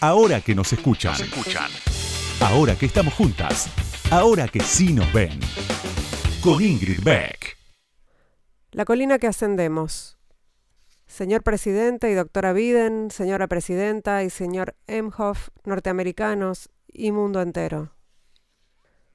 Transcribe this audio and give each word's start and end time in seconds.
Ahora 0.00 0.42
que 0.42 0.54
nos 0.54 0.70
escuchan. 0.74 1.14
escuchan. 1.14 1.70
Ahora 2.40 2.76
que 2.76 2.84
estamos 2.84 3.14
juntas. 3.14 3.70
Ahora 4.10 4.46
que 4.46 4.60
sí 4.60 4.92
nos 4.92 5.10
ven. 5.10 5.40
Con 6.42 6.62
Ingrid 6.62 7.02
Beck. 7.02 7.56
La 8.72 8.84
colina 8.84 9.18
que 9.18 9.26
ascendemos. 9.26 10.18
Señor 11.06 11.42
presidente 11.42 12.10
y 12.10 12.14
doctora 12.14 12.52
Biden, 12.52 13.10
señora 13.10 13.46
presidenta 13.46 14.22
y 14.22 14.28
señor 14.28 14.74
Emhoff, 14.86 15.48
norteamericanos 15.64 16.68
y 16.92 17.12
mundo 17.12 17.40
entero. 17.40 17.92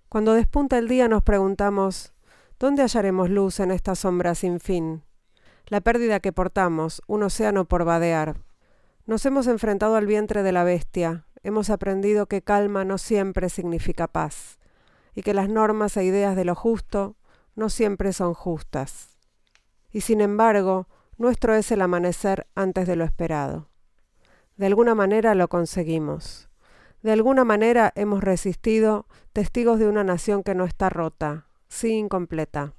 Cuando 0.09 0.33
despunta 0.33 0.79
el 0.79 0.87
día 0.87 1.07
nos 1.07 1.21
preguntamos, 1.21 2.13
¿dónde 2.57 2.81
hallaremos 2.81 3.29
luz 3.29 3.59
en 3.59 3.69
esta 3.69 3.93
sombra 3.93 4.33
sin 4.33 4.59
fin? 4.59 5.03
La 5.67 5.81
pérdida 5.81 6.21
que 6.21 6.33
portamos, 6.33 7.03
un 7.05 7.21
océano 7.21 7.65
por 7.65 7.85
vadear. 7.85 8.37
Nos 9.11 9.25
hemos 9.25 9.47
enfrentado 9.47 9.97
al 9.97 10.05
vientre 10.05 10.41
de 10.41 10.53
la 10.53 10.63
bestia, 10.63 11.25
hemos 11.43 11.69
aprendido 11.69 12.27
que 12.27 12.41
calma 12.41 12.85
no 12.85 12.97
siempre 12.97 13.49
significa 13.49 14.07
paz, 14.07 14.57
y 15.13 15.21
que 15.21 15.33
las 15.33 15.49
normas 15.49 15.97
e 15.97 16.05
ideas 16.05 16.37
de 16.37 16.45
lo 16.45 16.55
justo 16.55 17.17
no 17.53 17.67
siempre 17.67 18.13
son 18.13 18.33
justas. 18.33 19.17
Y 19.91 19.99
sin 19.99 20.21
embargo, 20.21 20.87
nuestro 21.17 21.55
es 21.55 21.73
el 21.73 21.81
amanecer 21.81 22.47
antes 22.55 22.87
de 22.87 22.95
lo 22.95 23.03
esperado. 23.03 23.67
De 24.55 24.67
alguna 24.67 24.95
manera 24.95 25.35
lo 25.35 25.49
conseguimos. 25.49 26.47
De 27.03 27.11
alguna 27.11 27.43
manera 27.43 27.91
hemos 27.95 28.23
resistido, 28.23 29.07
testigos 29.33 29.77
de 29.77 29.89
una 29.89 30.05
nación 30.05 30.41
que 30.41 30.55
no 30.55 30.63
está 30.63 30.87
rota, 30.89 31.47
sí 31.67 31.89
incompleta. 31.89 32.75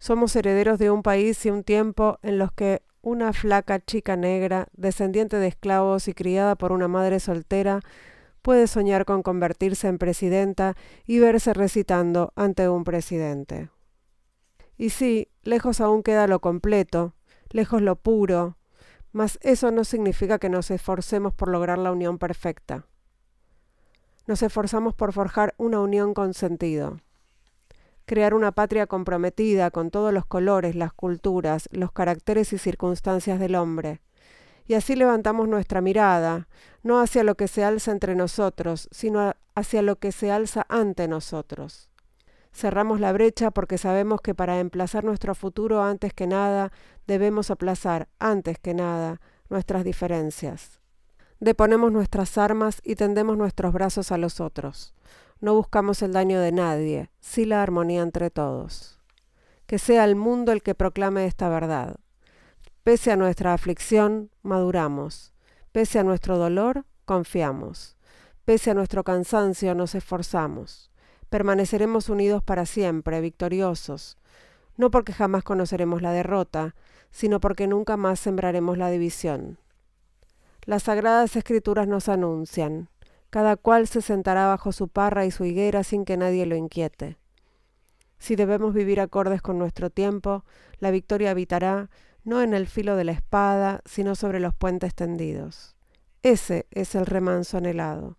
Somos 0.00 0.34
herederos 0.34 0.80
de 0.80 0.90
un 0.90 1.04
país 1.04 1.46
y 1.46 1.50
un 1.50 1.62
tiempo 1.62 2.18
en 2.22 2.40
los 2.40 2.50
que 2.50 2.82
una 3.02 3.32
flaca 3.32 3.80
chica 3.80 4.16
negra, 4.16 4.68
descendiente 4.72 5.36
de 5.36 5.48
esclavos 5.48 6.08
y 6.08 6.14
criada 6.14 6.54
por 6.54 6.72
una 6.72 6.88
madre 6.88 7.20
soltera, 7.20 7.80
puede 8.42 8.66
soñar 8.66 9.04
con 9.04 9.22
convertirse 9.22 9.88
en 9.88 9.98
presidenta 9.98 10.76
y 11.04 11.18
verse 11.18 11.52
recitando 11.52 12.32
ante 12.36 12.68
un 12.68 12.84
presidente. 12.84 13.70
Y 14.76 14.90
sí, 14.90 15.28
lejos 15.42 15.80
aún 15.80 16.02
queda 16.02 16.26
lo 16.26 16.40
completo, 16.40 17.14
lejos 17.50 17.82
lo 17.82 17.96
puro, 17.96 18.56
mas 19.12 19.38
eso 19.42 19.70
no 19.70 19.84
significa 19.84 20.38
que 20.38 20.48
nos 20.48 20.70
esforcemos 20.70 21.34
por 21.34 21.48
lograr 21.48 21.78
la 21.78 21.92
unión 21.92 22.18
perfecta. 22.18 22.86
Nos 24.26 24.42
esforzamos 24.42 24.94
por 24.94 25.12
forjar 25.12 25.54
una 25.58 25.80
unión 25.80 26.14
con 26.14 26.34
sentido. 26.34 27.00
Crear 28.04 28.34
una 28.34 28.52
patria 28.52 28.86
comprometida 28.86 29.70
con 29.70 29.90
todos 29.90 30.12
los 30.12 30.26
colores, 30.26 30.74
las 30.74 30.92
culturas, 30.92 31.68
los 31.72 31.92
caracteres 31.92 32.52
y 32.52 32.58
circunstancias 32.58 33.38
del 33.38 33.54
hombre. 33.54 34.00
Y 34.66 34.74
así 34.74 34.96
levantamos 34.96 35.48
nuestra 35.48 35.80
mirada, 35.80 36.48
no 36.82 37.00
hacia 37.00 37.24
lo 37.24 37.34
que 37.34 37.48
se 37.48 37.64
alza 37.64 37.90
entre 37.90 38.14
nosotros, 38.14 38.88
sino 38.90 39.34
hacia 39.54 39.82
lo 39.82 39.96
que 39.96 40.12
se 40.12 40.30
alza 40.30 40.66
ante 40.68 41.08
nosotros. 41.08 41.90
Cerramos 42.52 43.00
la 43.00 43.12
brecha 43.12 43.50
porque 43.50 43.78
sabemos 43.78 44.20
que 44.20 44.34
para 44.34 44.60
emplazar 44.60 45.04
nuestro 45.04 45.34
futuro 45.34 45.82
antes 45.82 46.12
que 46.12 46.26
nada, 46.26 46.70
debemos 47.06 47.50
aplazar, 47.50 48.08
antes 48.18 48.58
que 48.58 48.74
nada, 48.74 49.20
nuestras 49.48 49.84
diferencias. 49.84 50.80
Deponemos 51.40 51.90
nuestras 51.90 52.38
armas 52.38 52.80
y 52.84 52.94
tendemos 52.94 53.36
nuestros 53.36 53.72
brazos 53.72 54.12
a 54.12 54.18
los 54.18 54.38
otros. 54.38 54.94
No 55.42 55.54
buscamos 55.54 56.02
el 56.02 56.12
daño 56.12 56.38
de 56.38 56.52
nadie, 56.52 57.10
sí 57.18 57.44
la 57.44 57.64
armonía 57.64 58.02
entre 58.02 58.30
todos. 58.30 59.00
Que 59.66 59.80
sea 59.80 60.04
el 60.04 60.14
mundo 60.14 60.52
el 60.52 60.62
que 60.62 60.76
proclame 60.76 61.26
esta 61.26 61.48
verdad. 61.48 61.96
Pese 62.84 63.10
a 63.10 63.16
nuestra 63.16 63.52
aflicción, 63.52 64.30
maduramos. 64.42 65.32
Pese 65.72 65.98
a 65.98 66.04
nuestro 66.04 66.38
dolor, 66.38 66.84
confiamos. 67.06 67.96
Pese 68.44 68.70
a 68.70 68.74
nuestro 68.74 69.02
cansancio, 69.02 69.74
nos 69.74 69.96
esforzamos. 69.96 70.92
Permaneceremos 71.28 72.08
unidos 72.08 72.44
para 72.44 72.64
siempre, 72.64 73.20
victoriosos, 73.20 74.18
no 74.76 74.92
porque 74.92 75.12
jamás 75.12 75.42
conoceremos 75.42 76.02
la 76.02 76.12
derrota, 76.12 76.76
sino 77.10 77.40
porque 77.40 77.66
nunca 77.66 77.96
más 77.96 78.20
sembraremos 78.20 78.78
la 78.78 78.90
división. 78.90 79.58
Las 80.66 80.84
sagradas 80.84 81.34
escrituras 81.34 81.88
nos 81.88 82.08
anuncian, 82.08 82.90
cada 83.32 83.56
cual 83.56 83.88
se 83.88 84.02
sentará 84.02 84.46
bajo 84.46 84.72
su 84.72 84.88
parra 84.88 85.24
y 85.24 85.30
su 85.30 85.46
higuera 85.46 85.84
sin 85.84 86.04
que 86.04 86.18
nadie 86.18 86.44
lo 86.44 86.54
inquiete. 86.54 87.16
Si 88.18 88.36
debemos 88.36 88.74
vivir 88.74 89.00
acordes 89.00 89.40
con 89.40 89.58
nuestro 89.58 89.88
tiempo, 89.88 90.44
la 90.80 90.90
victoria 90.90 91.30
habitará 91.30 91.88
no 92.24 92.42
en 92.42 92.52
el 92.52 92.66
filo 92.66 92.94
de 92.94 93.04
la 93.04 93.12
espada, 93.12 93.80
sino 93.86 94.16
sobre 94.16 94.38
los 94.38 94.54
puentes 94.54 94.94
tendidos. 94.94 95.76
Ese 96.22 96.66
es 96.72 96.94
el 96.94 97.06
remanso 97.06 97.56
anhelado, 97.56 98.18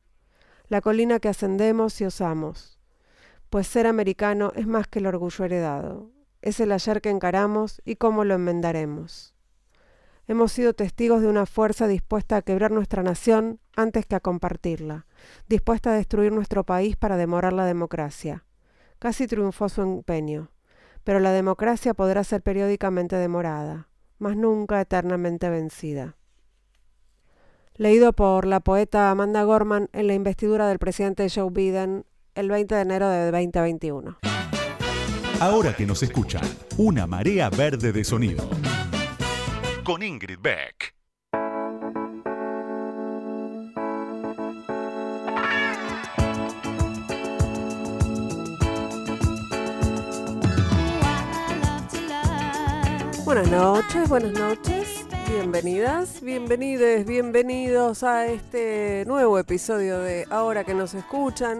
la 0.67 0.81
colina 0.81 1.19
que 1.19 1.29
ascendemos 1.29 2.01
y 2.01 2.05
osamos, 2.05 2.79
pues 3.51 3.67
ser 3.67 3.85
americano 3.85 4.51
es 4.55 4.65
más 4.65 4.87
que 4.87 4.97
el 4.97 5.05
orgullo 5.05 5.45
heredado, 5.45 6.09
es 6.41 6.59
el 6.59 6.71
ayer 6.71 7.01
que 7.01 7.11
encaramos 7.11 7.83
y 7.85 7.97
cómo 7.97 8.23
lo 8.23 8.33
enmendaremos. 8.33 9.32
Hemos 10.25 10.53
sido 10.53 10.73
testigos 10.73 11.21
de 11.21 11.27
una 11.27 11.45
fuerza 11.45 11.85
dispuesta 11.85 12.37
a 12.37 12.41
quebrar 12.41 12.71
nuestra 12.71 13.03
nación 13.03 13.59
antes 13.75 14.05
que 14.05 14.15
a 14.15 14.21
compartirla, 14.21 15.05
dispuesta 15.49 15.91
a 15.91 15.95
destruir 15.95 16.31
nuestro 16.31 16.63
país 16.63 16.95
para 16.95 17.17
demorar 17.17 17.51
la 17.51 17.65
democracia. 17.65 18.45
Casi 18.99 19.27
triunfó 19.27 19.67
su 19.67 19.81
empeño, 19.81 20.49
pero 21.03 21.19
la 21.19 21.31
democracia 21.31 21.93
podrá 21.93 22.23
ser 22.23 22.41
periódicamente 22.41 23.17
demorada, 23.17 23.89
mas 24.17 24.37
nunca 24.37 24.79
eternamente 24.79 25.49
vencida. 25.49 26.15
Leído 27.75 28.13
por 28.13 28.45
la 28.45 28.61
poeta 28.61 29.11
Amanda 29.11 29.43
Gorman 29.43 29.89
en 29.91 30.07
la 30.07 30.13
investidura 30.13 30.69
del 30.69 30.79
presidente 30.79 31.27
Joe 31.29 31.49
Biden 31.51 32.05
el 32.35 32.49
20 32.49 32.75
de 32.75 32.81
enero 32.81 33.09
de 33.09 33.29
2021. 33.29 34.19
Ahora 35.41 35.75
que 35.75 35.85
nos 35.85 36.01
escuchan, 36.01 36.43
una 36.77 37.07
marea 37.07 37.49
verde 37.49 37.91
de 37.91 38.05
sonido 38.05 38.47
con 39.83 40.01
Ingrid 40.01 40.39
Beck. 40.39 40.95
Buenas 53.25 53.49
noches, 53.49 54.09
buenas 54.09 54.31
noches, 54.33 55.05
bienvenidas, 55.27 56.21
bienvenides, 56.21 57.05
bienvenidos 57.05 58.03
a 58.03 58.27
este 58.27 59.03
nuevo 59.07 59.37
episodio 59.39 59.99
de 59.99 60.25
Ahora 60.29 60.63
que 60.63 60.73
nos 60.73 60.93
escuchan. 60.93 61.59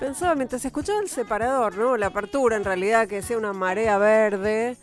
Pensaba 0.00 0.34
mientras 0.34 0.64
escuchaba 0.64 1.00
el 1.00 1.08
separador, 1.08 1.76
¿no? 1.76 1.96
La 1.96 2.06
apertura 2.06 2.56
en 2.56 2.64
realidad 2.64 3.06
que 3.06 3.22
sea 3.22 3.38
una 3.38 3.52
marea 3.52 3.98
verde 3.98 4.76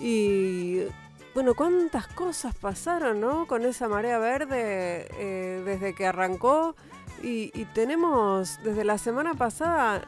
y 0.00 0.82
bueno, 1.34 1.54
cuántas 1.54 2.06
cosas 2.08 2.54
pasaron, 2.54 3.20
¿no? 3.20 3.46
Con 3.46 3.64
esa 3.64 3.88
marea 3.88 4.18
verde 4.18 5.08
eh, 5.18 5.62
desde 5.64 5.94
que 5.94 6.06
arrancó 6.06 6.74
y, 7.22 7.50
tenemos 7.74 8.60
desde 8.62 8.84
la 8.84 8.96
semana 8.98 9.34
pasada 9.34 10.02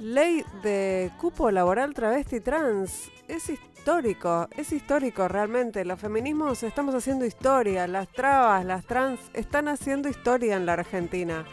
ley 0.00 0.44
de 0.62 1.10
cupo 1.18 1.50
laboral 1.50 1.94
travesti 1.94 2.40
trans. 2.40 3.10
Es 3.28 3.50
histórico, 3.50 4.48
es 4.56 4.72
histórico 4.72 5.28
realmente. 5.28 5.84
Los 5.84 6.00
feminismos 6.00 6.62
estamos 6.62 6.94
haciendo 6.94 7.24
historia, 7.24 7.86
las 7.86 8.08
trabas, 8.08 8.64
las 8.64 8.84
trans 8.84 9.20
están 9.34 9.68
haciendo 9.68 10.08
historia 10.08 10.56
en 10.56 10.66
la 10.66 10.74
Argentina. 10.74 11.44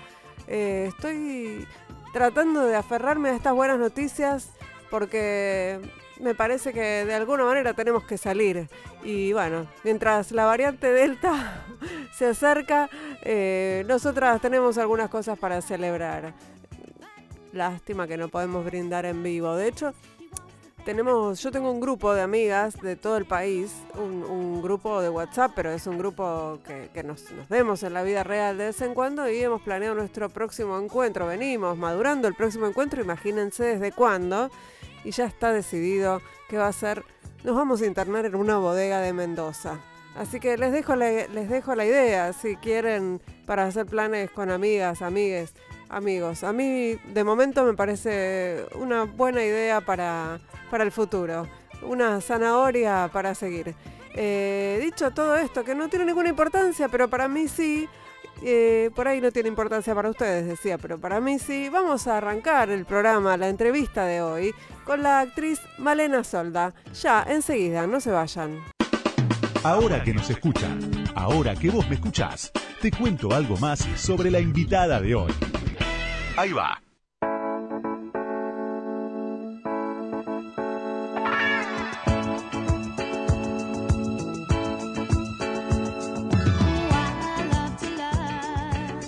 Eh, 0.48 0.86
estoy 0.90 1.68
tratando 2.14 2.66
de 2.66 2.76
aferrarme 2.76 3.30
a 3.30 3.36
estas 3.36 3.54
buenas 3.54 3.80
noticias 3.80 4.52
porque 4.90 5.82
me 6.20 6.36
parece 6.36 6.74
que 6.74 7.06
de 7.06 7.14
alguna 7.14 7.46
manera 7.46 7.74
tenemos 7.74 8.04
que 8.04 8.18
salir. 8.18 8.68
Y 9.04 9.34
bueno, 9.34 9.68
mientras 9.84 10.32
la 10.32 10.46
variante 10.46 10.92
Delta 10.92 11.66
se 12.14 12.28
acerca, 12.28 12.90
eh, 13.22 13.84
nosotras 13.88 14.42
tenemos 14.42 14.78
algunas 14.78 15.10
cosas 15.10 15.38
para 15.38 15.62
celebrar. 15.62 16.34
Lástima 17.52 18.08
que 18.08 18.18
no 18.18 18.28
podemos 18.30 18.66
brindar 18.66 19.06
en 19.06 19.24
vivo. 19.24 19.56
De 19.56 19.68
hecho, 19.68 19.94
tenemos, 20.86 21.42
yo 21.42 21.52
tengo 21.52 21.72
un 21.72 21.80
grupo 21.80 22.14
de 22.14 22.22
amigas 22.22 22.80
de 22.80 22.96
todo 22.96 23.18
el 23.18 23.26
país, 23.26 23.74
un, 23.96 24.62
grupo 24.62 25.02
de 25.02 25.10
WhatsApp, 25.10 25.52
pero 25.56 25.72
es 25.72 25.86
un 25.88 25.98
grupo 25.98 26.60
que, 26.94 27.04
nos, 27.04 27.32
nos, 27.32 27.50
vemos 27.50 27.84
en 27.84 27.94
la 27.94 28.04
vida 28.04 28.24
real 28.24 28.58
de 28.58 28.66
vez 28.66 28.82
en 28.82 28.94
cuando 28.94 29.30
y 29.30 29.42
hemos 29.42 29.62
planeado 29.62 29.96
nuestro 29.96 30.30
próximo 30.30 30.80
encuentro. 30.80 31.28
Venimos 31.28 31.78
madurando 31.78 32.28
el 32.28 32.36
próximo 32.36 32.68
encuentro, 32.68 33.02
imagínense 33.02 33.64
desde 33.64 33.92
cuándo 33.92 34.50
y 35.06 35.12
ya 35.12 35.26
está 35.26 35.54
decidido 35.54 36.22
que 36.50 36.58
va 36.58 36.68
a 36.68 36.74
ser, 36.74 37.06
nos 37.44 37.56
vamos 37.56 37.82
a 37.82 37.86
internar 37.86 38.26
en 38.26 38.36
una 38.36 38.58
bodega 38.58 39.00
de 39.00 39.14
Mendoza. 39.14 39.80
Así 40.16 40.40
que 40.40 40.58
les 40.58 40.72
dejo 40.72 40.96
la, 40.96 41.10
les 41.28 41.50
dejo 41.50 41.76
la 41.76 41.86
idea, 41.86 42.34
si 42.34 42.56
quieren, 42.56 43.22
para 43.46 43.66
hacer 43.66 43.86
planes 43.86 44.32
con 44.32 44.50
amigas, 44.50 45.02
amigues, 45.02 45.54
amigos. 45.90 46.44
A 46.44 46.54
mí, 46.54 46.96
de 47.14 47.24
momento, 47.24 47.64
me 47.66 47.74
parece 47.74 48.66
una 48.76 49.04
buena 49.04 49.44
idea 49.44 49.82
para, 49.82 50.40
para 50.72 50.84
el 50.84 50.92
futuro. 50.92 51.48
Una 51.82 52.22
zanahoria 52.22 53.10
para 53.12 53.36
seguir. 53.36 53.76
Eh, 54.16 54.80
dicho 54.82 55.12
todo 55.12 55.36
esto, 55.36 55.66
que 55.66 55.76
no 55.76 55.90
tiene 55.90 56.06
ninguna 56.06 56.30
importancia, 56.30 56.88
pero 56.88 57.10
para 57.10 57.28
mí 57.28 57.50
sí, 57.50 57.90
Eh, 58.44 58.90
por 58.96 59.08
ahí 59.08 59.22
no 59.22 59.32
tiene 59.32 59.50
importancia 59.50 59.96
para 59.96 60.10
ustedes, 60.10 60.46
decía, 60.48 60.78
pero 60.78 61.00
para 61.00 61.20
mí 61.20 61.40
sí. 61.40 61.70
Vamos 61.70 62.08
a 62.08 62.18
arrancar 62.18 62.70
el 62.70 62.86
programa, 62.86 63.38
la 63.38 63.50
entrevista 63.50 64.06
de 64.06 64.22
hoy, 64.22 64.54
con 64.84 65.04
la 65.04 65.22
actriz 65.22 65.60
Malena 65.78 66.24
Solda. 66.24 66.74
Ya, 67.02 67.26
enseguida, 67.28 67.88
no 67.88 68.00
se 68.00 68.12
vayan. 68.12 68.64
Ahora 69.64 70.04
que 70.04 70.14
nos 70.14 70.30
escuchan, 70.30 70.80
ahora 71.16 71.56
que 71.56 71.72
vos 71.72 71.88
me 71.90 71.96
escuchás, 71.96 72.52
te 72.82 72.92
cuento 72.92 73.34
algo 73.34 73.58
más 73.58 73.80
sobre 73.96 74.30
la 74.30 74.40
invitada 74.40 75.02
de 75.02 75.16
hoy. 75.16 75.32
Ahí 76.38 76.52
va. 76.52 76.85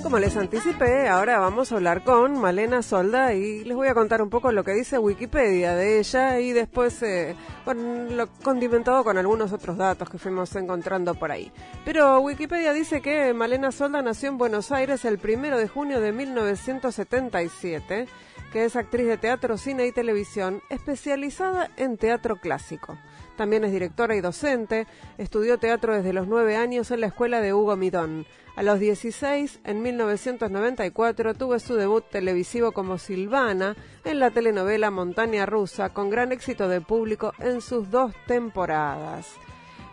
Como 0.07 0.19
les 0.19 0.37
anticipé, 0.37 1.09
ahora 1.09 1.37
vamos 1.37 1.69
a 1.69 1.75
hablar 1.75 2.01
con 2.01 2.39
Malena 2.39 2.81
Solda 2.81 3.33
y 3.33 3.65
les 3.65 3.75
voy 3.75 3.89
a 3.89 3.93
contar 3.93 4.21
un 4.21 4.29
poco 4.29 4.53
lo 4.53 4.63
que 4.63 4.71
dice 4.71 4.97
Wikipedia 4.97 5.75
de 5.75 5.99
ella 5.99 6.39
y 6.39 6.53
después 6.53 7.03
eh, 7.03 7.35
lo 7.65 8.27
condimentado 8.41 9.03
con 9.03 9.17
algunos 9.17 9.51
otros 9.51 9.75
datos 9.75 10.09
que 10.09 10.17
fuimos 10.17 10.55
encontrando 10.55 11.13
por 11.13 11.29
ahí. 11.29 11.51
Pero 11.83 12.21
Wikipedia 12.21 12.71
dice 12.71 13.01
que 13.01 13.33
Malena 13.33 13.73
Solda 13.73 14.01
nació 14.01 14.29
en 14.29 14.37
Buenos 14.37 14.71
Aires 14.71 15.03
el 15.03 15.19
primero 15.19 15.57
de 15.57 15.67
junio 15.67 15.99
de 15.99 16.13
1977, 16.13 18.07
que 18.53 18.63
es 18.63 18.77
actriz 18.77 19.07
de 19.07 19.17
teatro, 19.17 19.57
cine 19.57 19.87
y 19.87 19.91
televisión, 19.91 20.61
especializada 20.69 21.69
en 21.75 21.97
teatro 21.97 22.37
clásico. 22.37 22.97
También 23.37 23.63
es 23.63 23.71
directora 23.71 24.15
y 24.15 24.21
docente, 24.21 24.87
estudió 25.17 25.59
teatro 25.59 25.95
desde 25.95 26.11
los 26.11 26.27
nueve 26.27 26.57
años 26.57 26.89
en 26.91 27.01
la 27.01 27.07
escuela 27.07 27.39
de 27.39 27.53
Hugo 27.53 27.77
Midón. 27.77 28.25
A 28.55 28.63
los 28.63 28.79
16, 28.79 29.59
en 29.63 29.83
1994, 29.83 31.35
tuvo 31.35 31.59
su 31.59 31.75
debut 31.75 32.03
televisivo 32.09 32.71
como 32.71 32.97
Silvana 32.97 33.75
en 34.03 34.19
la 34.19 34.31
telenovela 34.31 34.89
Montaña 34.89 35.45
Rusa, 35.45 35.93
con 35.93 36.09
gran 36.09 36.31
éxito 36.31 36.67
de 36.67 36.81
público 36.81 37.33
en 37.37 37.61
sus 37.61 37.91
dos 37.91 38.13
temporadas. 38.25 39.27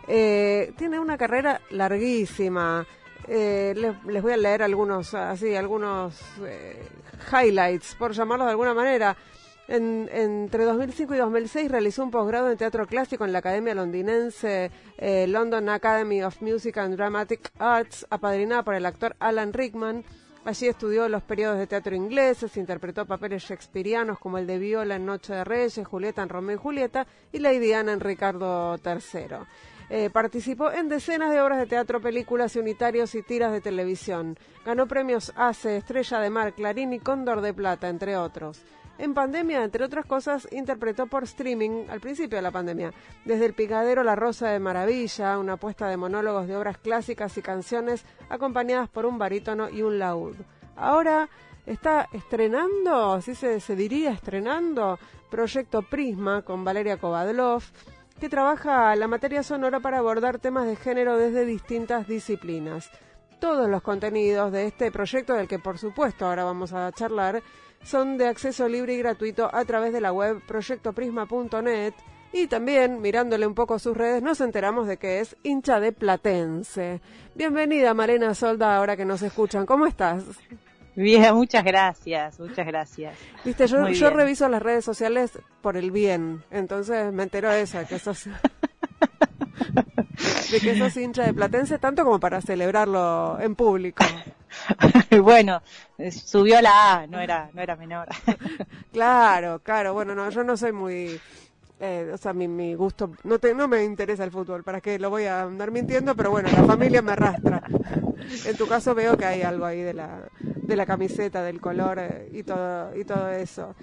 Eh, 0.07 0.73
tiene 0.77 0.99
una 0.99 1.15
carrera 1.15 1.61
larguísima. 1.69 2.87
Eh, 3.27 3.75
les, 3.75 4.23
voy 4.23 4.31
a 4.33 4.37
leer 4.37 4.63
algunos, 4.63 5.13
así, 5.13 5.55
algunos 5.55 6.19
eh, 6.43 6.87
highlights, 7.31 7.93
por 7.93 8.13
llamarlos 8.13 8.47
de 8.47 8.51
alguna 8.51 8.73
manera. 8.73 9.15
En, 9.67 10.09
entre 10.11 10.63
2005 10.63 11.15
y 11.15 11.17
2006 11.17 11.71
realizó 11.71 12.03
un 12.03 12.11
posgrado 12.11 12.51
en 12.51 12.57
teatro 12.57 12.85
clásico 12.85 13.25
en 13.25 13.33
la 13.33 13.39
Academia 13.39 13.73
Londinense 13.73 14.69
eh, 14.97 15.25
London 15.27 15.69
Academy 15.69 16.21
of 16.21 16.39
Music 16.41 16.77
and 16.77 16.95
Dramatic 16.95 17.51
Arts, 17.57 18.05
apadrinada 18.09 18.63
por 18.63 18.75
el 18.75 18.85
actor 18.85 19.15
Alan 19.19 19.53
Rickman. 19.53 20.03
Allí 20.45 20.67
estudió 20.67 21.09
los 21.09 21.23
periodos 21.23 21.57
de 21.57 21.65
teatro 21.65 21.95
ingleses, 21.95 22.55
interpretó 22.57 23.07
papeles 23.07 23.43
shakespearianos 23.43 24.19
como 24.19 24.37
el 24.37 24.45
de 24.45 24.59
Viola 24.59 24.97
en 24.97 25.05
Noche 25.07 25.33
de 25.33 25.43
Reyes, 25.43 25.81
Julieta 25.87 26.21
en 26.21 26.29
Romeo 26.29 26.55
y 26.55 26.59
Julieta 26.59 27.07
y 27.31 27.39
Lady 27.39 27.57
Diana 27.57 27.93
en 27.93 27.99
Ricardo 27.99 28.75
III. 28.75 29.37
Eh, 29.89 30.11
participó 30.11 30.71
en 30.71 30.89
decenas 30.89 31.31
de 31.31 31.41
obras 31.41 31.57
de 31.57 31.65
teatro, 31.65 31.99
películas 31.99 32.55
unitarios 32.55 33.15
y 33.15 33.23
tiras 33.23 33.51
de 33.51 33.61
televisión. 33.61 34.37
Ganó 34.63 34.87
premios 34.87 35.33
ACE, 35.35 35.77
Estrella 35.77 36.19
de 36.19 36.29
Mar, 36.29 36.53
Clarín 36.53 36.93
y 36.93 36.99
Cóndor 36.99 37.41
de 37.41 37.53
Plata, 37.53 37.89
entre 37.89 38.15
otros. 38.15 38.63
En 38.97 39.13
pandemia, 39.13 39.63
entre 39.63 39.83
otras 39.83 40.05
cosas, 40.05 40.47
interpretó 40.51 41.07
por 41.07 41.23
streaming 41.23 41.87
al 41.89 41.99
principio 41.99 42.37
de 42.37 42.41
la 42.41 42.51
pandemia, 42.51 42.93
desde 43.25 43.45
El 43.45 43.53
Picadero 43.53 44.03
La 44.03 44.15
Rosa 44.15 44.49
de 44.49 44.59
Maravilla, 44.59 45.37
una 45.37 45.53
apuesta 45.53 45.89
de 45.89 45.97
monólogos 45.97 46.47
de 46.47 46.55
obras 46.55 46.77
clásicas 46.77 47.37
y 47.37 47.41
canciones 47.41 48.05
acompañadas 48.29 48.87
por 48.87 49.05
un 49.05 49.17
barítono 49.17 49.69
y 49.69 49.81
un 49.81 49.99
laúd. 49.99 50.37
Ahora 50.77 51.27
está 51.65 52.07
estrenando, 52.13 53.13
así 53.13 53.35
se, 53.35 53.59
se 53.59 53.75
diría 53.75 54.11
estrenando, 54.11 54.97
Proyecto 55.29 55.81
Prisma 55.81 56.43
con 56.43 56.63
Valeria 56.63 56.97
Kovadlov, 56.97 57.63
que 58.19 58.29
trabaja 58.29 58.95
la 58.95 59.09
materia 59.09 59.43
sonora 59.43 59.81
para 59.81 59.97
abordar 59.97 60.39
temas 60.39 60.67
de 60.67 60.77
género 60.77 61.17
desde 61.17 61.43
distintas 61.43 62.07
disciplinas. 62.07 62.89
Todos 63.41 63.69
los 63.69 63.81
contenidos 63.81 64.53
de 64.53 64.67
este 64.67 64.89
proyecto, 64.91 65.33
del 65.33 65.49
que 65.49 65.59
por 65.59 65.77
supuesto 65.77 66.25
ahora 66.25 66.45
vamos 66.45 66.71
a 66.71 66.89
charlar, 66.93 67.43
son 67.85 68.17
de 68.17 68.27
acceso 68.27 68.67
libre 68.67 68.95
y 68.95 68.97
gratuito 68.97 69.49
a 69.53 69.63
través 69.63 69.93
de 69.93 70.01
la 70.01 70.11
web 70.11 70.41
proyectoprisma.net 70.45 71.93
y 72.33 72.47
también, 72.47 72.99
mirándole 73.01 73.47
un 73.47 73.53
poco 73.53 73.79
sus 73.79 73.95
redes, 73.95 74.21
nos 74.21 74.41
enteramos 74.41 74.87
de 74.87 74.97
que 74.97 75.21
es 75.21 75.37
hincha 75.43 75.79
de 75.79 75.93
Platense. 75.93 76.99
Bienvenida, 77.35 77.93
Marena 77.93 78.33
Solda, 78.33 78.75
ahora 78.75 78.97
que 78.97 79.05
nos 79.05 79.21
escuchan. 79.21 79.65
¿Cómo 79.65 79.85
estás? 79.85 80.25
Bien, 80.95 81.33
muchas 81.35 81.63
gracias, 81.63 82.39
muchas 82.39 82.65
gracias. 82.65 83.17
Viste, 83.45 83.67
yo, 83.67 83.87
yo 83.89 84.09
reviso 84.09 84.49
las 84.49 84.61
redes 84.61 84.83
sociales 84.83 85.39
por 85.61 85.77
el 85.77 85.91
bien, 85.91 86.43
entonces 86.51 87.13
me 87.13 87.23
entero 87.23 87.49
de 87.49 87.61
eso, 87.61 87.79
que 87.87 87.99
sos... 87.99 88.27
de 90.51 90.59
que 90.59 90.77
sos 90.77 90.95
hincha 90.97 91.23
de 91.23 91.33
Platense, 91.33 91.79
tanto 91.79 92.03
como 92.03 92.19
para 92.19 92.41
celebrarlo 92.41 93.37
en 93.39 93.55
público. 93.55 94.03
bueno, 95.21 95.61
eh, 95.97 96.11
subió 96.11 96.61
la 96.61 96.93
A, 96.93 97.07
no 97.07 97.19
era, 97.19 97.49
no 97.53 97.61
era 97.61 97.75
menor. 97.75 98.07
claro, 98.91 99.59
claro, 99.59 99.93
bueno, 99.93 100.15
no, 100.15 100.29
yo 100.29 100.43
no 100.43 100.57
soy 100.57 100.71
muy, 100.71 101.19
eh, 101.79 102.11
o 102.13 102.17
sea, 102.17 102.33
mi, 102.33 102.47
mi 102.47 102.75
gusto, 102.75 103.11
no, 103.23 103.39
te, 103.39 103.53
no 103.53 103.67
me 103.67 103.83
interesa 103.83 104.23
el 104.23 104.31
fútbol, 104.31 104.63
para 104.63 104.81
qué 104.81 104.99
lo 104.99 105.09
voy 105.09 105.25
a 105.25 105.43
andar 105.43 105.71
mintiendo, 105.71 106.15
pero 106.15 106.31
bueno, 106.31 106.49
la 106.51 106.63
familia 106.63 107.01
me 107.01 107.13
arrastra. 107.13 107.63
En 108.45 108.57
tu 108.57 108.67
caso 108.67 108.95
veo 108.95 109.17
que 109.17 109.25
hay 109.25 109.41
algo 109.41 109.65
ahí 109.65 109.81
de 109.81 109.93
la, 109.93 110.29
de 110.39 110.75
la 110.75 110.85
camiseta, 110.85 111.43
del 111.43 111.61
color 111.61 111.99
eh, 111.99 112.29
y 112.33 112.43
todo, 112.43 112.95
y 112.95 113.03
todo 113.03 113.29
eso. 113.29 113.75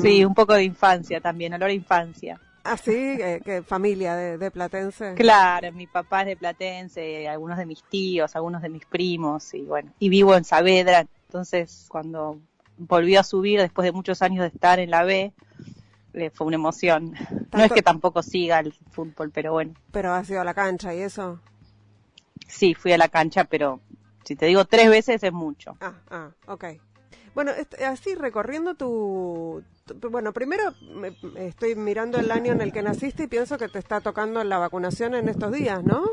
sí, 0.00 0.24
un 0.24 0.34
poco 0.34 0.54
de 0.54 0.64
infancia 0.64 1.20
también, 1.20 1.54
olor 1.54 1.70
a 1.70 1.72
infancia. 1.72 2.40
Ah, 2.64 2.78
sí, 2.78 3.18
que 3.44 3.62
familia 3.62 4.16
de, 4.16 4.50
Platense. 4.50 5.14
Claro, 5.14 5.70
mi 5.72 5.86
papá 5.86 6.22
es 6.22 6.28
de 6.28 6.36
Platense, 6.36 7.28
algunos 7.28 7.58
de 7.58 7.66
mis 7.66 7.84
tíos, 7.84 8.34
algunos 8.34 8.62
de 8.62 8.70
mis 8.70 8.86
primos, 8.86 9.52
y 9.52 9.62
bueno, 9.62 9.92
y 9.98 10.08
vivo 10.08 10.34
en 10.34 10.44
Saavedra, 10.44 11.06
entonces 11.26 11.84
cuando 11.88 12.40
volvió 12.78 13.20
a 13.20 13.22
subir 13.22 13.60
después 13.60 13.84
de 13.84 13.92
muchos 13.92 14.22
años 14.22 14.40
de 14.40 14.48
estar 14.48 14.78
en 14.78 14.90
la 14.90 15.04
B, 15.04 15.32
eh, 16.14 16.30
fue 16.30 16.46
una 16.46 16.56
emoción. 16.56 17.14
No 17.52 17.64
es 17.64 17.72
que 17.72 17.82
tampoco 17.82 18.22
siga 18.22 18.60
el 18.60 18.72
fútbol, 18.90 19.30
pero 19.30 19.52
bueno. 19.52 19.74
¿Pero 19.92 20.12
has 20.14 20.28
ido 20.30 20.40
a 20.40 20.44
la 20.44 20.54
cancha 20.54 20.94
y 20.94 21.00
eso? 21.00 21.40
Sí, 22.46 22.74
fui 22.74 22.92
a 22.92 22.98
la 22.98 23.08
cancha, 23.08 23.44
pero 23.44 23.80
si 24.24 24.36
te 24.36 24.46
digo 24.46 24.64
tres 24.64 24.88
veces 24.88 25.22
es 25.22 25.32
mucho. 25.32 25.76
Ah, 25.80 25.94
ah, 26.10 26.30
ok. 26.46 26.64
Bueno, 27.34 27.52
así 27.86 28.14
recorriendo 28.14 28.74
tu, 28.74 29.62
bueno, 30.10 30.32
primero 30.32 30.72
estoy 31.36 31.74
mirando 31.74 32.18
el 32.18 32.30
año 32.30 32.52
en 32.52 32.60
el 32.60 32.72
que 32.72 32.82
naciste 32.82 33.24
y 33.24 33.26
pienso 33.26 33.58
que 33.58 33.68
te 33.68 33.78
está 33.78 34.00
tocando 34.00 34.42
la 34.44 34.58
vacunación 34.58 35.14
en 35.14 35.28
estos 35.28 35.52
días, 35.52 35.82
¿no? 35.82 36.04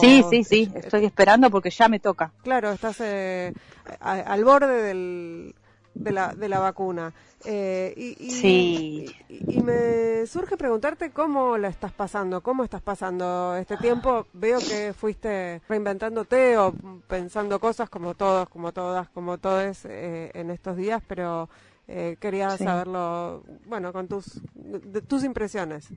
sí, 0.00 0.24
sí, 0.30 0.42
sí, 0.42 0.72
estoy 0.74 1.04
esperando 1.04 1.50
porque 1.50 1.70
ya 1.70 1.88
me 1.88 2.00
toca. 2.00 2.32
Claro, 2.42 2.72
estás 2.72 3.00
eh, 3.00 3.52
al 4.00 4.44
borde 4.44 4.82
del, 4.82 5.54
de, 5.98 6.12
la, 6.12 6.34
de 6.34 6.48
la 6.48 6.58
vacuna. 6.58 7.12
Eh, 7.44 7.92
y, 7.96 8.30
sí. 8.30 9.06
Y, 9.28 9.60
me 9.60 10.26
surge 10.26 10.56
preguntarte 10.56 11.10
cómo 11.10 11.58
la 11.58 11.68
estás 11.68 11.92
pasando, 11.92 12.40
cómo 12.42 12.64
estás 12.64 12.82
pasando 12.82 13.56
este 13.56 13.76
tiempo. 13.76 14.26
Veo 14.32 14.58
que 14.58 14.92
fuiste 14.92 15.60
reinventándote 15.68 16.58
o 16.58 16.72
pensando 17.06 17.58
cosas 17.60 17.88
como 17.88 18.14
todos, 18.14 18.48
como 18.48 18.72
todas, 18.72 19.08
como 19.10 19.38
todos 19.38 19.84
eh, 19.84 20.30
en 20.34 20.50
estos 20.50 20.76
días, 20.76 21.02
pero 21.06 21.48
eh, 21.88 22.16
quería 22.20 22.56
saberlo, 22.56 23.44
bueno, 23.66 23.92
con 23.92 24.08
tus, 24.08 24.40
tus 25.06 25.24
impresiones. 25.24 25.88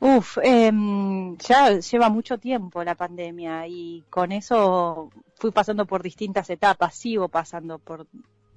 Uf, 0.00 0.38
em, 0.42 1.36
ya 1.38 1.78
lleva 1.78 2.08
mucho 2.10 2.38
tiempo 2.38 2.84
la 2.84 2.94
pandemia 2.94 3.66
y 3.66 4.04
con 4.10 4.32
eso 4.32 5.10
fui 5.36 5.50
pasando 5.50 5.86
por 5.86 6.02
distintas 6.02 6.50
etapas, 6.50 6.94
sigo 6.94 7.28
pasando 7.28 7.78
por 7.78 8.06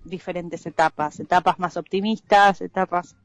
diferentes 0.04 0.66
etapas, 0.66 1.20
etapas 1.20 1.60
más 1.60 1.78
optimistas, 1.78 2.62
etapas 2.62 3.16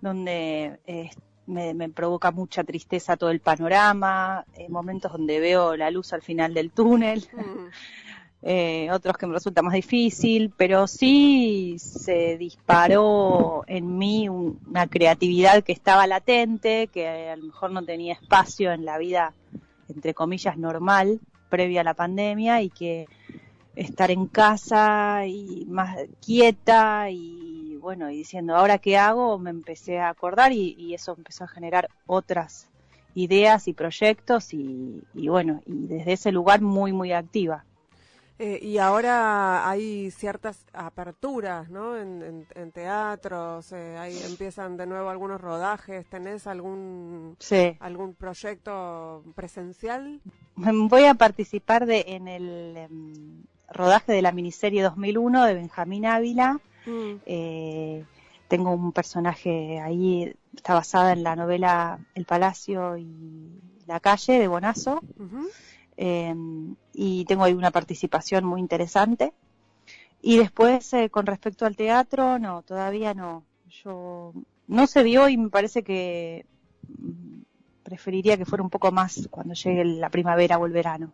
donde 0.00 0.80
eh, 0.86 1.10
me, 1.46 1.88
provoca 1.90 2.30
mucha 2.30 2.64
tristeza 2.64 3.16
todo 3.16 3.30
el 3.30 3.40
panorama, 3.40 4.44
eh, 4.54 4.68
momentos 4.68 5.12
donde 5.12 5.40
veo 5.40 5.76
la 5.76 5.90
luz 5.90 6.12
al 6.12 6.22
final 6.22 6.54
del 6.54 6.70
túnel. 6.70 7.28
Mm. 7.32 7.68
Eh, 8.42 8.88
otros 8.90 9.18
que 9.18 9.26
me 9.26 9.34
resulta 9.34 9.60
más 9.60 9.74
difícil, 9.74 10.52
pero 10.56 10.86
sí 10.86 11.76
se 11.78 12.38
disparó 12.38 13.64
en 13.66 13.98
mí 13.98 14.28
una 14.30 14.86
creatividad 14.86 15.62
que 15.62 15.72
estaba 15.72 16.06
latente, 16.06 16.88
que 16.88 17.28
a 17.28 17.36
lo 17.36 17.44
mejor 17.44 17.70
no 17.70 17.84
tenía 17.84 18.14
espacio 18.14 18.72
en 18.72 18.86
la 18.86 18.96
vida, 18.96 19.34
entre 19.88 20.14
comillas, 20.14 20.56
normal, 20.56 21.20
previa 21.50 21.82
a 21.82 21.84
la 21.84 21.94
pandemia, 21.94 22.62
y 22.62 22.70
que 22.70 23.06
estar 23.76 24.10
en 24.10 24.26
casa 24.26 25.26
y 25.26 25.66
más 25.68 25.98
quieta 26.24 27.10
y 27.10 27.76
bueno, 27.80 28.10
y 28.10 28.16
diciendo, 28.16 28.56
¿ahora 28.56 28.78
qué 28.78 28.98
hago? 28.98 29.38
Me 29.38 29.50
empecé 29.50 29.98
a 29.98 30.08
acordar 30.10 30.52
y, 30.52 30.74
y 30.78 30.94
eso 30.94 31.14
empezó 31.16 31.44
a 31.44 31.48
generar 31.48 31.88
otras 32.06 32.70
ideas 33.14 33.68
y 33.68 33.72
proyectos 33.72 34.52
y, 34.54 35.02
bueno, 35.14 35.62
y 35.66 35.86
desde 35.86 36.12
ese 36.12 36.32
lugar 36.32 36.60
muy, 36.60 36.92
muy 36.92 37.12
activa. 37.12 37.64
Eh, 38.42 38.58
y 38.62 38.78
ahora 38.78 39.68
hay 39.68 40.10
ciertas 40.10 40.64
aperturas, 40.72 41.68
¿no? 41.68 41.98
En, 41.98 42.46
teatros, 42.72 43.70
eh, 43.72 43.98
empiezan 44.24 44.78
de 44.78 44.86
nuevo 44.86 45.10
algunos 45.10 45.38
rodajes. 45.38 46.06
¿Tenés 46.06 46.46
algún 46.46 47.36
algún 47.80 48.14
proyecto 48.14 49.22
presencial? 49.34 50.22
Voy 50.56 51.04
a 51.04 51.12
participar 51.12 51.84
de 51.84 52.06
en 52.08 52.28
el 52.28 52.76
em, 52.78 53.42
rodaje 53.68 54.12
de 54.12 54.22
la 54.22 54.32
miniserie 54.32 54.82
2001 54.84 55.44
de 55.44 55.54
Benjamín 55.54 56.06
Ávila. 56.06 56.60
Mm. 56.86 57.12
Eh, 57.26 58.04
tengo 58.48 58.72
un 58.72 58.92
personaje 58.92 59.80
ahí, 59.80 60.34
está 60.56 60.72
basada 60.72 61.12
en 61.12 61.24
la 61.24 61.36
novela 61.36 61.98
El 62.14 62.24
Palacio 62.24 62.96
y 62.96 63.50
la 63.86 64.00
calle 64.00 64.38
de 64.38 64.48
Bonazo. 64.48 65.02
Em, 66.02 66.74
y 67.02 67.24
tengo 67.24 67.44
ahí 67.44 67.54
una 67.54 67.70
participación 67.70 68.44
muy 68.44 68.60
interesante. 68.60 69.32
Y 70.20 70.36
después, 70.36 70.92
eh, 70.92 71.08
con 71.08 71.24
respecto 71.24 71.64
al 71.64 71.74
teatro, 71.74 72.38
no, 72.38 72.60
todavía 72.60 73.14
no. 73.14 73.42
Yo 73.82 74.34
no 74.68 74.86
se 74.86 75.02
vio 75.02 75.26
y 75.30 75.38
me 75.38 75.48
parece 75.48 75.82
que 75.82 76.44
mm, 76.88 77.40
preferiría 77.84 78.36
que 78.36 78.44
fuera 78.44 78.62
un 78.62 78.68
poco 78.68 78.92
más 78.92 79.28
cuando 79.30 79.54
llegue 79.54 79.82
la 79.82 80.10
primavera 80.10 80.58
o 80.58 80.66
el 80.66 80.72
verano. 80.72 81.10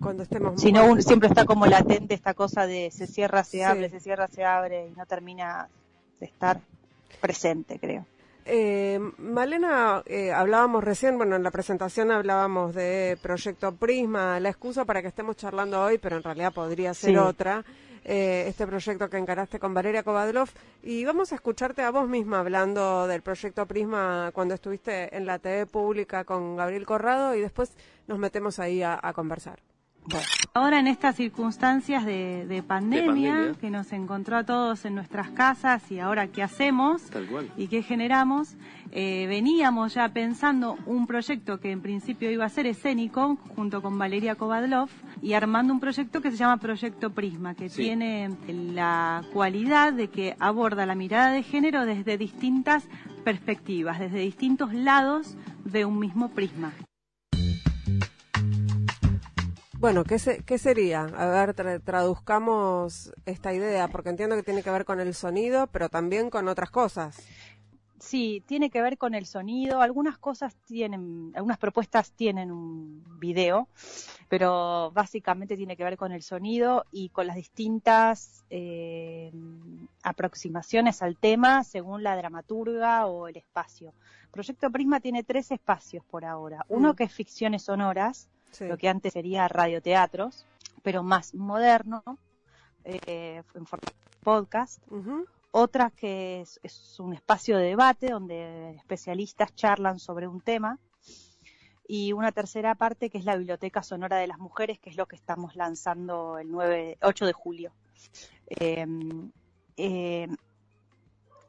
Cuando 0.00 0.22
estemos 0.22 0.58
Si 0.58 0.72
no, 0.72 0.98
siempre 1.02 1.28
está 1.28 1.44
como 1.44 1.66
latente 1.66 2.14
esta 2.14 2.32
cosa 2.32 2.66
de 2.66 2.90
se 2.90 3.06
cierra, 3.06 3.44
se 3.44 3.66
abre, 3.66 3.90
se 3.90 4.00
cierra, 4.00 4.28
se 4.28 4.44
abre 4.46 4.88
y 4.88 4.92
no 4.92 5.04
termina 5.04 5.68
de 6.20 6.24
estar 6.26 6.58
presente, 7.20 7.78
creo. 7.78 8.06
Eh, 8.48 9.00
Malena, 9.18 10.04
eh, 10.06 10.30
hablábamos 10.30 10.84
recién, 10.84 11.16
bueno, 11.16 11.34
en 11.34 11.42
la 11.42 11.50
presentación 11.50 12.12
hablábamos 12.12 12.76
de 12.76 13.18
Proyecto 13.20 13.74
Prisma, 13.74 14.38
la 14.38 14.50
excusa 14.50 14.84
para 14.84 15.02
que 15.02 15.08
estemos 15.08 15.34
charlando 15.34 15.82
hoy, 15.82 15.98
pero 15.98 16.18
en 16.18 16.22
realidad 16.22 16.52
podría 16.52 16.94
ser 16.94 17.18
otra, 17.18 17.64
eh, 18.04 18.44
este 18.46 18.64
proyecto 18.64 19.10
que 19.10 19.16
encaraste 19.16 19.58
con 19.58 19.74
Valeria 19.74 20.04
Kovadlov, 20.04 20.48
y 20.84 21.04
vamos 21.04 21.32
a 21.32 21.34
escucharte 21.34 21.82
a 21.82 21.90
vos 21.90 22.08
misma 22.08 22.38
hablando 22.38 23.08
del 23.08 23.20
Proyecto 23.20 23.66
Prisma 23.66 24.30
cuando 24.32 24.54
estuviste 24.54 25.16
en 25.16 25.26
la 25.26 25.40
TV 25.40 25.66
pública 25.66 26.22
con 26.22 26.54
Gabriel 26.54 26.86
Corrado 26.86 27.34
y 27.34 27.40
después 27.40 27.72
nos 28.06 28.20
metemos 28.20 28.60
ahí 28.60 28.80
a 28.80 29.12
conversar. 29.12 29.58
Ahora 30.54 30.78
en 30.78 30.86
estas 30.86 31.16
circunstancias 31.16 32.04
de, 32.04 32.64
pandemia, 32.66 33.52
que 33.60 33.70
nos 33.70 33.92
encontró 33.92 34.38
a 34.38 34.44
todos 34.44 34.84
en 34.84 34.94
nuestras 34.94 35.30
casas 35.30 35.90
y 35.90 35.98
ahora 35.98 36.28
qué 36.28 36.42
hacemos 36.42 37.02
y 37.56 37.68
qué 37.68 37.82
generamos, 37.82 38.56
eh, 38.92 39.26
veníamos 39.28 39.94
ya 39.94 40.08
pensando 40.08 40.78
un 40.86 41.06
proyecto 41.06 41.60
que 41.60 41.72
en 41.72 41.82
principio 41.82 42.30
iba 42.30 42.44
a 42.44 42.48
ser 42.48 42.66
escénico 42.66 43.36
junto 43.54 43.82
con 43.82 43.98
Valeria 43.98 44.34
Kovadlov 44.34 44.88
y 45.20 45.34
armando 45.34 45.74
un 45.74 45.80
proyecto 45.80 46.22
que 46.22 46.30
se 46.30 46.36
llama 46.38 46.56
Proyecto 46.56 47.10
Prisma, 47.10 47.54
que 47.54 47.68
tiene 47.68 48.30
la 48.48 49.22
cualidad 49.32 49.92
de 49.92 50.08
que 50.08 50.36
aborda 50.38 50.86
la 50.86 50.94
mirada 50.94 51.32
de 51.32 51.42
género 51.42 51.84
desde 51.84 52.16
distintas 52.16 52.88
perspectivas, 53.24 53.98
desde 53.98 54.20
distintos 54.20 54.72
lados 54.72 55.36
de 55.64 55.84
un 55.84 55.98
mismo 55.98 56.30
prisma. 56.30 56.72
Bueno, 59.78 60.04
¿qué, 60.04 60.16
¿qué 60.46 60.58
sería? 60.58 61.02
A 61.02 61.26
ver, 61.26 61.54
traduzcamos 61.82 63.12
esta 63.26 63.52
idea, 63.52 63.88
porque 63.88 64.08
entiendo 64.08 64.34
que 64.36 64.42
tiene 64.42 64.62
que 64.62 64.70
ver 64.70 64.84
con 64.84 65.00
el 65.00 65.14
sonido, 65.14 65.66
pero 65.66 65.88
también 65.88 66.30
con 66.30 66.48
otras 66.48 66.70
cosas. 66.70 67.22
Sí, 67.98 68.42
tiene 68.46 68.70
que 68.70 68.82
ver 68.82 68.98
con 68.98 69.14
el 69.14 69.26
sonido. 69.26 69.80
Algunas 69.80 70.18
cosas 70.18 70.54
tienen, 70.64 71.32
algunas 71.34 71.58
propuestas 71.58 72.12
tienen 72.12 72.52
un 72.52 73.02
video, 73.18 73.68
pero 74.28 74.90
básicamente 74.92 75.56
tiene 75.56 75.76
que 75.76 75.84
ver 75.84 75.96
con 75.96 76.12
el 76.12 76.22
sonido 76.22 76.84
y 76.90 77.08
con 77.08 77.26
las 77.26 77.36
distintas 77.36 78.44
eh, 78.50 79.32
aproximaciones 80.02 81.02
al 81.02 81.16
tema 81.16 81.64
según 81.64 82.02
la 82.02 82.16
dramaturga 82.16 83.06
o 83.06 83.28
el 83.28 83.36
espacio. 83.36 83.94
Proyecto 84.30 84.70
Prisma 84.70 85.00
tiene 85.00 85.24
tres 85.24 85.50
espacios 85.50 86.04
por 86.04 86.24
ahora. 86.24 86.64
Uno 86.68 86.92
mm. 86.92 86.96
que 86.96 87.04
es 87.04 87.12
ficciones 87.12 87.62
sonoras, 87.62 88.28
lo 88.60 88.76
que 88.78 88.88
antes 88.88 89.12
sería 89.12 89.48
radioteatros, 89.48 90.46
pero 90.82 91.02
más 91.02 91.34
moderno, 91.34 92.02
eh, 92.84 93.42
en 93.54 93.66
forma 93.66 93.88
de 93.88 94.24
podcast. 94.24 94.80
Otra 95.58 95.90
que 95.90 96.42
es, 96.42 97.00
un 97.00 97.14
espacio 97.14 97.56
de 97.56 97.68
debate 97.68 98.10
donde 98.10 98.72
especialistas 98.72 99.54
charlan 99.54 99.98
sobre 99.98 100.28
un 100.28 100.40
tema. 100.40 100.78
Y 101.88 102.12
una 102.12 102.32
tercera 102.32 102.74
parte 102.74 103.10
que 103.10 103.18
es 103.18 103.24
la 103.24 103.36
Biblioteca 103.36 103.82
Sonora 103.82 104.18
de 104.18 104.26
las 104.26 104.38
Mujeres, 104.38 104.78
que 104.80 104.90
es 104.90 104.96
lo 104.96 105.06
que 105.06 105.16
estamos 105.16 105.56
lanzando 105.56 106.38
el 106.38 106.50
9, 106.50 106.98
8 107.00 107.26
de 107.26 107.32
julio. 107.32 107.72
Em, 108.48 109.30
em, 109.76 110.36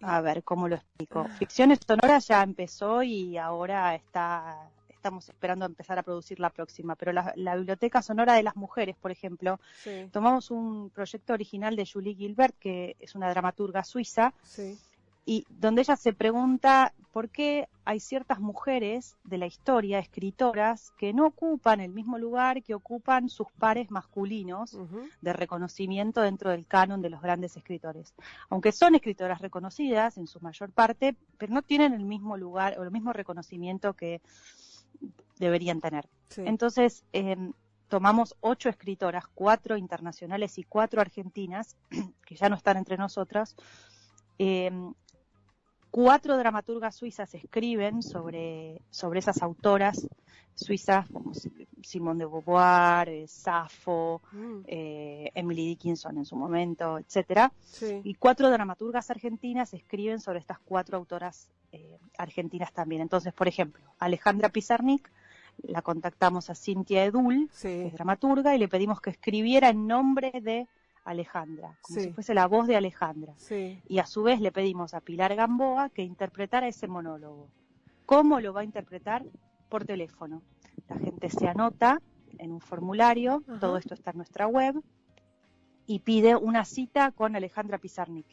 a 0.02 0.22
ver, 0.22 0.44
¿cómo 0.44 0.68
lo 0.68 0.76
explico? 0.76 1.26
Ficciones 1.40 1.80
sonoras 1.86 2.28
ya 2.28 2.44
empezó 2.44 3.04
y 3.04 3.38
ahora 3.38 3.96
está 3.96 4.70
estamos 5.08 5.30
esperando 5.30 5.66
empezar 5.66 5.98
a 5.98 6.04
producir 6.04 6.38
la 6.38 6.50
próxima, 6.50 6.96
pero 6.96 7.14
la, 7.14 7.56
Biblioteca 7.56 8.02
Sonora 8.02 8.34
de 8.34 8.44
las 8.44 8.58
Mujeres, 8.58 8.98
por 8.98 9.10
ejemplo, 9.10 9.58
tomamos 10.12 10.52
un 10.52 10.90
proyecto 10.90 11.32
original 11.32 11.78
de 11.78 11.86
Julie 11.86 12.14
Gilbert, 12.14 12.56
que 12.60 12.98
es 13.00 13.16
una 13.16 13.30
dramaturga 13.30 13.86
suiza, 13.86 14.34
y 15.26 15.46
donde 15.50 15.82
ella 15.82 15.96
se 15.96 16.14
pregunta 16.14 16.94
por 17.12 17.30
qué 17.30 17.68
hay 17.84 18.00
ciertas 18.00 18.40
mujeres 18.40 19.18
de 19.24 19.38
la 19.38 19.46
historia, 19.46 20.00
escritoras, 20.00 20.92
que 20.98 21.14
no 21.14 21.26
ocupan 21.26 21.82
el 21.82 21.92
mismo 21.92 22.18
lugar 22.18 22.64
que 22.64 22.76
ocupan 22.76 23.28
sus 23.28 23.48
pares 23.58 23.92
masculinos 23.92 24.78
de 25.22 25.34
reconocimiento 25.34 26.22
dentro 26.22 26.52
del 26.52 26.66
canon 26.66 27.02
de 27.02 27.10
los 27.10 27.22
grandes 27.22 27.58
escritores. 27.58 28.14
Aunque 28.50 28.72
son 28.72 28.96
escritoras 28.96 29.42
reconocidas 29.42 30.18
en 30.18 30.28
su 30.28 30.40
mayor 30.42 30.72
parte, 30.72 31.16
pero 31.38 31.54
no 31.54 31.62
tienen 31.62 31.94
el 31.94 32.06
mismo 32.06 32.38
lugar 32.38 32.78
o 32.80 32.84
el 32.84 32.92
mismo 32.92 33.12
reconocimiento 33.12 33.94
que 33.94 34.22
deberían 35.40 35.82
tener. 35.82 36.08
Entonces, 36.38 37.04
em, 37.14 37.54
tomamos 37.88 38.36
ocho 38.42 38.70
escritoras, 38.70 39.26
cuatro 39.34 39.78
internacionales 39.78 40.58
y 40.58 40.64
cuatro 40.64 41.02
argentinas, 41.02 41.78
que 42.26 42.36
ya 42.36 42.50
no 42.50 42.56
están 42.56 42.78
entre 42.78 42.98
nosotras. 42.98 43.56
Em, 44.38 44.94
cuatro 45.98 46.38
dramaturgas 46.38 46.96
suizas 46.96 47.34
escriben 47.34 48.04
sobre, 48.04 48.84
sobre 48.92 49.18
esas 49.18 49.42
autoras 49.42 50.08
suizas 50.54 51.08
como 51.10 51.32
Simone 51.82 52.20
de 52.20 52.26
Beauvoir, 52.26 53.10
eh, 53.10 53.28
Safo, 53.28 54.22
mm. 54.32 54.60
eh, 54.68 55.32
Emily 55.34 55.66
Dickinson 55.70 56.20
en 56.20 56.26
su 56.26 56.36
momento, 56.36 57.00
etcétera. 57.00 57.52
Y 58.04 58.14
cuatro 58.14 58.52
dramaturgas 58.52 59.10
argentinas 59.10 59.74
escriben 59.74 60.20
sobre 60.20 60.38
estas 60.38 60.60
cuatro 60.60 60.98
autoras 60.98 61.50
eh, 61.72 61.98
argentinas 62.20 62.72
también. 62.74 63.02
Entonces, 63.02 63.34
por 63.34 63.48
ejemplo, 63.48 63.82
Alejandra 63.98 64.50
Pizarnik 64.50 65.12
la 65.64 65.82
contactamos 65.82 66.52
a 66.52 66.56
Cintia 66.56 67.06
Edul, 67.06 67.50
que 67.60 67.88
es 67.88 67.94
dramaturga, 67.94 68.56
y 68.56 68.60
le 68.60 68.68
pedimos 68.68 69.02
que 69.02 69.10
escribiera 69.10 69.70
en 69.70 69.88
nombre 69.88 70.32
de 70.44 70.68
Alejandra, 71.08 71.78
como 71.82 72.02
si 72.02 72.12
fuese 72.12 72.34
la 72.34 72.48
voz 72.48 72.68
de 72.68 72.76
Alejandra. 72.76 73.34
Y 73.88 74.00
a 74.00 74.06
su 74.06 74.24
vez 74.24 74.42
le 74.42 74.52
pedimos 74.52 74.94
a 74.94 75.00
Pilar 75.00 75.36
Gamboa 75.36 75.90
que 75.90 76.04
interpretara 76.04 76.68
ese 76.68 76.88
monólogo. 76.88 77.50
¿Cómo 78.06 78.42
lo 78.42 78.52
va 78.54 78.62
a 78.62 78.66
interpretar? 78.66 79.26
Por 79.70 79.86
teléfono. 79.86 80.44
La 80.90 80.98
gente 80.98 81.30
se 81.30 81.48
anota 81.48 82.02
en 82.38 82.52
un 82.52 82.60
formulario, 82.60 83.42
todo 83.62 83.78
esto 83.78 83.94
está 83.94 84.12
en 84.12 84.18
nuestra 84.18 84.48
web, 84.48 84.84
y 85.86 86.00
pide 86.00 86.36
una 86.36 86.66
cita 86.66 87.12
con 87.12 87.38
Alejandra 87.38 87.78
Pizarnik. 87.78 88.28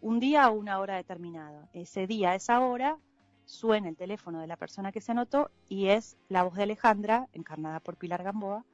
Un 0.00 0.18
día 0.18 0.50
o 0.50 0.54
una 0.54 0.80
hora 0.80 0.96
determinada. 0.96 1.68
Ese 1.72 2.08
día, 2.08 2.34
esa 2.34 2.58
hora, 2.60 2.98
suena 3.44 3.88
el 3.88 3.96
teléfono 3.96 4.40
de 4.40 4.48
la 4.48 4.56
persona 4.56 4.90
que 4.90 5.00
se 5.00 5.12
anotó 5.12 5.50
y 5.68 5.86
es 5.86 6.16
la 6.28 6.42
voz 6.42 6.56
de 6.56 6.64
Alejandra, 6.64 7.28
encarnada 7.32 7.78
por 7.78 7.96
Pilar 7.96 8.24
Gamboa, 8.24 8.64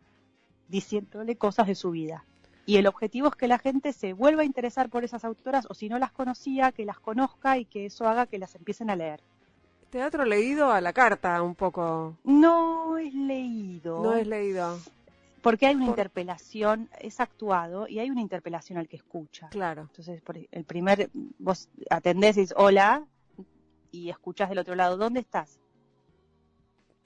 diciéndole 0.68 1.36
cosas 1.36 1.66
de 1.66 1.74
su 1.74 1.90
vida. 1.90 2.24
Y 2.66 2.78
el 2.78 2.88
objetivo 2.88 3.28
es 3.28 3.36
que 3.36 3.46
la 3.46 3.58
gente 3.58 3.92
se 3.92 4.12
vuelva 4.12 4.42
a 4.42 4.44
interesar 4.44 4.90
por 4.90 5.04
esas 5.04 5.24
autoras 5.24 5.66
o 5.70 5.74
si 5.74 5.88
no 5.88 6.00
las 6.00 6.10
conocía, 6.10 6.72
que 6.72 6.84
las 6.84 6.98
conozca 6.98 7.58
y 7.58 7.64
que 7.64 7.86
eso 7.86 8.08
haga 8.08 8.26
que 8.26 8.38
las 8.38 8.56
empiecen 8.56 8.90
a 8.90 8.96
leer. 8.96 9.20
Teatro 9.90 10.24
leído 10.24 10.72
a 10.72 10.80
la 10.80 10.92
carta 10.92 11.40
un 11.42 11.54
poco. 11.54 12.16
No 12.24 12.98
es 12.98 13.14
leído. 13.14 14.02
No 14.02 14.14
es 14.14 14.26
leído. 14.26 14.78
Porque 15.42 15.66
hay 15.68 15.76
una 15.76 15.86
interpelación, 15.86 16.90
es 16.98 17.20
actuado 17.20 17.86
y 17.86 18.00
hay 18.00 18.10
una 18.10 18.20
interpelación 18.20 18.78
al 18.78 18.88
que 18.88 18.96
escucha. 18.96 19.48
Claro. 19.50 19.82
Entonces, 19.82 20.20
el 20.50 20.64
primer, 20.64 21.08
vos 21.38 21.68
atendés 21.88 22.36
y 22.36 22.40
dices, 22.40 22.56
hola, 22.58 23.06
y 23.92 24.10
escuchas 24.10 24.48
del 24.48 24.58
otro 24.58 24.74
lado, 24.74 24.96
¿dónde 24.96 25.20
estás? 25.20 25.60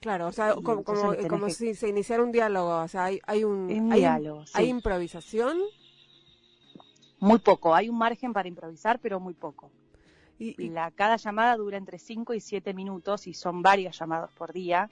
Claro, 0.01 0.27
o 0.27 0.31
sea, 0.31 0.55
como, 0.55 1.49
si 1.51 1.75
se 1.75 1.87
iniciara 1.87 2.23
un 2.23 2.31
diálogo, 2.31 2.81
o 2.81 2.87
sea, 2.87 3.05
hay, 3.05 3.21
hay 3.27 3.43
un, 3.43 3.91
hay, 3.91 3.99
diálogo, 3.99 4.43
¿hay 4.53 4.67
improvisación? 4.67 5.59
Muy 7.19 7.37
poco, 7.37 7.75
hay 7.75 7.87
un 7.87 7.99
margen 7.99 8.33
para 8.33 8.47
improvisar, 8.47 8.97
pero 8.97 9.19
muy 9.19 9.35
poco. 9.35 9.69
Y, 10.39 10.69
La, 10.69 10.89
cada 10.89 11.17
llamada 11.17 11.55
dura 11.55 11.77
entre 11.77 11.99
5 11.99 12.33
y 12.33 12.39
7 12.39 12.73
minutos 12.73 13.27
y 13.27 13.35
son 13.35 13.61
varios 13.61 13.99
llamados 13.99 14.31
por 14.31 14.51
día. 14.53 14.89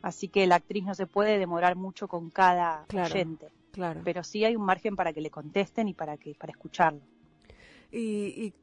Así 0.00 0.28
que 0.28 0.46
la 0.46 0.54
actriz 0.54 0.84
no 0.84 0.94
se 0.94 1.06
puede 1.06 1.38
demorar 1.38 1.76
mucho 1.76 2.08
con 2.08 2.30
cada 2.30 2.86
oyente. 2.94 3.48
Claro. 3.72 4.00
Pero 4.02 4.24
sí 4.24 4.42
hay 4.42 4.56
un 4.56 4.64
margen 4.64 4.96
para 4.96 5.12
que 5.12 5.20
le 5.20 5.28
contesten 5.28 5.88
y 5.88 5.92
para 5.92 6.16
que 6.16 6.34
para 6.34 6.52
escucharlo. 6.52 7.02
Y, 7.92 8.54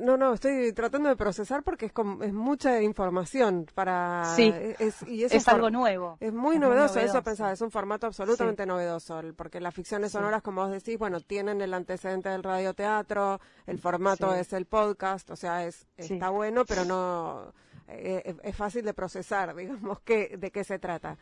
no, 0.00 0.16
no, 0.16 0.34
estoy 0.34 0.72
tratando 0.72 1.08
de 1.08 1.16
procesar 1.16 1.62
porque 1.62 1.86
es, 1.86 1.92
es 2.22 2.32
mucha 2.32 2.82
información 2.82 3.66
para... 3.74 4.24
Sí, 4.36 4.52
es, 4.78 5.02
y 5.06 5.24
es 5.24 5.48
algo 5.48 5.70
nuevo. 5.70 6.16
Es 6.20 6.32
muy 6.32 6.58
novedoso, 6.58 7.00
eso 7.00 7.22
pensaba, 7.22 7.52
es 7.52 7.60
un 7.60 7.70
formato 7.70 8.06
absolutamente 8.06 8.66
novedoso, 8.66 9.20
porque 9.36 9.60
las 9.60 9.74
ficciones 9.74 10.12
sonoras, 10.12 10.42
como 10.42 10.62
vos 10.62 10.70
decís, 10.70 10.98
bueno, 10.98 11.20
tienen 11.20 11.60
el 11.60 11.72
antecedente 11.74 12.28
del 12.28 12.42
radioteatro, 12.42 13.40
el 13.66 13.78
formato 13.78 14.34
es 14.34 14.52
el 14.52 14.66
podcast, 14.66 15.30
o 15.30 15.36
sea, 15.36 15.64
es 15.64 15.86
está 15.96 16.28
bueno, 16.30 16.64
pero 16.64 16.84
no 16.84 17.52
eh, 17.88 18.36
es 18.42 18.56
fácil 18.56 18.84
de 18.84 18.92
procesar, 18.92 19.54
digamos, 19.56 20.00
que, 20.00 20.36
de 20.36 20.50
qué 20.50 20.64
se 20.64 20.78
trata. 20.78 21.16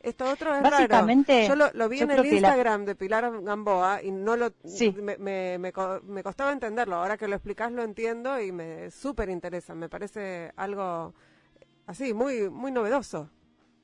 Esto 0.00 0.30
otro 0.30 0.54
es 0.54 0.62
Básicamente, 0.62 1.48
Yo 1.48 1.56
lo, 1.56 1.88
vi 1.88 2.00
en 2.00 2.10
el 2.10 2.26
Instagram 2.26 2.84
de 2.84 2.94
Pilar 2.94 3.42
Gamboa 3.42 4.02
y 4.02 4.10
no 4.10 4.36
lo 4.36 4.52
me, 5.02 5.16
me, 5.16 5.58
me, 5.58 6.22
costaba 6.22 6.52
entenderlo. 6.52 6.96
Ahora 6.96 7.16
que 7.16 7.26
lo 7.26 7.36
explicás 7.36 7.72
lo 7.72 7.82
entiendo 7.82 8.38
y 8.40 8.52
me 8.52 8.90
súper 8.90 9.30
interesa. 9.30 9.74
Me 9.74 9.88
parece 9.88 10.52
algo 10.56 11.14
así, 11.86 12.12
muy, 12.12 12.50
muy 12.50 12.70
novedoso. 12.70 13.30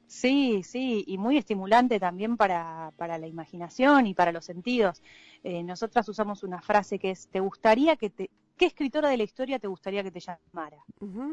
Sí, 0.06 0.62
sí, 0.62 1.02
y 1.06 1.18
muy 1.18 1.36
estimulante 1.36 1.98
también 1.98 2.36
para, 2.36 2.92
para 2.96 3.18
la 3.18 3.26
imaginación 3.26 4.06
y 4.06 4.14
para 4.14 4.30
los 4.30 4.44
sentidos. 4.44 5.02
Eh, 5.42 5.64
nosotras 5.64 6.08
usamos 6.08 6.44
una 6.44 6.60
frase 6.60 6.98
que 6.98 7.10
es, 7.10 7.26
¿te 7.28 7.40
gustaría 7.40 7.96
que 7.96 8.10
te, 8.10 8.30
qué 8.56 8.66
escritora 8.66 9.08
de 9.08 9.16
la 9.16 9.22
historia 9.22 9.58
te 9.58 9.68
gustaría 9.68 10.02
que 10.02 10.10
te 10.10 10.20
llamara? 10.20 10.78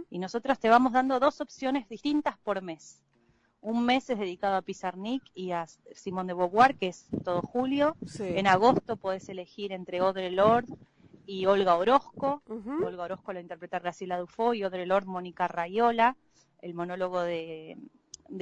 Y 0.10 0.20
nosotras 0.20 0.60
te 0.60 0.70
vamos 0.70 0.94
dando 0.94 1.20
dos 1.20 1.42
opciones 1.42 1.88
distintas 1.89 2.38
por 2.38 2.62
mes. 2.62 3.01
Un 3.62 3.86
mes 3.86 4.10
es 4.10 4.20
dedicado 4.20 4.58
a 4.58 4.62
Pizarnik 4.62 5.24
y 5.34 5.51
a 5.51 5.65
Simón 5.94 6.27
de 6.27 6.34
Beauvoir, 6.34 6.75
que 6.75 6.88
es 6.88 7.08
todo 7.24 7.42
julio. 7.42 7.96
En 8.20 8.46
agosto 8.48 8.98
puedes 8.98 9.30
elegir 9.30 9.72
entre 9.72 10.00
Audre 10.00 10.32
Lorde 10.32 10.74
y 11.25 11.46
Olga 11.46 11.75
Orozco. 11.75 12.42
Olga 12.84 13.03
Orozco 13.03 13.32
lo 13.32 13.39
interpreta 13.39 13.80
Graciela 13.80 14.18
Dufo 14.18 14.53
y 14.53 14.63
Audre 14.63 14.86
Lorde 14.86 15.08
Mónica 15.08 15.48
Rayola. 15.48 16.18
El 16.62 16.74
monólogo 16.74 17.22
de, 17.22 17.77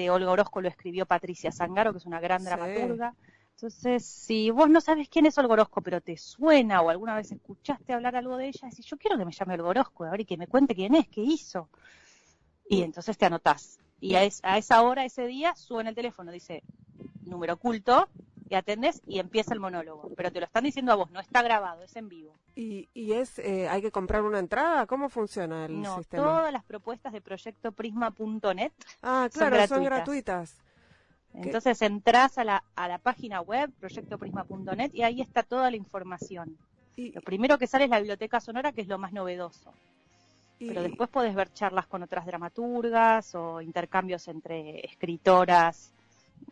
Olga 0.09 0.31
Orozco 0.31 0.61
lo 0.61 0.67
escribió 0.67 1.05
Patricia 1.05 1.51
Zangaro, 1.51 1.91
que 1.91 1.99
es 1.99 2.05
una 2.05 2.19
gran 2.19 2.43
dramaturga. 2.43 3.13
Entonces, 3.61 4.03
si 4.03 4.49
vos 4.49 4.71
no 4.71 4.81
sabes 4.81 5.07
quién 5.07 5.27
es 5.27 5.37
Olga 5.37 5.53
Orozco, 5.53 5.81
pero 5.81 6.01
te 6.01 6.17
suena 6.17 6.81
o 6.81 6.89
alguna 6.89 7.13
vez 7.13 7.31
escuchaste 7.31 7.93
hablar 7.93 8.15
algo 8.15 8.35
de 8.35 8.47
ella, 8.47 8.67
decís, 8.67 8.87
yo 8.87 8.97
quiero 8.97 9.19
que 9.19 9.25
me 9.25 9.31
llame 9.31 9.53
Olga 9.53 9.67
Orozco, 9.67 10.03
a 10.03 10.09
ver, 10.09 10.21
y 10.21 10.25
que 10.25 10.35
me 10.35 10.47
cuente 10.47 10.73
quién 10.73 10.95
es, 10.95 11.07
qué 11.09 11.21
hizo. 11.21 11.69
Y 12.67 12.81
entonces 12.81 13.19
te 13.19 13.27
anotás. 13.27 13.79
Y 13.99 14.15
a, 14.15 14.23
esa 14.23 14.81
hora, 14.81 15.05
ese 15.05 15.27
día, 15.27 15.53
suena 15.55 15.91
el 15.91 15.95
teléfono, 15.95 16.31
dice 16.31 16.63
número 17.23 17.53
oculto, 17.53 18.09
y 18.49 18.55
atendés 18.55 19.03
y 19.05 19.19
empieza 19.19 19.53
el 19.53 19.59
monólogo. 19.59 20.09
Pero 20.17 20.31
te 20.31 20.39
lo 20.39 20.47
están 20.47 20.63
diciendo 20.63 20.91
a 20.93 20.95
vos, 20.95 21.11
no 21.11 21.19
está 21.19 21.43
grabado, 21.43 21.83
es 21.83 21.95
en 21.95 22.09
vivo. 22.09 22.33
¿Y, 22.55 22.89
y 22.95 23.11
es, 23.11 23.37
eh, 23.37 23.69
hay 23.69 23.83
que 23.83 23.91
comprar 23.91 24.23
una 24.23 24.39
entrada? 24.39 24.87
¿Cómo 24.87 25.07
funciona 25.07 25.65
el 25.65 25.79
no, 25.79 25.97
sistema? 25.97 26.23
todas 26.23 26.51
las 26.51 26.63
propuestas 26.63 27.13
de 27.13 27.21
proyectoprisma.net 27.21 28.71
ah, 29.03 29.29
claro, 29.31 29.67
son 29.67 29.83
gratuitas. 29.83 30.57
Entonces 31.33 31.81
entras 31.81 32.37
a 32.37 32.43
la, 32.43 32.63
a 32.75 32.87
la 32.87 32.97
página 32.97 33.41
web, 33.41 33.71
proyectoprisma.net, 33.79 34.91
y 34.93 35.03
ahí 35.03 35.21
está 35.21 35.43
toda 35.43 35.71
la 35.71 35.77
información. 35.77 36.57
Y, 36.95 37.11
lo 37.11 37.21
primero 37.21 37.57
que 37.57 37.67
sale 37.67 37.85
es 37.85 37.89
la 37.89 37.99
biblioteca 37.99 38.39
sonora, 38.39 38.71
que 38.71 38.81
es 38.81 38.87
lo 38.87 38.97
más 38.97 39.13
novedoso. 39.13 39.73
Pero 40.59 40.83
después 40.83 41.09
podés 41.09 41.33
ver 41.33 41.51
charlas 41.53 41.87
con 41.87 42.03
otras 42.03 42.25
dramaturgas 42.25 43.33
o 43.33 43.61
intercambios 43.61 44.27
entre 44.27 44.85
escritoras 44.85 45.91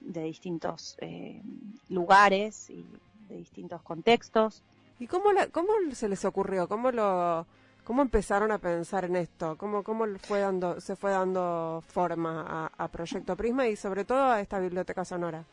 de 0.02 0.24
distintos 0.24 0.98
eh, 1.00 1.42
lugares 1.90 2.72
y 2.72 2.84
de 3.28 3.36
distintos 3.38 3.84
contextos. 3.84 4.64
¿Y 5.00 5.06
cómo, 5.06 5.32
la, 5.32 5.48
cómo 5.48 5.74
se 5.94 6.10
les 6.10 6.26
ocurrió? 6.26 6.68
¿Cómo 6.68 6.92
lo, 6.92 7.46
cómo 7.84 8.02
empezaron 8.02 8.52
a 8.52 8.58
pensar 8.58 9.06
en 9.06 9.16
esto? 9.16 9.58
¿Cómo, 9.58 9.84
cómo 9.84 10.06
fue 10.20 10.40
dando, 10.40 10.80
se 10.80 10.96
fue 10.96 11.12
dando 11.12 11.84
forma 11.88 12.72
a, 12.78 12.88
Proyecto 12.88 13.36
Prisma 13.36 13.68
y 13.68 13.76
sobre 13.76 14.06
todo 14.06 14.32
a 14.32 14.42
esta 14.42 14.60
biblioteca 14.60 15.06
sonora? 15.06 15.44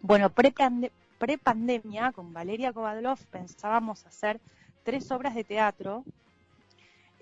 Bueno, 0.00 0.30
pre-pandemia, 0.30 2.12
con 2.12 2.32
Valeria 2.32 2.72
Kovadlov 2.72 3.18
pensábamos 3.30 4.04
hacer 4.06 4.40
tres 4.84 5.10
obras 5.10 5.34
de 5.34 5.44
teatro 5.44 6.04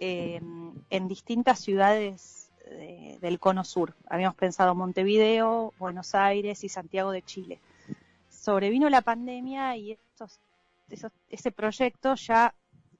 Em, 0.05 0.74
en 0.90 1.07
distintas 1.07 1.61
ciudades 1.61 2.50
del 3.20 3.38
cono 3.38 3.62
sur. 3.62 3.94
Habíamos 4.09 4.35
pensado 4.35 4.74
Montevideo, 4.74 5.72
Buenos 5.78 6.16
Aires 6.16 6.64
y 6.64 6.68
Santiago 6.68 7.12
de 7.12 7.22
Chile. 7.22 7.61
Sobrevino 8.28 8.90
la 8.90 9.02
pandemia 9.02 9.76
y 9.76 9.92
estos, 9.92 10.40
ese 11.28 11.52
proyecto 11.52 12.16
ya 12.16 12.52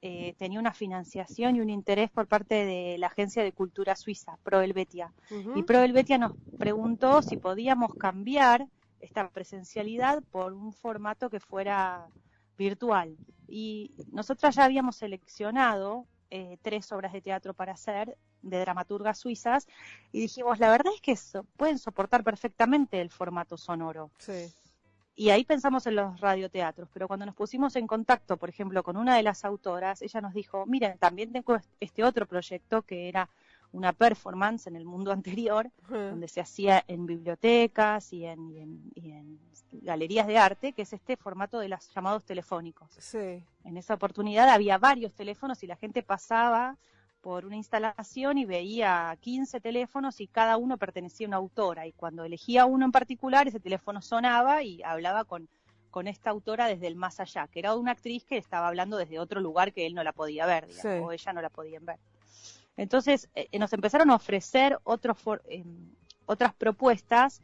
eh, 0.05 0.35
tenía 0.37 0.59
una 0.59 0.73
financiación 0.73 1.55
y 1.55 1.61
un 1.61 1.71
interés 1.71 2.11
por 2.11 2.27
parte 2.27 2.67
de 2.67 2.99
la 2.99 3.07
Agencia 3.07 3.45
de 3.45 3.53
Cultura 3.53 3.95
Suiza, 3.95 4.37
Proelvetia. 4.43 5.13
Y 5.55 5.63
Proelvetia 5.63 6.19
nos 6.19 6.33
preguntó 6.59 7.23
si 7.23 7.37
podíamos 7.37 7.95
cambiar 7.95 8.67
esta 9.01 9.29
presencialidad 9.29 10.21
por 10.33 10.55
un 10.55 10.73
formato 10.73 11.31
que 11.31 11.39
fuera 11.39 12.09
virtual. 12.59 13.17
Y 13.47 13.93
nosotras 14.11 14.57
ya 14.57 14.65
habíamos 14.65 14.97
seleccionado 14.97 16.07
eh, 16.31 16.59
tres 16.63 16.91
obras 16.91 17.13
de 17.13 17.21
teatro 17.21 17.55
para 17.55 17.73
hacer 17.73 18.17
de 18.43 18.59
dramaturgas 18.59 19.21
suizas 19.21 19.69
y 20.11 20.21
dijimos, 20.21 20.59
la 20.59 20.71
verdad 20.71 20.93
es 20.93 21.01
que 21.01 21.17
pueden 21.57 21.79
soportar 21.79 22.25
perfectamente 22.25 23.01
el 23.01 23.11
formato 23.11 23.57
sonoro. 23.57 24.11
Y 25.15 25.31
ahí 25.31 25.45
pensamos 25.45 25.87
en 25.87 25.97
los 25.97 26.21
radioteatros, 26.21 26.89
pero 26.93 27.07
cuando 27.07 27.27
nos 27.27 27.35
pusimos 27.35 27.77
en 27.77 27.87
contacto, 27.87 28.39
por 28.39 28.49
ejemplo, 28.49 28.83
con 28.83 28.97
una 28.97 29.17
de 29.17 29.23
las 29.23 29.45
autoras, 29.45 30.01
ella 30.01 30.21
nos 30.23 30.33
dijo, 30.33 30.65
miren, 30.67 30.97
también 30.99 31.33
tengo 31.33 31.59
este 31.81 32.03
otro 32.03 32.27
proyecto 32.27 32.83
que 32.83 33.09
era 33.09 33.29
una 33.73 33.93
performance 33.93 34.67
en 34.67 34.77
el 34.77 34.85
mundo 34.85 35.13
anterior, 35.13 35.71
donde 35.89 36.29
se 36.29 36.41
hacía 36.41 36.85
en 36.89 37.07
bibliotecas 37.07 38.13
y 38.13 38.25
en, 38.25 39.39
galerías 39.73 40.27
de 40.27 40.39
arte, 40.39 40.73
que 40.73 40.83
es 40.83 40.93
este 40.93 41.17
formato 41.17 41.59
de 41.59 41.69
los 41.69 41.89
llamados 41.95 42.25
telefónicos. 42.25 43.15
En 43.15 43.77
esa 43.77 43.95
oportunidad 43.95 44.49
había 44.49 44.79
varios 44.79 45.15
teléfonos 45.15 45.63
y 45.63 45.67
la 45.67 45.77
gente 45.77 46.03
pasaba 46.03 46.77
por 47.23 47.47
una 47.47 47.57
instalación 47.57 48.37
y 48.37 48.45
veía 48.45 49.17
15 49.21 49.61
teléfonos 49.61 50.21
y 50.21 50.27
cada 50.27 50.57
uno 50.57 50.77
pertenecía 50.77 51.27
a 51.27 51.29
una 51.29 51.37
autora. 51.39 51.87
Y 51.87 51.93
cuando 51.93 52.25
elegía 52.25 52.67
uno 52.67 52.85
en 52.85 52.93
particular, 52.93 53.49
ese 53.49 53.61
teléfono 53.61 54.03
sonaba 54.03 54.63
y 54.63 54.83
hablaba 54.83 55.25
con, 55.25 55.49
con 55.91 56.09
esta 56.09 56.31
autora 56.31 56.67
desde 56.67 56.89
el 56.89 56.97
más 56.97 57.21
allá, 57.21 57.47
que 57.47 57.61
era 57.61 57.75
una 57.77 57.93
actriz 57.93 58.25
que 58.25 58.37
estaba 58.37 58.67
hablando 58.67 58.97
desde 58.97 59.21
otro 59.21 59.41
lugar 59.41 59.73
que 59.73 59.87
él 59.87 59.95
no 59.95 60.03
la 60.03 60.13
podía 60.13 60.47
ver, 60.47 60.67
o 61.01 61.13
ella 61.13 61.33
no 61.33 61.41
la 61.41 61.49
podía 61.49 61.79
ver. 61.81 62.01
Entonces 62.77 63.29
eh, 63.35 63.57
nos 63.59 63.73
empezaron 63.73 64.11
a 64.11 64.17
ofrecer 64.17 64.79
otros 64.83 65.19
eh, 65.49 65.65
otras 66.27 66.55
propuestas 66.55 67.41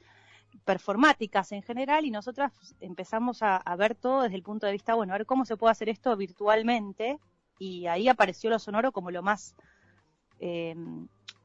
performáticas 0.64 1.52
en 1.52 1.62
general 1.62 2.04
y 2.04 2.10
nosotras 2.10 2.52
empezamos 2.80 3.42
a, 3.42 3.62
ver 3.76 3.94
todo 3.94 4.22
desde 4.22 4.36
el 4.36 4.42
punto 4.42 4.66
de 4.66 4.72
vista, 4.72 4.94
bueno, 4.94 5.14
a 5.14 5.18
ver 5.18 5.26
cómo 5.26 5.44
se 5.44 5.56
puede 5.56 5.72
hacer 5.72 5.88
esto 5.88 6.16
virtualmente 6.16 7.18
y 7.58 7.86
ahí 7.86 8.08
apareció 8.08 8.50
lo 8.50 8.58
sonoro 8.58 8.92
como 8.92 9.10
lo 9.10 9.22
más, 9.22 9.54
eh, 10.40 10.74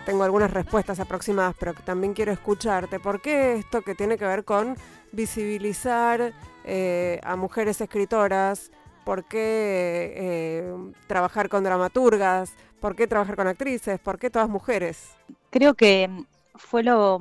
tengo 0.07 0.25
algunas 0.25 0.51
respuestas 0.51 0.99
aproximadas, 0.99 1.55
pero 1.59 1.75
también 1.75 2.15
quiero 2.15 2.33
escucharte. 2.33 3.01
¿Por 3.01 3.21
qué 3.21 3.57
esto 3.57 3.83
que 3.83 3.95
tiene 3.95 4.17
que 4.17 4.25
ver 4.25 4.45
con 4.45 4.77
visibilizar 5.13 6.33
eh, 6.65 7.21
a 7.23 7.37
mujeres 7.37 7.81
escritoras? 7.83 8.71
¿Por 9.05 9.25
qué 9.25 10.73
trabajar 11.07 11.49
con 11.49 11.65
dramaturgas? 11.65 12.53
¿Por 12.81 12.97
qué 12.97 13.07
trabajar 13.07 13.37
con 13.37 13.47
actrices? 13.47 14.01
¿Por 14.01 14.19
qué 14.19 14.31
todas 14.31 14.49
mujeres? 14.49 15.11
Creo 15.51 15.75
que 15.75 16.25
fue 16.55 16.83
lo, 16.83 17.19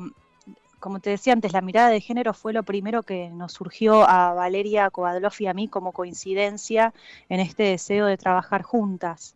como 0.80 1.00
te 1.00 1.10
decía 1.10 1.34
antes, 1.34 1.54
la 1.54 1.62
mirada 1.62 1.90
de 1.90 2.02
género 2.02 2.34
fue 2.34 2.54
lo 2.54 2.64
primero 2.64 3.04
que 3.04 3.30
nos 3.30 3.54
surgió 3.54 4.08
a 4.10 4.34
Valeria 4.34 4.90
Kovadlov 4.90 5.34
y 5.40 5.48
a 5.48 5.54
mí 5.54 5.68
como 5.68 5.92
coincidencia 5.92 6.94
en 7.28 7.40
este 7.40 7.64
deseo 7.64 8.06
de 8.06 8.18
trabajar 8.18 8.64
juntas. 8.64 9.36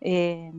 Eh, 0.00 0.52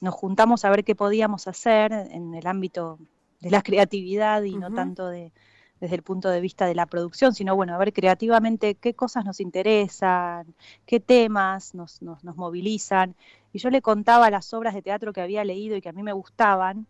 nos 0.00 0.14
juntamos 0.14 0.64
a 0.64 0.70
ver 0.70 0.84
qué 0.84 0.94
podíamos 0.94 1.46
hacer 1.46 1.92
en 1.92 2.34
el 2.34 2.46
ámbito 2.46 2.98
de 3.40 3.50
la 3.50 3.62
creatividad 3.62 4.42
y 4.42 4.56
no 4.56 4.72
tanto 4.72 5.08
de, 5.08 5.32
desde 5.80 5.96
el 5.96 6.02
punto 6.02 6.28
de 6.28 6.40
vista 6.40 6.66
de 6.66 6.74
la 6.74 6.86
producción, 6.86 7.34
sino 7.34 7.56
bueno, 7.56 7.74
a 7.74 7.78
ver 7.78 7.92
creativamente 7.92 8.74
qué 8.74 8.94
cosas 8.94 9.24
nos 9.24 9.40
interesan, 9.40 10.54
qué 10.86 11.00
temas 11.00 11.74
nos, 11.74 12.02
nos, 12.02 12.22
movilizan. 12.36 13.14
Y 13.52 13.58
yo 13.58 13.70
le 13.70 13.82
contaba 13.82 14.30
las 14.30 14.52
obras 14.54 14.74
de 14.74 14.82
teatro 14.82 15.12
que 15.12 15.20
había 15.20 15.44
leído 15.44 15.76
y 15.76 15.80
que 15.80 15.88
a 15.88 15.92
mí 15.92 16.02
me 16.02 16.12
gustaban, 16.12 16.86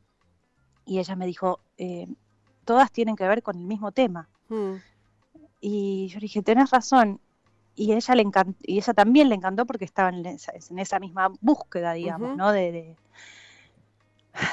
y 0.85 0.99
ella 0.99 1.17
me 1.17 1.27
dijo, 1.27 1.61
eh, 1.79 2.07
todas 2.65 2.91
tienen 2.93 3.17
que 3.17 3.27
ver 3.27 3.43
con 3.43 3.57
el 3.57 3.65
mismo 3.65 3.93
tema. 3.93 4.29
Mm. 4.49 4.75
Y 5.61 6.09
yo 6.09 6.17
le 6.17 6.23
dije, 6.23 6.43
tenés 6.43 6.71
razón. 6.71 7.21
Y 7.75 7.93
ella, 7.93 8.15
le 8.15 8.25
y 8.63 8.79
ella 8.79 8.93
también 8.93 9.29
le 9.29 9.37
encantó 9.37 9.65
porque 9.65 9.85
estaba 9.85 10.11
en 10.11 10.27
esa, 10.27 10.99
misma 10.99 11.31
búsqueda, 11.41 11.93
digamos, 11.93 12.37
¿no? 12.37 12.53
de, 12.53 12.97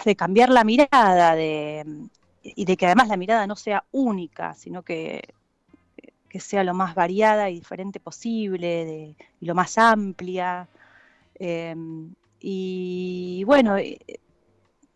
de 0.06 0.16
cambiar 0.16 0.50
la 0.50 0.64
mirada, 0.64 1.36
de, 1.36 2.08
y 2.44 2.66
de 2.66 2.78
que 2.78 2.86
además 2.86 3.08
la 3.08 3.18
mirada 3.18 3.48
no 3.48 3.56
sea 3.56 3.84
única, 3.92 4.54
sino 4.54 4.84
que, 4.84 5.34
que 6.30 6.40
sea 6.40 6.64
lo 6.64 6.74
más 6.74 6.96
variada 6.96 7.50
y 7.50 7.56
diferente 7.56 8.00
posible, 8.00 8.86
de, 8.86 9.16
y 9.40 9.46
lo 9.46 9.56
más 9.56 9.78
amplia. 9.78 10.68
Em, 11.40 12.14
y 12.40 13.44
bueno, 13.46 13.78
eh, 13.78 14.00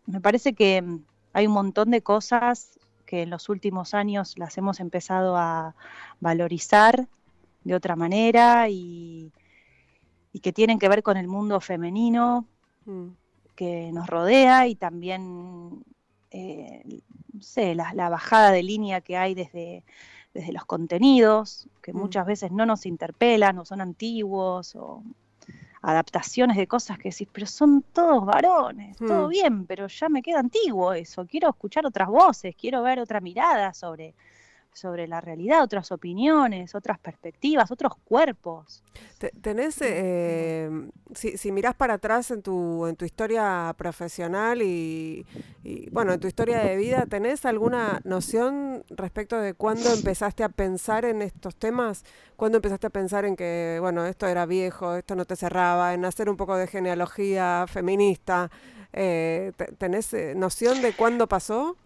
me 0.06 0.20
parece 0.20 0.54
que 0.54 0.84
hay 1.32 1.46
un 1.46 1.52
montón 1.52 1.90
de 1.90 2.02
cosas 2.02 2.78
que 3.06 3.22
en 3.22 3.30
los 3.30 3.48
últimos 3.48 3.94
años 3.94 4.38
las 4.38 4.56
hemos 4.58 4.80
empezado 4.80 5.36
a 5.36 5.74
valorizar 6.20 7.08
de 7.64 7.74
otra 7.74 7.96
manera 7.96 8.68
y, 8.68 9.32
y 10.32 10.40
que 10.40 10.52
tienen 10.52 10.78
que 10.78 10.88
ver 10.88 11.02
con 11.02 11.16
el 11.16 11.28
mundo 11.28 11.60
femenino 11.60 12.46
mm. 12.86 13.08
que 13.54 13.90
nos 13.92 14.06
rodea 14.06 14.66
y 14.66 14.74
también 14.74 15.84
eh, 16.30 17.00
sé, 17.40 17.74
la, 17.74 18.08
bajada 18.08 18.50
de 18.50 18.62
línea 18.62 19.00
que 19.00 19.16
hay 19.16 19.34
desde, 19.34 19.84
desde 20.32 20.52
los 20.52 20.64
contenidos, 20.64 21.68
que 21.82 21.92
mm. 21.92 21.96
muchas 21.96 22.26
veces 22.26 22.50
no 22.50 22.66
nos 22.66 22.86
interpelan 22.86 23.58
o 23.58 23.64
son 23.64 23.80
antiguos 23.80 24.74
o 24.74 25.02
adaptaciones 25.82 26.56
de 26.56 26.66
cosas 26.66 26.96
que 26.96 27.10
decís, 27.10 27.28
pero 27.32 27.46
son 27.46 27.82
todos 27.92 28.24
varones, 28.24 28.96
todo 28.96 29.26
mm. 29.26 29.30
bien, 29.30 29.66
pero 29.66 29.88
ya 29.88 30.08
me 30.08 30.22
queda 30.22 30.38
antiguo 30.38 30.92
eso, 30.92 31.26
quiero 31.26 31.50
escuchar 31.50 31.84
otras 31.84 32.08
voces, 32.08 32.54
quiero 32.56 32.82
ver 32.82 33.00
otra 33.00 33.20
mirada 33.20 33.74
sobre, 33.74 34.14
sobre 34.72 35.06
la 35.06 35.20
realidad, 35.20 35.62
otras 35.62 35.92
opiniones, 35.92 36.74
otras 36.74 36.98
perspectivas, 36.98 37.70
otros 37.70 37.92
cuerpos. 38.04 38.82
¿Tenés, 39.40 39.80
eh, 39.82 40.68
si, 41.14 41.36
si 41.36 41.52
mirás 41.52 41.74
para 41.74 41.94
atrás 41.94 42.30
en 42.30 42.42
tu, 42.42 42.86
en 42.86 42.96
tu 42.96 43.04
historia 43.04 43.72
profesional 43.76 44.62
y, 44.62 45.26
bueno, 45.92 46.12
en 46.12 46.20
tu 46.20 46.26
historia 46.26 46.58
de 46.58 46.76
vida, 46.76 47.06
¿tenés 47.06 47.44
alguna 47.44 48.00
noción 48.04 48.84
respecto 48.90 49.38
de 49.38 49.54
cuándo 49.54 49.92
empezaste 49.92 50.42
a 50.42 50.48
pensar 50.48 51.04
en 51.04 51.22
estos 51.22 51.54
temas? 51.56 52.04
¿Cuándo 52.36 52.58
empezaste 52.58 52.88
a 52.88 52.90
pensar 52.90 53.24
en 53.24 53.36
que, 53.36 53.78
bueno, 53.80 54.04
esto 54.06 54.26
era 54.26 54.46
viejo, 54.46 54.96
esto 54.96 55.14
no 55.14 55.24
te 55.24 55.36
cerraba, 55.36 55.94
en 55.94 56.04
hacer 56.04 56.28
un 56.28 56.36
poco 56.36 56.56
de 56.56 56.66
genealogía 56.66 57.66
feminista? 57.68 58.50
Eh, 58.92 59.52
¿Tenés 59.78 60.12
eh, 60.12 60.34
noción 60.34 60.82
de 60.82 60.92
cuándo 60.94 61.26
pasó? 61.28 61.76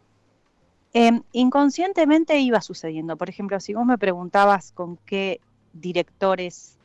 Em, 0.98 1.22
inconscientemente 1.32 2.38
iba 2.38 2.62
sucediendo. 2.62 3.18
Por 3.18 3.28
ejemplo, 3.28 3.60
si 3.60 3.74
vos 3.74 3.84
me 3.84 3.98
preguntabas 3.98 4.72
con 4.72 4.96
qué 5.04 5.42
directores 5.74 6.78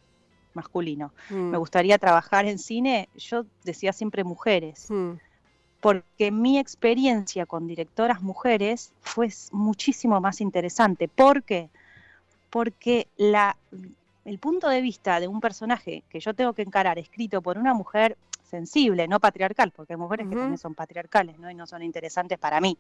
masculinos 0.54 1.14
me 1.30 1.56
mm. 1.56 1.56
gustaría 1.56 1.98
trabajar 1.98 2.46
en 2.46 2.60
cine, 2.60 3.08
yo 3.16 3.46
decía 3.64 3.94
siempre 3.94 4.26
mujeres. 4.26 4.92
Mm. 4.92 5.12
Porque 5.80 6.30
mi 6.30 6.60
experiencia 6.60 7.46
con 7.46 7.68
directoras 7.68 8.22
mujeres 8.22 8.92
fue 9.00 9.30
muchísimo 9.54 10.20
más 10.20 10.42
interesante. 10.42 11.08
¿Por 11.08 11.44
qué? 11.44 11.70
Porque 12.50 13.08
la, 13.16 13.56
el 14.26 14.40
punto 14.40 14.68
de 14.68 14.82
vista 14.82 15.22
de 15.22 15.30
un 15.30 15.40
personaje 15.40 16.04
que 16.10 16.20
yo 16.20 16.34
tengo 16.34 16.52
que 16.52 16.64
encarar 16.64 17.00
escrito 17.00 17.42
por 17.42 17.58
una 17.58 17.74
mujer 17.74 18.18
sensible, 18.52 19.08
no 19.08 19.22
patriarcal, 19.22 19.72
porque 19.72 19.94
hay 19.94 19.98
mujeres 19.98 20.28
que 20.28 20.36
también 20.36 20.58
son 20.58 20.76
patriarcales 20.76 21.40
¿no? 21.40 21.50
y 21.50 21.56
no 21.56 21.66
son 21.66 21.82
interesantes 21.82 22.38
para 22.38 22.60
mí. 22.60 22.78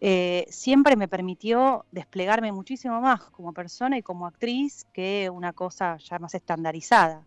Eh, 0.00 0.46
siempre 0.50 0.96
me 0.96 1.08
permitió 1.08 1.86
desplegarme 1.90 2.52
muchísimo 2.52 3.00
más 3.00 3.22
como 3.30 3.52
persona 3.52 3.96
y 3.96 4.02
como 4.02 4.26
actriz 4.26 4.86
que 4.92 5.30
una 5.30 5.52
cosa 5.52 5.96
ya 5.98 6.18
más 6.18 6.34
estandarizada. 6.34 7.24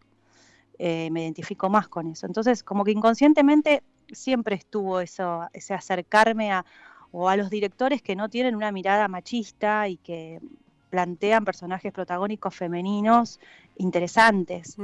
Eh, 0.77 1.09
me 1.11 1.23
identifico 1.23 1.69
más 1.69 1.89
con 1.89 2.07
eso. 2.07 2.25
Entonces, 2.25 2.63
como 2.63 2.83
que 2.85 2.91
inconscientemente 2.91 3.83
siempre 4.11 4.55
estuvo 4.55 5.01
eso, 5.01 5.47
ese 5.51 5.73
acercarme 5.73 6.51
a, 6.51 6.65
o 7.11 7.27
a 7.27 7.35
los 7.35 7.49
directores 7.49 8.01
que 8.01 8.15
no 8.15 8.29
tienen 8.29 8.55
una 8.55 8.71
mirada 8.71 9.07
machista 9.07 9.87
y 9.87 9.97
que 9.97 10.39
plantean 10.89 11.45
personajes 11.45 11.91
protagónicos 11.91 12.55
femeninos 12.55 13.39
interesantes. 13.75 14.77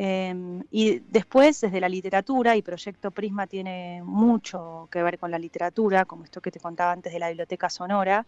Em, 0.00 0.62
y 0.70 1.00
después, 1.00 1.60
desde 1.60 1.80
la 1.80 1.88
literatura, 1.88 2.54
y 2.54 2.62
Proyecto 2.62 3.10
Prisma 3.10 3.48
tiene 3.48 4.00
mucho 4.04 4.88
que 4.92 5.02
ver 5.02 5.18
con 5.18 5.32
la 5.32 5.40
literatura, 5.40 6.04
como 6.04 6.22
esto 6.22 6.40
que 6.40 6.52
te 6.52 6.60
contaba 6.60 6.92
antes 6.92 7.12
de 7.12 7.18
la 7.18 7.26
biblioteca 7.26 7.68
sonora, 7.68 8.24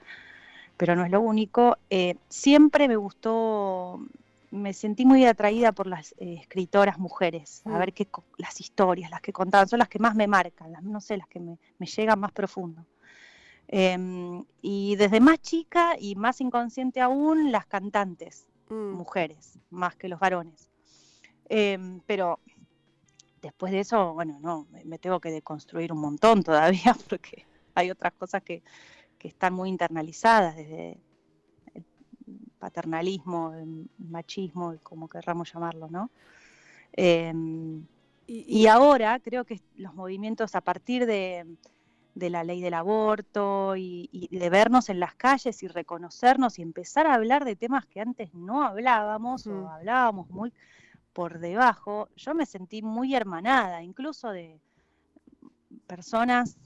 pero 0.76 0.96
no 0.96 1.04
es 1.04 1.12
lo 1.12 1.20
único, 1.20 1.78
eh, 1.88 2.16
siempre 2.28 2.88
me 2.88 2.96
gustó, 2.96 4.04
me 4.50 4.72
sentí 4.72 5.06
muy 5.06 5.24
atraída 5.26 5.70
por 5.70 5.87
las 5.87 6.11
eh, 6.18 6.38
escritoras 6.40 6.98
mujeres, 6.98 7.62
a 7.66 7.68
mm. 7.68 7.78
ver 7.78 7.92
qué, 7.92 8.09
las 8.38 8.61
historias, 8.61 9.09
las 9.09 9.20
que 9.20 9.33
contaban, 9.33 9.68
son 9.68 9.78
las 9.78 9.88
que 9.88 10.00
más 10.00 10.16
me 10.16 10.26
marcan, 10.26 10.72
las, 10.72 10.83
no 10.83 11.00
sé, 11.00 11.18
las 11.18 11.28
que 11.28 11.38
me, 11.38 11.56
llegan 11.78 12.18
más 12.18 12.33
profundo. 12.33 12.85
Em, 13.68 14.44
y 14.61 14.96
desde 14.96 15.20
más 15.20 15.40
chica 15.40 15.94
y 16.00 16.16
más 16.16 16.40
inconsciente 16.40 17.00
aún, 17.00 17.52
las 17.52 17.66
cantantes, 17.66 18.48
mm. 18.68 18.90
mujeres, 18.90 19.56
más 19.70 19.94
que 19.94 20.09
los 20.09 20.18
varones. 20.18 20.69
Em, 21.52 22.00
pero 22.06 22.38
después 23.42 23.72
de 23.72 23.80
eso, 23.80 24.14
bueno, 24.14 24.38
no, 24.40 24.68
me 24.84 25.00
tengo 25.00 25.18
que 25.18 25.32
deconstruir 25.32 25.92
un 25.92 25.98
montón 26.00 26.42
todavía 26.44 26.96
porque 27.08 27.44
hay 27.74 27.90
otras 27.90 28.12
cosas 28.14 28.42
que, 28.42 28.62
están 29.22 29.52
muy 29.52 29.68
internalizadas 29.68 30.56
desde 30.56 30.98
paternalismo, 32.58 33.52
machismo, 33.98 34.76
como 34.82 35.08
querramos 35.08 35.52
llamarlo, 35.52 35.88
¿no? 35.90 36.10
Em, 36.94 37.84
y, 38.26 38.66
ahora 38.66 39.20
creo 39.20 39.44
que 39.44 39.60
los 39.76 39.92
movimientos 39.92 40.54
a 40.54 40.62
partir 40.62 41.04
de, 41.04 41.44
la 42.14 42.44
ley 42.44 42.62
del 42.62 42.72
aborto 42.72 43.76
y, 43.76 44.08
de 44.30 44.48
vernos 44.48 44.88
en 44.88 45.00
las 45.00 45.14
calles 45.16 45.62
y 45.62 45.68
reconocernos 45.68 46.58
y 46.58 46.62
empezar 46.62 47.06
a 47.06 47.12
hablar 47.14 47.44
de 47.44 47.56
temas 47.56 47.84
que 47.84 48.00
antes 48.00 48.32
no 48.32 48.62
hablábamos 48.62 49.46
o 49.46 49.68
hablábamos 49.68 50.30
muy 50.30 50.50
por 51.12 51.38
debajo, 51.38 52.08
yo 52.16 52.34
me 52.34 52.46
sentí 52.46 52.82
muy 52.82 53.14
hermanada, 53.14 53.82
incluso 53.82 54.30
de 54.30 54.60
personas, 55.86 56.56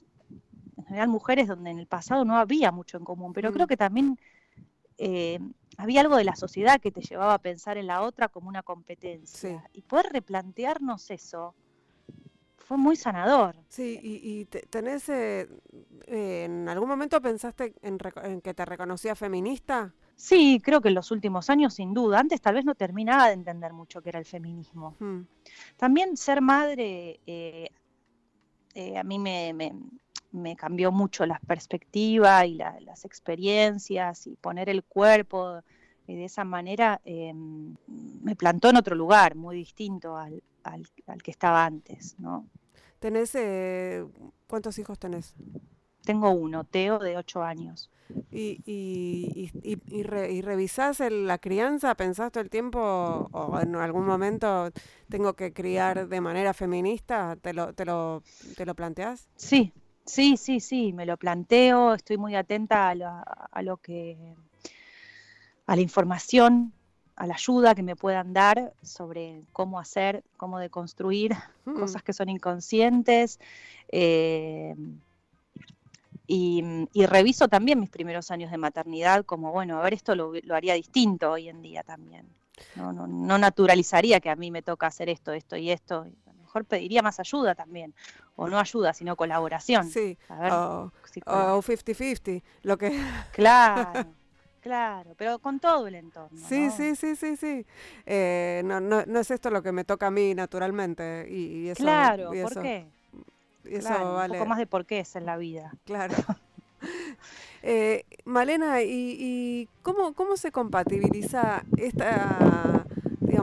en 0.76 0.84
general 0.84 1.08
mujeres, 1.08 1.48
donde 1.48 1.70
en 1.70 1.78
el 1.78 1.86
pasado 1.86 2.24
no 2.24 2.36
había 2.36 2.70
mucho 2.70 2.98
en 2.98 3.04
común, 3.04 3.32
pero 3.32 3.52
creo 3.52 3.66
mm. 3.66 3.68
que 3.68 3.76
también 3.76 4.18
eh, 4.98 5.38
había 5.76 6.02
algo 6.02 6.16
de 6.16 6.24
la 6.24 6.36
sociedad 6.36 6.80
que 6.80 6.92
te 6.92 7.00
llevaba 7.00 7.34
a 7.34 7.38
pensar 7.38 7.78
en 7.78 7.86
la 7.86 8.02
otra 8.02 8.28
como 8.28 8.48
una 8.48 8.62
competencia. 8.62 9.68
Y 9.72 9.82
poder 9.82 10.06
replantearnos 10.12 11.10
eso 11.10 11.54
fue 12.64 12.76
muy 12.76 12.96
sanador. 12.96 13.56
Sí, 13.68 13.98
y, 14.02 14.44
tenés, 14.46 15.08
eh, 15.08 15.48
¿en 16.06 16.68
algún 16.68 16.88
momento 16.88 17.20
pensaste 17.20 17.74
en, 17.82 17.98
que 18.40 18.54
te 18.54 18.64
reconocía 18.64 19.14
feminista? 19.14 19.92
Sí, 20.16 20.60
creo 20.62 20.80
que 20.80 20.88
en 20.88 20.94
los 20.94 21.10
últimos 21.10 21.50
años, 21.50 21.74
sin 21.74 21.92
duda. 21.92 22.20
Antes 22.20 22.40
tal 22.40 22.54
vez 22.54 22.64
no 22.64 22.74
terminaba 22.74 23.28
de 23.28 23.34
entender 23.34 23.72
mucho 23.72 24.00
qué 24.00 24.10
era 24.10 24.18
el 24.18 24.24
feminismo. 24.24 24.96
Hmm. 24.98 25.22
También 25.76 26.16
ser 26.16 26.40
madre 26.40 27.20
eh, 27.26 27.68
a 28.96 29.04
mí 29.04 29.18
me, 29.18 29.54
me 30.32 30.56
cambió 30.56 30.90
mucho 30.90 31.24
la 31.26 31.38
perspectiva 31.46 32.44
y 32.44 32.54
las 32.56 33.04
experiencias 33.04 34.26
y 34.26 34.34
poner 34.34 34.68
el 34.68 34.82
cuerpo 34.82 35.60
y 36.06 36.16
de 36.16 36.24
esa 36.24 36.44
manera 36.44 37.00
em, 37.04 37.74
me 37.86 38.36
plantó 38.36 38.68
en 38.68 38.76
otro 38.76 38.94
lugar 38.94 39.36
muy 39.36 39.56
distinto 39.56 40.16
al, 40.16 40.42
que 41.22 41.30
estaba 41.30 41.64
antes, 41.64 42.18
¿no? 42.18 42.46
¿Tenés, 42.98 43.34
eh, 43.34 44.04
cuántos 44.46 44.78
hijos 44.78 44.98
tenés? 44.98 45.34
Tengo 46.04 46.30
uno, 46.30 46.64
Teo, 46.64 46.98
de 46.98 47.16
ocho 47.16 47.42
años. 47.42 47.90
¿Y, 48.30 48.60
y, 48.66 49.50
y, 49.62 49.78
y, 49.86 50.02
revisás 50.42 51.00
la 51.00 51.38
crianza? 51.38 51.94
¿Pensás 51.94 52.32
todo 52.32 52.42
el 52.42 52.50
tiempo 52.50 52.78
o 53.32 53.60
en 53.60 53.76
algún 53.76 54.04
momento 54.06 54.70
tengo 55.08 55.34
que 55.34 55.52
criar 55.52 56.08
de 56.08 56.20
manera 56.20 56.52
feminista? 56.52 57.36
¿Te 57.40 57.54
lo, 57.54 57.72
te 57.72 57.84
lo, 57.86 58.22
te 58.56 58.66
lo 58.66 58.74
planteás? 58.74 59.28
Sí, 59.36 59.72
Sí, 60.06 60.36
sí, 60.36 60.60
sí, 60.60 60.92
me 60.92 61.06
lo 61.06 61.16
planteo, 61.16 61.94
estoy 61.94 62.18
muy 62.18 62.34
atenta 62.34 62.90
a 62.90 62.94
lo, 63.62 63.78
que, 63.78 64.34
a 65.66 65.76
la 65.76 65.82
información, 65.82 66.74
a 67.16 67.26
la 67.26 67.34
ayuda 67.34 67.74
que 67.74 67.82
me 67.82 67.96
puedan 67.96 68.32
dar 68.32 68.72
sobre 68.82 69.42
cómo 69.52 69.78
hacer, 69.78 70.24
cómo 70.36 70.58
deconstruir 70.58 71.34
mm. 71.64 71.78
cosas 71.78 72.02
que 72.02 72.12
son 72.12 72.28
inconscientes. 72.28 73.38
Eh, 73.88 74.74
y, 76.26 76.64
reviso 77.06 77.48
también 77.48 77.78
mis 77.80 77.90
primeros 77.90 78.30
años 78.30 78.50
de 78.50 78.56
maternidad 78.56 79.24
como, 79.24 79.52
bueno, 79.52 79.78
a 79.78 79.82
ver, 79.82 79.94
esto 79.94 80.14
lo, 80.14 80.32
haría 80.54 80.74
distinto 80.74 81.32
hoy 81.32 81.48
en 81.48 81.60
día 81.60 81.82
también. 81.82 82.26
No, 82.76 82.92
no, 82.92 83.06
no, 83.06 83.36
naturalizaría 83.36 84.20
que 84.20 84.30
a 84.30 84.36
mí 84.36 84.50
me 84.50 84.62
toca 84.62 84.86
hacer 84.86 85.08
esto, 85.08 85.32
esto 85.32 85.56
y 85.56 85.70
esto 85.70 86.06
mejor 86.54 86.64
pediría 86.66 87.02
más 87.02 87.18
ayuda 87.18 87.56
también, 87.56 87.94
o 88.36 88.48
no 88.48 88.60
ayuda, 88.60 88.92
sino 88.92 89.16
colaboración. 89.16 89.90
Sí, 89.90 90.16
o 90.30 90.92
50-50, 91.60 92.42
lo 92.62 92.78
que... 92.78 92.96
Claro. 93.32 94.06
Claro, 94.64 95.14
pero 95.18 95.38
con 95.40 95.60
todo 95.60 95.86
el 95.88 95.94
entorno. 95.94 96.40
Sí, 96.48 96.70
sí, 96.70 96.96
sí, 96.96 97.16
sí, 97.16 97.36
sí. 97.36 97.66
Eh, 98.06 98.62
no, 98.64 98.80
no, 98.80 99.04
no, 99.04 99.20
es 99.20 99.30
esto 99.30 99.50
lo 99.50 99.62
que 99.62 99.72
me 99.72 99.84
toca 99.84 100.06
a 100.06 100.10
mí 100.10 100.34
naturalmente. 100.34 101.26
Y, 101.30 101.68
eso, 101.68 101.82
claro, 101.82 102.30
¿por 102.30 102.62
qué? 102.62 102.86
Eso 103.66 104.14
vale. 104.14 104.32
Un 104.32 104.38
poco 104.38 104.48
más 104.48 104.56
de 104.56 104.66
por 104.66 104.86
qué 104.86 105.00
es 105.00 105.16
en 105.16 105.26
la 105.26 105.36
vida. 105.36 105.74
Claro. 105.84 106.14
eh, 107.62 108.06
Malena, 108.24 108.80
¿y, 108.80 109.16
y 109.18 109.68
cómo, 109.82 110.14
cómo 110.14 110.38
se 110.38 110.50
compatibiliza 110.50 111.62
esta 111.76 112.83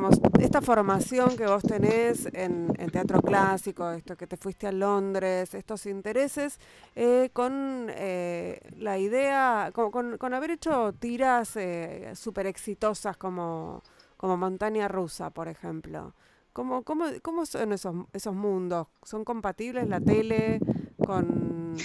digamos, 0.02 0.20
esta 0.42 0.62
formación 0.62 1.38
que 1.38 1.46
vos 1.46 1.62
tenés 1.62 2.28
en, 2.34 2.74
teatro 2.92 3.22
clásico, 3.22 3.92
esto 3.92 4.18
que 4.18 4.26
te 4.26 4.36
fuiste 4.36 4.66
a 4.66 4.72
Londres, 4.72 5.54
estos 5.54 5.86
intereses, 5.86 6.60
eh, 6.96 7.30
con 7.34 7.88
eh, 7.90 8.60
la 8.78 8.98
idea, 8.98 9.72
con, 9.72 10.34
haber 10.34 10.52
hecho 10.52 10.94
tiras 10.94 11.56
eh, 11.56 12.14
súper 12.16 12.48
exitosas 12.48 13.16
como, 13.16 13.84
como 14.18 14.38
Montaña 14.38 14.88
Rusa, 14.88 15.30
por 15.30 15.48
ejemplo. 15.48 16.16
¿Cómo, 16.52 16.82
cómo, 16.82 17.06
cómo 17.22 17.46
son 17.46 17.72
esos, 17.72 17.96
esos 18.12 18.34
mundos? 18.34 18.88
¿Son 19.04 19.24
compatibles 19.24 19.88
la 19.88 20.02
tele 20.02 20.60
con, 21.06 21.78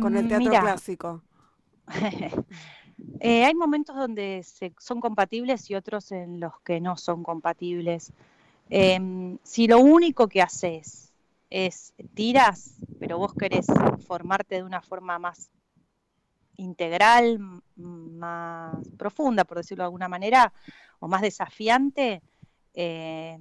con 0.00 0.16
el 0.16 0.28
teatro 0.28 0.50
clásico? 0.50 1.22
Eh, 3.20 3.44
hay 3.44 3.54
momentos 3.54 3.96
donde 3.96 4.44
son 4.78 5.00
compatibles 5.00 5.70
y 5.70 5.74
otros 5.74 6.10
en 6.12 6.40
los 6.40 6.58
que 6.60 6.80
no 6.80 6.96
son 6.96 7.22
compatibles. 7.22 8.12
Em, 8.70 9.38
si 9.42 9.66
lo 9.66 9.78
único 9.78 10.28
que 10.28 10.40
haces 10.42 11.12
es 11.50 11.92
tiras, 12.14 12.76
pero 12.98 13.18
vos 13.18 13.34
querés 13.34 13.66
formarte 14.06 14.56
de 14.56 14.62
una 14.62 14.80
forma 14.80 15.18
más 15.18 15.50
integral, 16.56 17.38
más 17.76 18.76
profunda, 18.96 19.44
por 19.44 19.58
decirlo 19.58 19.82
de 19.82 19.86
alguna 19.86 20.08
manera, 20.08 20.52
o 21.00 21.08
más 21.08 21.22
desafiante, 21.22 22.22
eh, 22.74 23.38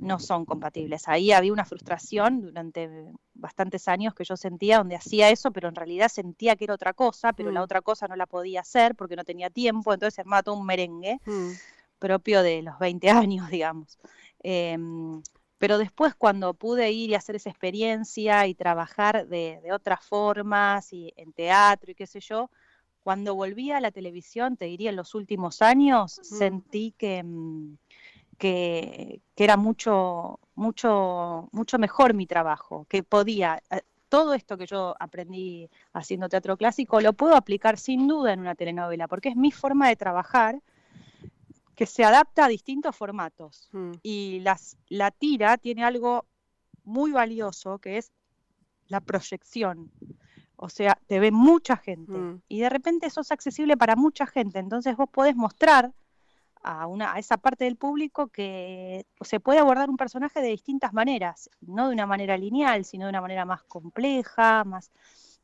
no 0.00 0.18
son 0.18 0.44
compatibles. 0.44 1.06
Ahí 1.08 1.30
había 1.32 1.52
una 1.52 1.64
frustración 1.64 2.40
durante 2.40 2.88
bastantes 3.34 3.86
años 3.86 4.14
que 4.14 4.24
yo 4.24 4.36
sentía 4.36 4.78
donde 4.78 4.96
hacía 4.96 5.30
eso, 5.30 5.50
pero 5.50 5.68
en 5.68 5.74
realidad 5.74 6.08
sentía 6.08 6.56
que 6.56 6.64
era 6.64 6.74
otra 6.74 6.92
cosa, 6.94 7.32
pero 7.32 7.50
la 7.50 7.60
mm. 7.60 7.64
otra 7.64 7.82
cosa 7.82 8.08
no 8.08 8.16
la 8.16 8.26
podía 8.26 8.60
hacer 8.60 8.94
porque 8.94 9.16
no 9.16 9.24
tenía 9.24 9.50
tiempo, 9.50 9.92
entonces 9.92 10.14
se 10.14 10.20
armaba 10.22 10.42
todo 10.42 10.56
un 10.56 10.66
merengue 10.66 11.20
mm. 11.26 11.50
propio 11.98 12.42
de 12.42 12.62
los 12.62 12.78
20 12.78 13.10
años, 13.10 13.50
digamos. 13.50 13.98
Em, 14.42 15.22
pero 15.58 15.76
después 15.76 16.14
cuando 16.14 16.54
pude 16.54 16.90
ir 16.90 17.10
y 17.10 17.14
hacer 17.14 17.36
esa 17.36 17.50
experiencia 17.50 18.46
y 18.46 18.54
trabajar 18.54 19.26
de, 19.28 19.60
otras 19.72 20.04
formas 20.04 20.92
y 20.92 21.12
en 21.16 21.32
teatro 21.32 21.90
y 21.90 21.94
qué 21.94 22.06
sé 22.06 22.20
yo, 22.20 22.50
cuando 23.02 23.34
volví 23.34 23.70
a 23.70 23.80
la 23.80 23.90
televisión, 23.90 24.56
te 24.56 24.66
diría 24.66 24.90
en 24.90 24.96
los 24.96 25.14
últimos 25.14 25.60
años, 25.62 26.20
sentí 26.22 26.94
que... 26.96 27.22
Que, 28.40 29.20
era 29.36 29.56
mucho, 29.56 30.40
mucho, 30.54 31.48
mucho 31.52 31.78
mejor 31.78 32.14
mi 32.14 32.26
trabajo, 32.26 32.86
que 32.88 33.02
podía, 33.02 33.62
eh, 33.70 33.82
todo 34.08 34.34
esto 34.34 34.56
que 34.56 34.66
yo 34.66 34.94
aprendí 34.98 35.68
haciendo 35.92 36.28
teatro 36.28 36.56
clásico 36.56 37.00
lo 37.00 37.12
puedo 37.12 37.36
aplicar 37.36 37.78
sin 37.78 38.08
duda 38.08 38.32
en 38.32 38.40
una 38.40 38.54
telenovela, 38.54 39.08
porque 39.08 39.28
es 39.28 39.36
mi 39.36 39.52
forma 39.52 39.88
de 39.88 39.96
trabajar 39.96 40.60
que 41.74 41.86
se 41.86 42.04
adapta 42.04 42.46
a 42.46 42.48
distintos 42.48 42.96
formatos. 42.96 43.68
Mm. 43.72 43.92
Y 44.02 44.40
las, 44.40 44.76
la 44.88 45.10
tira 45.10 45.56
tiene 45.58 45.84
algo 45.84 46.26
muy 46.84 47.12
valioso 47.12 47.78
que 47.78 47.98
es 47.98 48.10
la 48.88 49.00
proyección. 49.00 49.90
O 50.56 50.68
sea, 50.68 50.98
te 51.06 51.20
ve 51.20 51.30
mucha 51.30 51.76
gente 51.76 52.12
mm. 52.12 52.42
y 52.48 52.60
de 52.60 52.68
repente 52.68 53.06
eso 53.06 53.20
es 53.20 53.32
accesible 53.32 53.76
para 53.76 53.96
mucha 53.96 54.26
gente. 54.26 54.58
Entonces 54.58 54.96
vos 54.96 55.08
podés 55.10 55.36
mostrar 55.36 55.92
a, 56.62 56.86
una, 56.86 57.18
esa 57.18 57.36
parte 57.36 57.64
del 57.64 57.76
público 57.76 58.28
que 58.28 59.06
se 59.20 59.40
puede 59.40 59.60
abordar 59.60 59.90
un 59.90 59.96
personaje 59.96 60.40
de 60.40 60.48
distintas 60.48 60.92
maneras, 60.92 61.50
no 61.60 61.88
de 61.88 61.94
una 61.94 62.06
manera 62.06 62.36
lineal, 62.36 62.84
sino 62.84 63.06
de 63.06 63.10
una 63.10 63.20
manera 63.20 63.44
más 63.44 63.62
compleja, 63.64 64.64
más 64.64 64.90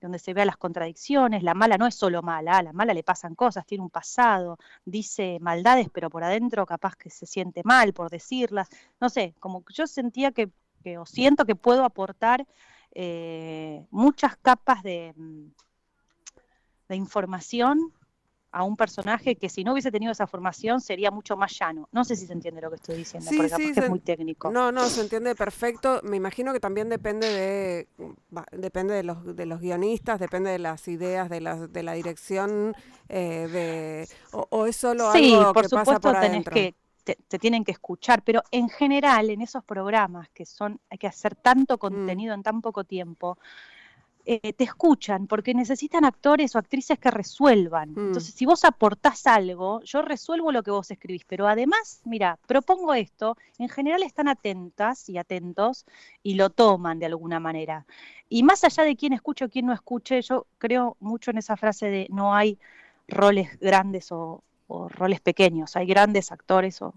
donde 0.00 0.18
se 0.18 0.35
vean 0.35 0.46
las 0.46 0.57
contradicciones. 0.57 1.42
La 1.42 1.55
mala 1.55 1.79
no 1.79 1.87
es 1.87 1.94
solo 1.94 2.22
mala, 2.22 2.59
a 2.59 2.62
la 2.62 2.72
mala 2.72 2.94
le 2.94 3.02
pasan 3.02 3.35
cosas, 3.35 3.66
tiene 3.66 3.83
un 3.85 3.90
pasado, 3.90 4.59
dice 4.85 5.38
maldades, 5.40 5.88
pero 5.92 6.11
por 6.11 6.22
adentro 6.24 6.66
capaz 6.66 6.96
que 6.96 7.11
se 7.11 7.26
siente 7.26 7.62
mal 7.64 7.92
por 7.92 8.11
decirlas. 8.11 8.68
No 9.00 9.09
sé, 9.09 9.35
como 9.40 9.64
yo 9.72 9.87
sentía 9.87 10.33
que, 10.33 10.50
que 10.83 10.98
o 10.98 11.07
siento 11.07 11.46
que 11.46 11.57
puedo 11.57 11.85
aportar 11.85 12.46
eh, 12.92 13.87
muchas 13.90 14.37
capas 14.37 14.83
de, 14.83 15.12
mm, 15.16 15.46
de 16.88 16.96
información 16.96 17.92
a 18.57 18.62
un 18.62 18.75
personaje 18.75 19.37
que 19.37 19.51
si 19.51 19.64
no 19.64 19.73
hubiese 19.73 19.92
tenido 19.92 20.12
esa 20.12 20.27
formación 20.27 20.81
sería 20.81 21.11
mucho 21.11 21.37
más 21.37 21.55
llano. 21.59 21.90
No 21.92 22.05
sé 22.05 22.16
si 22.16 22.27
se 22.27 22.33
entiende 22.33 22.62
lo 22.62 22.71
que 22.71 22.77
estoy 22.77 22.97
diciendo, 22.97 23.31
porque 23.37 23.81
es 23.83 23.90
muy 23.90 24.01
técnico. 24.01 24.51
No, 24.51 24.73
no, 24.73 24.87
se 24.87 25.03
entiende 25.03 25.35
perfecto. 25.35 26.01
Me 26.03 26.16
imagino 26.16 26.55
que 26.55 26.61
también 26.61 26.88
depende 26.88 27.27
de 27.27 27.88
depende 28.53 28.95
de 28.95 29.03
los, 29.03 29.37
de 29.37 29.45
los 29.45 29.61
guionistas, 29.61 30.19
depende 30.19 30.49
de 30.51 30.59
las 30.59 30.88
ideas, 30.88 31.29
de 31.29 31.42
la, 31.42 31.66
de 31.66 31.83
la 31.83 31.92
dirección, 31.92 32.75
eh, 33.11 33.47
de 33.53 34.09
o, 34.33 34.64
es 34.64 34.77
solo 34.77 35.11
algo 35.11 35.53
por 35.53 35.64
que 35.64 35.69
supuesto 35.69 36.01
pasa 36.01 36.01
por 36.01 36.19
tenés 36.19 36.45
que 36.47 36.75
te, 37.05 37.38
tienen 37.38 37.62
que 37.62 37.73
escuchar, 37.73 38.23
pero 38.23 38.42
en 38.51 38.71
general 38.71 39.29
en 39.29 39.42
esos 39.42 39.64
programas 39.64 40.31
que 40.31 40.47
son 40.47 40.81
hay 40.88 40.97
que 40.97 41.07
hacer 41.07 41.35
tanto 41.35 41.75
mm. 41.75 41.79
contenido 41.79 42.33
en 42.33 42.42
tan 42.42 42.62
poco 42.62 42.85
tiempo, 42.85 43.37
eh, 44.29 44.53
te 44.55 44.65
escuchan 44.65 45.29
porque 45.29 45.55
necesitan 45.55 46.05
actores 46.05 46.57
o 46.57 46.59
actrices 46.59 46.99
que 46.99 47.12
resuelvan. 47.12 47.91
Mm. 47.91 48.07
Entonces, 48.09 48.35
si 48.35 48.45
vos 48.45 48.65
aportás 48.65 49.25
algo, 49.29 49.81
yo 49.83 50.03
resuelvo 50.03 50.51
lo 50.51 50.65
que 50.65 50.73
vos 50.73 50.91
escribís, 50.91 51.25
pero 51.25 51.47
además, 51.47 52.01
mira, 52.05 52.37
propongo 52.45 52.93
esto, 52.95 53.37
en 53.59 53.69
general 53.69 54.03
están 54.03 54.27
atentas 54.27 55.09
y 55.09 55.17
atentos 55.17 55.87
y 56.25 56.35
lo 56.35 56.51
toman 56.51 56.99
de 56.99 57.07
alguna 57.07 57.39
manera. 57.39 57.87
Y 58.29 58.43
más 58.43 58.65
allá 58.65 58.83
de 58.83 58.97
quién 58.97 59.12
escuche 59.12 59.45
o 59.45 59.49
quién 59.49 59.67
no 59.67 59.73
escuche, 59.73 60.21
yo 60.23 60.47
creo 60.59 60.97
mucho 60.99 61.31
en 61.31 61.39
esa 61.39 61.57
frase 61.57 61.87
de 61.87 62.09
no 62.11 62.35
hay 62.35 62.59
roles 63.07 63.57
grandes 63.61 64.11
o, 64.11 64.43
o 64.67 64.89
roles 64.89 65.21
pequeños, 65.21 65.77
hay 65.77 65.87
grandes 65.87 66.33
actores 66.33 66.83
o, 66.83 66.95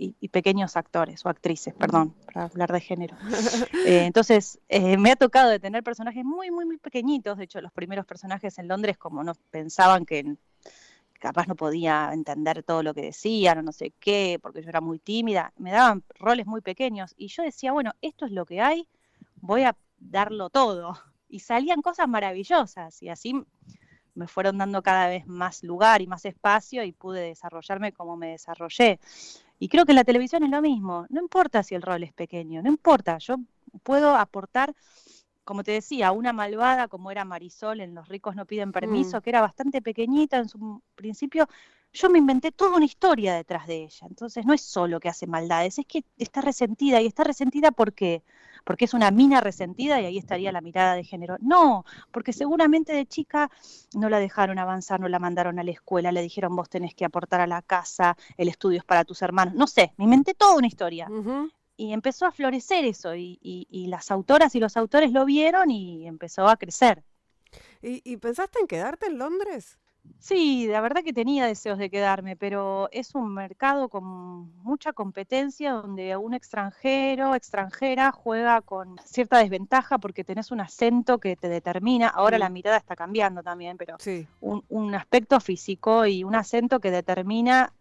y, 0.00 0.16
y 0.18 0.28
pequeños 0.28 0.78
actores 0.78 1.26
o 1.26 1.28
actrices, 1.28 1.74
perdón, 1.74 2.14
para 2.24 2.46
hablar 2.46 2.72
de 2.72 2.80
género. 2.80 3.16
Eh, 3.86 4.04
entonces, 4.04 4.60
eh, 4.68 4.96
me 4.98 5.10
ha 5.10 5.16
tocado 5.16 5.50
de 5.50 5.58
tener 5.58 5.82
personajes 5.82 6.24
muy, 6.24 6.50
muy, 6.50 6.66
muy 6.66 6.76
pequeñitos. 6.76 7.38
De 7.38 7.44
hecho, 7.44 7.60
los 7.60 7.72
primeros 7.72 8.04
personajes 8.04 8.58
en 8.58 8.68
Londres, 8.68 8.98
como 8.98 9.24
no 9.24 9.32
pensaban 9.50 10.04
que 10.04 10.36
capaz 11.18 11.46
no 11.46 11.56
podía 11.56 12.10
entender 12.12 12.62
todo 12.62 12.82
lo 12.82 12.94
que 12.94 13.02
decían 13.02 13.58
o 13.58 13.62
no 13.62 13.72
sé 13.72 13.92
qué, 13.98 14.38
porque 14.40 14.62
yo 14.62 14.68
era 14.68 14.80
muy 14.80 14.98
tímida, 14.98 15.52
me 15.56 15.70
daban 15.70 16.04
roles 16.18 16.46
muy 16.46 16.60
pequeños 16.60 17.14
y 17.16 17.28
yo 17.28 17.42
decía, 17.42 17.72
bueno, 17.72 17.92
esto 18.00 18.26
es 18.26 18.32
lo 18.32 18.44
que 18.44 18.60
hay, 18.60 18.86
voy 19.40 19.62
a 19.62 19.76
darlo 19.98 20.50
todo. 20.50 20.94
Y 21.28 21.40
salían 21.40 21.82
cosas 21.82 22.08
maravillosas 22.08 23.02
y 23.02 23.08
así 23.08 23.34
me 24.14 24.26
fueron 24.26 24.58
dando 24.58 24.82
cada 24.82 25.08
vez 25.08 25.26
más 25.26 25.62
lugar 25.62 26.02
y 26.02 26.06
más 26.06 26.24
espacio 26.24 26.84
y 26.84 26.92
pude 26.92 27.22
desarrollarme 27.22 27.92
como 27.92 28.16
me 28.16 28.32
desarrollé. 28.32 29.00
Y 29.60 29.68
creo 29.68 29.84
que 29.84 29.92
en 29.92 29.96
la 29.96 30.04
televisión 30.04 30.42
es 30.42 30.50
lo 30.50 30.62
mismo, 30.62 31.06
no 31.10 31.20
importa 31.20 31.62
si 31.62 31.74
el 31.74 31.82
rol 31.82 32.02
es 32.02 32.14
pequeño, 32.14 32.62
no 32.62 32.70
importa, 32.70 33.18
yo 33.18 33.36
puedo 33.82 34.16
aportar, 34.16 34.74
como 35.44 35.62
te 35.62 35.72
decía, 35.72 36.12
una 36.12 36.32
malvada 36.32 36.88
como 36.88 37.10
era 37.10 37.26
Marisol 37.26 37.80
en 37.80 37.94
Los 37.94 38.08
ricos 38.08 38.34
no 38.34 38.46
piden 38.46 38.72
permiso, 38.72 39.18
Mm. 39.18 39.20
que 39.20 39.30
era 39.30 39.42
bastante 39.42 39.82
pequeñita 39.82 40.38
en 40.38 40.48
su 40.48 40.82
principio, 40.94 41.46
yo 41.92 42.08
me 42.08 42.18
inventé 42.18 42.52
toda 42.52 42.76
una 42.76 42.86
historia 42.86 43.34
detrás 43.34 43.66
de 43.66 43.84
ella. 43.84 44.06
Entonces 44.08 44.46
no 44.46 44.54
es 44.54 44.62
solo 44.62 44.98
que 44.98 45.10
hace 45.10 45.26
maldades, 45.26 45.78
es 45.78 45.86
que 45.86 46.04
está 46.16 46.40
resentida 46.40 47.00
y 47.02 47.06
está 47.06 47.22
resentida 47.24 47.70
porque 47.70 48.22
porque 48.64 48.84
es 48.84 48.94
una 48.94 49.10
mina 49.10 49.40
resentida 49.40 50.00
y 50.00 50.04
ahí 50.06 50.18
estaría 50.18 50.52
la 50.52 50.60
mirada 50.60 50.94
de 50.94 51.04
género. 51.04 51.36
No, 51.40 51.84
porque 52.10 52.32
seguramente 52.32 52.92
de 52.92 53.06
chica 53.06 53.50
no 53.94 54.08
la 54.08 54.18
dejaron 54.18 54.58
avanzar, 54.58 55.00
no 55.00 55.08
la 55.08 55.18
mandaron 55.18 55.58
a 55.58 55.64
la 55.64 55.70
escuela, 55.70 56.12
le 56.12 56.22
dijeron 56.22 56.54
vos 56.56 56.68
tenés 56.68 56.94
que 56.94 57.04
aportar 57.04 57.40
a 57.40 57.46
la 57.46 57.62
casa, 57.62 58.16
el 58.36 58.48
estudio 58.48 58.78
es 58.78 58.84
para 58.84 59.04
tus 59.04 59.22
hermanos. 59.22 59.54
No 59.54 59.66
sé, 59.66 59.92
me 59.96 60.04
inventé 60.04 60.34
toda 60.34 60.56
una 60.56 60.66
historia. 60.66 61.08
Y 61.76 61.92
empezó 61.94 62.26
a 62.26 62.32
florecer 62.32 62.84
eso 62.84 63.14
y, 63.14 63.38
y- 63.42 63.66
y 63.70 63.86
las 63.86 64.10
autoras 64.10 64.54
y 64.54 64.60
los 64.60 64.76
autores 64.76 65.12
lo 65.12 65.24
vieron 65.24 65.70
y 65.70 66.06
empezó 66.06 66.46
a 66.46 66.56
crecer. 66.56 67.02
¿Y, 67.82 68.02
y 68.04 68.16
pensaste 68.18 68.58
en 68.60 68.66
quedarte 68.66 69.06
en 69.06 69.16
Londres? 69.18 69.78
Sí, 70.18 70.66
la 70.66 70.80
verdad 70.82 71.02
que 71.02 71.14
tenía 71.14 71.46
deseos 71.46 71.78
de 71.78 71.88
quedarme, 71.88 72.36
pero 72.36 72.88
es 72.92 73.14
un 73.14 73.32
mercado 73.32 73.88
con 73.88 74.54
mucha 74.62 74.92
competencia 74.92 75.72
donde 75.72 76.14
un 76.16 76.34
extranjero, 76.34 77.34
extranjera 77.34 78.12
juega 78.12 78.60
con 78.60 78.98
cierta 79.04 79.38
desventaja 79.38 79.98
porque 79.98 80.22
tenés 80.24 80.50
un 80.50 80.60
acento 80.60 81.18
que 81.18 81.36
te 81.36 81.48
determina. 81.48 82.08
Ahora 82.08 82.38
la 82.38 82.50
mirada 82.50 82.76
está 82.76 82.96
cambiando 82.96 83.42
también, 83.42 83.78
pero 83.78 83.96
Sí. 83.98 84.26
un, 84.40 84.62
un 84.68 84.94
aspecto 84.94 85.40
físico 85.40 86.04
y 86.04 86.22
un 86.22 86.34
acento 86.34 86.80
que 86.80 86.90
determina 86.90 87.72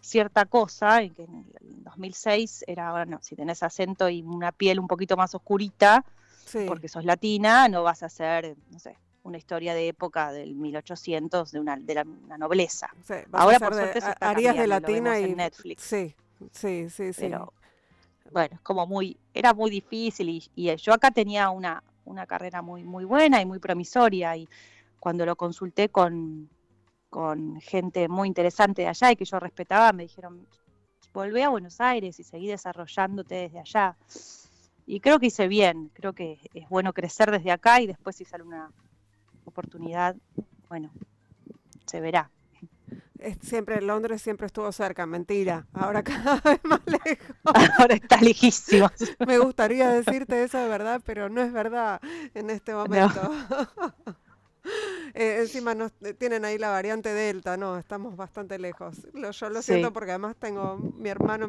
cierta 0.00 0.46
cosa, 0.46 1.02
y 1.02 1.10
que 1.10 1.24
en 1.24 1.44
el 1.60 1.84
2006 1.84 2.64
era, 2.66 2.92
bueno, 2.92 3.18
si 3.20 3.36
tenés 3.36 3.62
acento 3.62 4.08
y 4.08 4.22
una 4.22 4.52
piel 4.52 4.80
un 4.80 4.88
poquito 4.88 5.16
más 5.16 5.34
oscurita, 5.34 6.04
Sí. 6.46 6.64
porque 6.66 6.88
sos 6.88 7.04
latina, 7.04 7.68
no 7.68 7.82
vas 7.82 8.02
a 8.02 8.08
ser, 8.08 8.56
no 8.70 8.78
sé, 8.78 8.96
una 9.28 9.38
historia 9.38 9.74
de 9.74 9.88
época 9.88 10.32
del 10.32 10.54
1800 10.54 11.52
de 11.52 11.60
una, 11.60 11.76
de 11.76 11.94
la, 11.94 12.02
una 12.02 12.38
nobleza. 12.38 12.90
Sí, 13.06 13.14
Ahora, 13.32 13.58
por 13.58 13.74
de- 13.74 13.82
suerte, 13.82 14.00
se 14.00 14.10
está 14.10 14.30
harías 14.30 14.56
de 14.56 14.66
latina 14.66 15.18
y 15.20 15.24
en 15.24 15.36
Netflix. 15.36 15.82
sí, 15.82 16.14
sí, 16.52 16.90
sí, 16.90 17.12
sí. 17.12 17.20
Pero, 17.22 17.52
bueno, 18.32 18.54
es 18.56 18.60
como 18.62 18.86
muy, 18.86 19.16
era 19.32 19.54
muy 19.54 19.70
difícil 19.70 20.28
y, 20.28 20.50
y 20.54 20.74
yo 20.76 20.92
acá 20.92 21.10
tenía 21.10 21.50
una, 21.50 21.82
una 22.04 22.26
carrera 22.26 22.62
muy, 22.62 22.82
muy 22.84 23.04
buena 23.04 23.40
y 23.40 23.46
muy 23.46 23.58
promisoria 23.58 24.36
y 24.36 24.48
cuando 25.00 25.24
lo 25.24 25.36
consulté 25.36 25.88
con, 25.88 26.48
con 27.10 27.60
gente 27.60 28.08
muy 28.08 28.28
interesante 28.28 28.82
de 28.82 28.88
allá 28.88 29.12
y 29.12 29.16
que 29.16 29.24
yo 29.24 29.38
respetaba, 29.38 29.92
me 29.92 30.04
dijeron, 30.04 30.46
volvé 31.14 31.44
a 31.44 31.48
Buenos 31.50 31.80
Aires 31.80 32.18
y 32.20 32.24
seguí 32.24 32.48
desarrollándote 32.48 33.34
desde 33.34 33.60
allá. 33.60 33.96
Y 34.86 35.00
creo 35.00 35.18
que 35.18 35.26
hice 35.26 35.48
bien, 35.48 35.90
creo 35.94 36.12
que 36.14 36.38
es 36.54 36.68
bueno 36.68 36.92
crecer 36.92 37.30
desde 37.30 37.50
acá 37.50 37.80
y 37.80 37.86
después 37.86 38.16
si 38.16 38.24
sale 38.24 38.42
una 38.42 38.70
oportunidad, 39.58 40.14
bueno, 40.68 40.90
se 41.86 42.00
verá. 42.00 42.30
Siempre 43.42 43.82
Londres 43.82 44.22
siempre 44.22 44.46
estuvo 44.46 44.70
cerca, 44.70 45.04
mentira. 45.04 45.66
Ahora 45.72 46.04
cada 46.04 46.36
vez 46.44 46.60
más 46.62 46.80
lejos. 46.86 47.36
Ahora 47.78 47.94
está 47.96 48.20
lejísimo. 48.20 48.88
Me 49.26 49.38
gustaría 49.38 49.88
decirte 49.90 50.44
eso 50.44 50.58
de 50.58 50.68
verdad, 50.68 51.00
pero 51.04 51.28
no 51.28 51.42
es 51.42 51.52
verdad 51.52 52.00
en 52.34 52.50
este 52.50 52.72
momento. 52.74 53.20
Eh, 55.14 55.38
encima 55.40 55.74
nos 55.74 55.90
eh, 56.02 56.14
tienen 56.14 56.44
ahí 56.44 56.58
la 56.58 56.68
variante 56.70 57.12
Delta, 57.12 57.56
no, 57.56 57.78
estamos 57.78 58.14
bastante 58.16 58.58
lejos. 58.58 58.98
Lo- 59.14 59.30
yo 59.32 59.48
lo 59.50 59.62
Sí. 59.62 59.72
siento 59.72 59.92
porque 59.92 60.10
además 60.12 60.36
tengo 60.38 60.76
mi 60.76 61.08
hermano, 61.08 61.48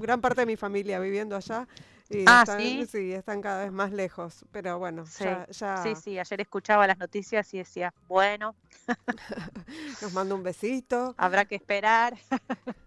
gran 0.00 0.20
parte 0.20 0.42
de 0.42 0.46
mi 0.46 0.56
familia 0.56 1.00
viviendo 1.00 1.34
allá 1.34 1.66
y 2.10 2.24
Ah, 2.26 2.42
están, 2.46 2.60
¿sí? 2.86 3.12
están 3.12 3.40
cada 3.42 3.64
vez 3.64 3.72
más 3.72 3.92
lejos. 3.92 4.44
Pero 4.52 4.78
bueno, 4.78 5.04
Sí, 5.06 5.24
ya, 5.24 5.46
ya 5.50 5.76
sí, 5.82 5.94
sí, 5.94 6.18
ayer 6.18 6.40
escuchaba 6.40 6.86
las 6.86 6.98
noticias 6.98 7.52
y 7.54 7.58
decía, 7.58 7.92
bueno, 8.08 8.54
nos 10.02 10.12
manda 10.12 10.34
un 10.34 10.42
besito. 10.42 11.14
habrá 11.18 11.44
que 11.44 11.56
esperar. 11.56 12.16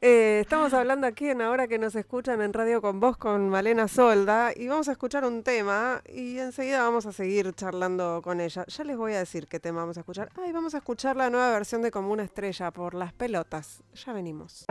Eh, 0.00 0.38
estamos 0.40 0.72
hablando 0.72 1.06
aquí 1.06 1.28
en 1.28 1.42
Ahora 1.42 1.68
que 1.68 1.78
nos 1.78 1.94
escuchan 1.94 2.40
en 2.40 2.54
Radio 2.54 2.80
con 2.80 2.98
Vos 2.98 3.18
con 3.18 3.50
Malena 3.50 3.88
Solda 3.88 4.52
y 4.56 4.68
vamos 4.68 4.88
a 4.88 4.92
escuchar 4.92 5.22
un 5.26 5.42
tema 5.42 6.00
y 6.08 6.38
enseguida 6.38 6.82
vamos 6.82 7.04
a 7.04 7.12
seguir 7.12 7.52
charlando 7.52 8.22
con 8.24 8.40
ella. 8.40 8.64
Ya 8.66 8.84
les 8.84 8.96
voy 8.96 9.12
a 9.12 9.18
decir 9.18 9.48
qué 9.48 9.60
tema 9.60 9.80
vamos 9.80 9.98
a 9.98 10.00
escuchar. 10.00 10.30
Ay, 10.42 10.52
vamos 10.52 10.74
a 10.74 10.78
escuchar 10.78 11.14
la 11.16 11.28
nueva 11.28 11.50
versión 11.50 11.82
de 11.82 11.90
Como 11.90 12.10
una 12.10 12.22
estrella 12.22 12.70
por 12.70 12.94
las 12.94 13.12
pelotas. 13.12 13.82
Ya 13.92 14.14
venimos. 14.14 14.64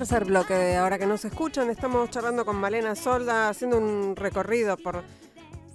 Tercer 0.00 0.24
bloque 0.24 0.54
de 0.54 0.76
Ahora 0.78 0.98
que 0.98 1.04
nos 1.04 1.26
escuchan, 1.26 1.68
estamos 1.68 2.08
charlando 2.08 2.46
con 2.46 2.56
Malena 2.56 2.94
Solda, 2.94 3.50
haciendo 3.50 3.76
un 3.76 4.16
recorrido 4.16 4.78
por 4.78 5.04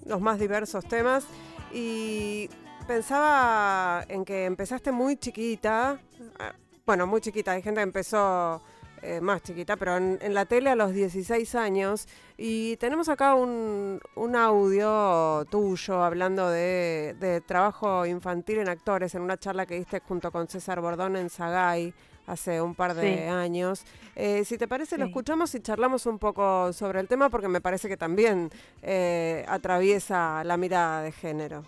los 0.04 0.20
más 0.20 0.40
diversos 0.40 0.84
temas. 0.86 1.28
Y 1.72 2.50
pensaba 2.88 4.04
en 4.10 4.26
que 4.26 4.46
empezaste 4.46 4.92
muy 4.92 5.18
chiquita, 5.18 6.00
ah, 6.40 6.54
bueno, 6.88 7.06
muy 7.06 7.22
chiquita, 7.22 7.52
hay 7.52 7.62
gente 7.62 7.82
que 7.82 7.84
empezó 7.84 8.64
eh, 9.04 9.22
más 9.22 9.44
chiquita, 9.44 9.78
pero 9.78 9.96
en, 9.98 10.34
la 10.34 10.46
tele 10.46 10.72
a 10.72 10.76
los 10.76 10.92
16 10.92 11.54
años. 11.54 12.08
Y 12.36 12.78
tenemos 12.78 13.10
acá 13.10 13.36
un, 13.36 14.02
audio 14.36 15.46
tuyo 15.52 16.04
hablando 16.04 16.50
de, 16.50 17.16
de 17.20 17.42
trabajo 17.42 18.08
infantil 18.08 18.58
en 18.58 18.70
actores 18.70 19.14
en 19.14 19.22
una 19.22 19.38
charla 19.38 19.68
que 19.68 19.76
diste 19.76 20.00
junto 20.00 20.32
con 20.32 20.48
César 20.48 20.82
Bordón 20.82 21.16
en 21.16 21.30
Sagay 21.30 21.94
hace 22.28 22.62
un 22.62 22.76
par 22.76 22.94
de 22.96 23.16
Sí. 23.16 23.24
años. 23.24 23.84
Eh, 24.16 24.44
si 24.46 24.58
te 24.58 24.68
parece, 24.68 24.98
lo 24.98 25.06
escuchamos 25.06 25.54
y 25.56 25.60
charlamos 25.60 26.06
un 26.06 26.18
poco 26.20 26.72
sobre 26.74 27.00
el 27.00 27.08
tema 27.08 27.30
porque 27.30 27.48
me 27.48 27.62
parece 27.62 27.88
que 27.88 27.98
también 27.98 28.50
eh, 28.82 29.46
atraviesa 29.48 30.44
la 30.44 30.58
mirada 30.58 31.02
de 31.02 31.12
género. 31.12 31.64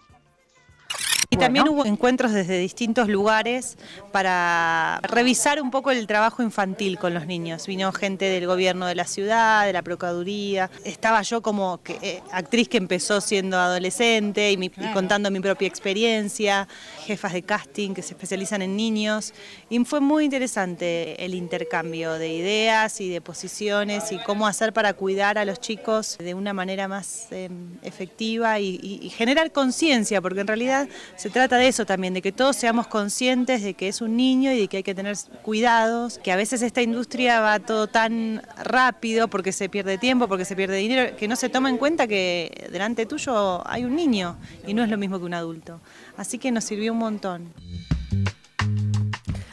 Y 1.29 1.35
también 1.35 1.67
hubo 1.67 1.85
encuentros 1.85 2.31
desde 2.31 2.57
distintos 2.57 3.09
lugares 3.09 3.77
para 4.13 5.01
revisar 5.03 5.61
un 5.61 5.71
poco 5.71 5.91
el 5.91 6.07
trabajo 6.07 6.41
infantil 6.41 6.97
con 6.97 7.13
los 7.13 7.25
niños. 7.27 7.67
Vino 7.67 7.91
gente 7.91 8.25
del 8.25 8.47
gobierno 8.47 8.85
de 8.85 8.95
la 8.95 9.05
ciudad, 9.05 9.65
de 9.65 9.73
la 9.73 9.81
Procuraduría. 9.81 10.69
Estaba 10.85 11.21
yo 11.23 11.41
como 11.41 11.81
que, 11.83 11.97
eh, 12.01 12.23
actriz 12.31 12.69
que 12.69 12.77
empezó 12.77 13.19
siendo 13.19 13.57
adolescente 13.59 14.53
y, 14.53 14.57
mi- 14.57 14.71
y 14.77 14.93
contando 14.93 15.29
mi 15.29 15.41
propia 15.41 15.67
experiencia, 15.67 16.65
jefas 17.05 17.33
de 17.33 17.41
casting 17.43 17.93
que 17.93 18.03
se 18.03 18.13
especializan 18.13 18.61
en 18.61 18.77
niños. 18.77 19.33
Y 19.69 19.83
fue 19.83 19.99
muy 19.99 20.23
interesante 20.23 21.25
el 21.25 21.33
intercambio 21.35 22.13
de 22.13 22.29
ideas 22.33 23.01
y 23.01 23.09
de 23.09 23.19
posiciones 23.19 24.13
y 24.13 24.17
cómo 24.19 24.47
hacer 24.47 24.71
para 24.71 24.93
cuidar 24.93 25.37
a 25.37 25.43
los 25.43 25.59
chicos 25.59 26.17
de 26.19 26.33
una 26.33 26.53
manera 26.53 26.87
más 26.87 27.27
eh, 27.31 27.49
efectiva 27.83 28.61
y, 28.61 28.79
y- 28.81 28.99
y 29.05 29.09
generar 29.09 29.51
conciencia, 29.51 30.21
porque 30.21 30.39
en 30.39 30.47
realidad 30.47 30.87
se 31.17 31.31
trata 31.31 31.57
de 31.57 31.67
eso 31.67 31.85
también, 31.85 32.13
de 32.13 32.21
que 32.21 32.31
todos 32.31 32.55
seamos 32.55 32.87
conscientes 32.87 33.63
de 33.63 33.73
que 33.73 33.87
es 33.87 34.01
un 34.01 34.15
niño 34.15 34.51
y 34.51 34.59
de 34.59 34.67
que 34.67 34.77
hay 34.77 34.83
que 34.83 34.93
tener 34.93 35.17
cuidados, 35.41 36.19
que 36.19 36.31
a 36.31 36.35
veces 36.35 36.61
esta 36.61 36.83
industria 36.83 37.41
va 37.41 37.59
todo 37.59 37.87
tan 37.87 38.43
rápido 38.63 39.27
porque 39.27 39.51
se 39.51 39.67
pierde 39.67 39.97
tiempo, 39.97 40.27
porque 40.27 40.45
se 40.45 40.55
pierde 40.55 40.77
dinero, 40.77 41.15
que 41.17 41.27
no 41.27 41.35
se 41.35 41.49
toma 41.49 41.69
en 41.69 41.77
cuenta 41.77 42.07
que 42.07 42.67
delante 42.71 43.07
tuyo 43.07 43.67
hay 43.67 43.83
un 43.83 43.95
niño 43.95 44.37
y 44.67 44.75
no 44.75 44.83
es 44.83 44.89
lo 44.89 44.97
mismo 44.97 45.17
que 45.17 45.25
un 45.25 45.33
adulto. 45.33 45.81
Así 46.17 46.37
que 46.37 46.51
nos 46.51 46.63
sirvió 46.63 46.93
un 46.93 46.99
montón. 46.99 47.53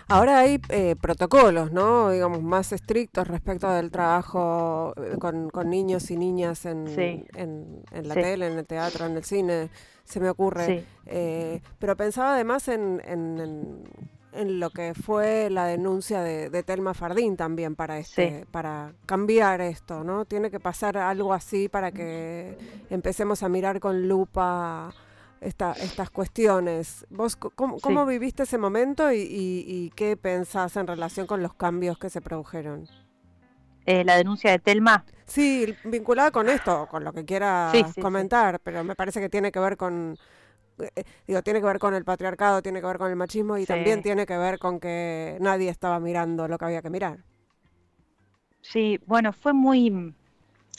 Ahora 0.07 0.41
hay 0.41 0.61
eh, 0.69 0.97
protocolos, 1.01 1.73
¿no? 1.73 2.11
Digamos, 2.11 2.43
más 2.43 2.73
estrictos 2.73 3.27
respecto 3.27 3.71
del 3.71 3.91
trabajo 3.91 4.93
eh, 4.99 5.17
con, 5.19 5.71
niños 5.71 6.11
y 6.11 6.19
niñas 6.19 6.67
en, 6.67 6.87
en, 7.35 7.83
la 7.91 8.15
tele, 8.15 8.49
en 8.49 8.59
el 8.59 8.67
teatro, 8.67 9.07
en 9.07 9.17
el 9.17 9.25
cine, 9.25 9.71
se 10.05 10.21
me 10.21 10.29
ocurre. 10.29 10.85
Eh, 11.07 11.61
pero 11.79 11.97
pensaba 11.97 12.35
además 12.35 12.69
en, 12.69 13.01
en, 13.05 14.61
lo 14.61 14.71
que 14.71 14.95
fue 14.95 15.49
la 15.49 15.67
denuncia 15.67 16.21
de, 16.21 16.51
de 16.51 16.63
Telma 16.63 16.93
Fardín 16.93 17.37
también 17.37 17.77
para 17.77 17.99
este, 17.99 18.47
para 18.51 18.93
cambiar 19.07 19.61
esto, 19.61 20.03
¿no? 20.03 20.25
Tiene 20.25 20.51
que 20.51 20.59
pasar 20.59 20.97
algo 20.97 21.33
así 21.33 21.69
para 21.69 21.93
que 21.93 22.59
empecemos 22.91 23.43
a 23.45 23.49
mirar 23.49 23.79
con 23.79 24.09
lupa 24.09 24.93
estas 25.45 26.11
cuestiones. 26.11 27.07
¿Vos 27.11 27.37
cómo, 27.37 28.07
viviste 28.07 28.45
ese 28.45 28.59
momento 28.59 29.13
y, 29.13 29.93
qué 29.95 30.17
pensás 30.17 30.77
en 30.77 30.87
relación 30.87 31.27
con 31.27 31.43
los 31.43 31.55
cambios 31.55 31.99
que 31.99 32.11
se 32.11 32.21
produjeron? 32.21 32.89
Eh, 33.87 34.05
la 34.05 34.17
denuncia 34.17 34.51
de 34.51 34.59
Telma. 34.59 35.05
Sí, 35.27 35.75
vinculada 35.85 36.31
con 36.31 36.49
esto, 36.49 36.87
con 36.91 37.05
lo 37.05 37.13
que 37.13 37.25
quieras 37.25 37.95
comentar, 38.01 38.61
pero 38.61 38.85
me 38.85 38.95
parece 38.95 39.21
que 39.21 39.29
tiene 39.29 39.51
que 39.53 39.59
ver 39.59 39.77
con, 39.77 40.17
eh, 40.79 41.05
digo, 41.27 41.43
tiene 41.43 41.61
que 41.61 41.67
ver 41.67 41.79
con 41.79 41.95
el 41.95 42.05
patriarcado, 42.05 42.63
tiene 42.63 42.81
que 42.81 42.87
ver 42.87 42.99
con 42.99 43.11
el 43.11 43.17
machismo 43.17 43.57
y 43.59 43.67
también 43.67 44.03
tiene 44.03 44.27
que 44.27 44.37
ver 44.37 44.59
con 44.59 44.81
que 44.81 45.39
nadie 45.41 45.71
estaba 45.71 46.01
mirando 46.01 46.49
lo 46.49 46.59
que 46.59 46.65
había 46.65 46.83
que 46.83 46.91
mirar. 46.91 47.19
Sí, 48.61 48.99
bueno, 49.07 49.33
fue 49.33 49.53
muy, 49.53 50.15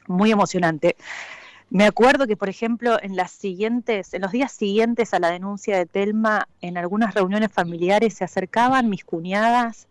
muy 0.07 0.31
emocionante. 0.31 0.95
Me 1.69 1.85
acuerdo 1.85 2.27
que, 2.27 2.37
por 2.37 2.49
ejemplo, 2.49 2.97
en 3.01 3.15
las 3.15 3.31
siguientes, 3.31 4.13
en 4.13 4.21
los 4.21 4.31
días 4.31 4.51
siguientes 4.51 5.13
a 5.13 5.19
la 5.19 5.29
denuncia 5.29 5.77
de 5.77 5.85
Telma, 5.85 6.47
en 6.61 6.77
algunas 6.77 7.13
reuniones 7.13 7.51
familiares 7.51 8.13
se 8.13 8.23
acercaban 8.23 8.89
mis 8.89 9.03
cuñadas 9.03 9.87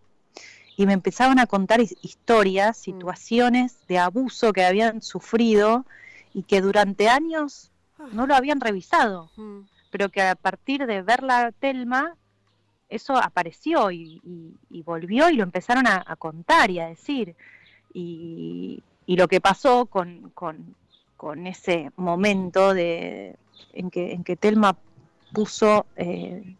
y 0.76 0.86
me 0.86 0.92
empezaban 0.92 1.38
a 1.38 1.46
contar 1.46 1.80
historias, 1.80 2.78
mm. 2.78 2.80
situaciones 2.80 3.86
de 3.88 3.98
abuso 3.98 4.52
que 4.52 4.64
habían 4.64 5.02
sufrido 5.02 5.84
y 6.32 6.42
que 6.42 6.60
durante 6.60 7.08
años 7.08 7.70
ah. 7.98 8.08
no 8.12 8.26
lo 8.26 8.34
habían 8.34 8.60
revisado, 8.60 9.30
mm. 9.36 9.60
pero 9.90 10.08
que 10.08 10.22
a 10.22 10.34
partir 10.34 10.86
de 10.86 11.02
ver 11.02 11.22
la 11.22 11.52
Telma, 11.52 12.16
eso 12.88 13.16
apareció 13.16 13.90
y, 13.90 14.20
volvió 14.84 15.30
y 15.30 15.36
lo 15.36 15.42
empezaron 15.42 15.86
a, 15.86 16.16
contar 16.16 16.70
y 16.70 16.80
a 16.80 16.86
decir. 16.86 17.34
Y, 17.92 18.82
lo 19.06 19.28
que 19.28 19.40
pasó 19.40 19.86
con, 19.86 20.32
con 21.16 21.46
ese 21.46 21.90
momento 21.96 22.74
de, 22.74 23.36
en, 23.72 23.90
que, 23.90 24.12
en 24.12 24.24
que 24.24 24.36
Telma 24.36 24.76
puso 25.32 25.86
eh, 25.96 26.56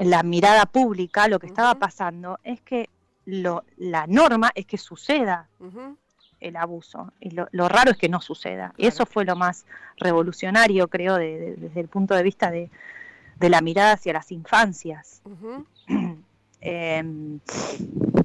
la 0.00 0.22
mirada 0.22 0.66
pública 0.66 1.28
lo 1.28 1.38
que 1.38 1.46
estaba 1.46 1.74
pasando, 1.76 2.38
es 2.42 2.60
que 2.60 2.90
lo, 3.24 3.64
la 3.76 4.06
norma 4.06 4.50
es 4.54 4.66
que 4.66 4.78
suceda 4.78 5.48
el 6.40 6.56
abuso. 6.56 7.12
Y 7.20 7.30
lo, 7.30 7.68
raro 7.68 7.90
es 7.90 7.96
que 7.96 8.08
no 8.08 8.20
suceda. 8.20 8.72
Y 8.76 8.86
eso 8.86 9.06
fue 9.06 9.24
lo 9.24 9.36
más 9.36 9.64
revolucionario, 9.96 10.88
creo, 10.88 11.16
desde 11.16 11.80
el 11.80 11.88
punto 11.88 12.14
de 12.14 12.22
vista 12.22 12.50
de, 12.50 12.70
la 13.40 13.60
mirada 13.60 13.92
hacia 13.92 14.12
las 14.12 14.32
infancias. 14.32 15.22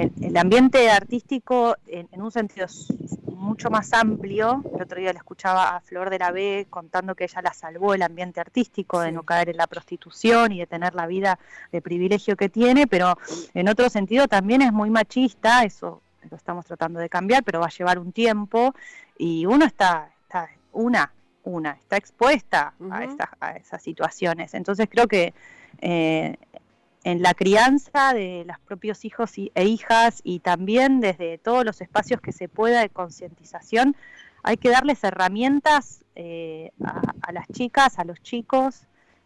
el, 0.00 0.36
ambiente 0.36 0.90
artístico, 0.90 1.76
en, 1.86 2.08
un 2.20 2.30
sentido 2.30 2.66
mucho 3.26 3.70
más 3.70 3.92
amplio. 3.92 4.62
El 4.74 4.82
otro 4.82 4.98
día 4.98 5.12
le 5.12 5.18
escuchaba 5.18 5.76
a 5.76 5.80
Flor 5.80 6.10
de 6.10 6.18
la 6.18 6.30
B 6.30 6.66
contando 6.70 7.14
que 7.14 7.24
ella 7.24 7.42
la 7.42 7.52
salvó 7.52 7.94
el 7.94 8.02
ambiente 8.02 8.40
artístico 8.40 9.00
de 9.00 9.12
no 9.12 9.22
caer 9.22 9.48
en 9.48 9.56
la 9.56 9.66
prostitución 9.66 10.52
y 10.52 10.58
de 10.58 10.66
tener 10.66 10.94
la 10.94 11.06
vida 11.06 11.38
de 11.72 11.82
privilegio 11.82 12.36
que 12.36 12.48
tiene, 12.48 12.86
pero 12.86 13.18
en 13.54 13.68
otro 13.68 13.88
sentido 13.88 14.28
también 14.28 14.62
es 14.62 14.72
muy 14.72 14.90
machista, 14.90 15.64
eso 15.64 16.02
lo 16.30 16.36
estamos 16.36 16.66
tratando 16.66 17.00
de 17.00 17.08
cambiar, 17.08 17.42
pero 17.44 17.60
va 17.60 17.66
a 17.66 17.70
llevar 17.70 17.98
un 17.98 18.12
tiempo 18.12 18.74
y 19.16 19.46
uno 19.46 19.64
está, 19.64 20.10
está 20.22 20.48
una, 20.72 21.12
una, 21.44 21.72
está 21.72 21.96
expuesta 21.96 22.74
a, 22.90 23.26
a 23.40 23.56
esas 23.56 23.82
situaciones. 23.82 24.54
Entonces 24.54 24.88
creo 24.90 25.08
que 25.08 25.32
eh, 25.80 26.36
en 27.04 27.22
la 27.22 27.34
crianza 27.34 28.12
de 28.12 28.44
los 28.46 28.58
propios 28.60 29.04
hijos 29.04 29.32
e 29.36 29.64
hijas 29.64 30.20
y 30.22 30.40
también 30.40 31.00
desde 31.00 31.38
todos 31.38 31.64
los 31.64 31.80
espacios 31.80 32.20
que 32.20 32.32
se 32.32 32.48
pueda 32.48 32.80
de 32.80 32.90
concientización, 32.90 33.96
hay 34.42 34.56
que 34.56 34.70
darles 34.70 35.02
herramientas 35.04 36.04
eh, 36.14 36.72
a, 36.84 37.32
las 37.32 37.46
chicas, 37.48 37.98
a 37.98 38.04
los 38.04 38.22
chicos, 38.22 38.82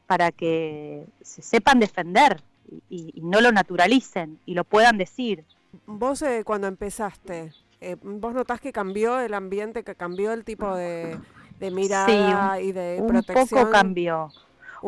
para 0.07 0.33
que 0.33 1.07
se 1.23 1.43
sepan 1.43 1.81
defender 1.81 2.43
y, 2.89 3.21
no 3.23 3.41
lo 3.41 3.53
naturalicen 3.53 4.39
y 4.47 4.55
lo 4.55 4.65
puedan 4.65 4.99
decir. 4.99 5.45
Vos 5.87 6.23
eh, 6.23 6.43
cuando 6.45 6.67
empezaste, 6.67 7.53
eh, 7.81 7.97
¿vos 8.03 8.35
notás 8.35 8.61
que 8.61 8.73
cambió 8.73 9.21
el 9.21 9.35
ambiente, 9.35 9.83
que 9.83 9.95
cambió 9.95 10.33
el 10.33 10.45
tipo 10.45 10.75
de, 10.77 11.19
mirada 11.61 12.61
y 12.61 12.73
de 12.73 13.03
protección? 13.07 13.39
Un 13.43 13.49
poco 13.49 13.71
cambió 13.71 14.31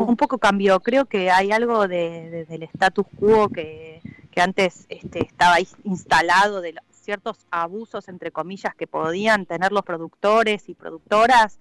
un 0.05 0.17
poco 0.17 0.39
cambió. 0.39 0.81
Creo 0.81 1.07
que 1.07 1.31
hay 1.31 1.53
algo 1.53 1.89
de, 1.89 2.47
del 2.49 2.63
status 2.65 3.07
quo 3.19 3.49
que, 3.49 4.03
antes 4.37 4.85
este, 4.91 5.25
estaba 5.25 5.57
instalado 5.85 6.61
de 6.61 6.75
ciertos 6.91 7.47
abusos, 7.51 8.09
entre 8.09 8.31
comillas, 8.31 8.75
que 8.75 8.87
podían 8.87 9.47
tener 9.47 9.73
los 9.73 9.83
productores 9.83 10.69
y 10.69 10.75
productoras, 10.75 11.59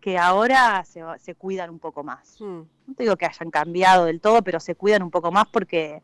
que 0.00 0.18
ahora 0.18 0.84
se, 0.84 1.02
se 1.18 1.34
cuidan 1.34 1.70
un 1.70 1.78
poco 1.78 2.04
más. 2.04 2.36
Hmm. 2.40 2.62
No 2.86 2.94
te 2.96 3.02
digo 3.04 3.16
que 3.16 3.26
hayan 3.26 3.50
cambiado 3.50 4.04
del 4.04 4.20
todo, 4.20 4.42
pero 4.42 4.60
se 4.60 4.74
cuidan 4.74 5.02
un 5.02 5.10
poco 5.10 5.32
más 5.32 5.46
porque, 5.48 6.02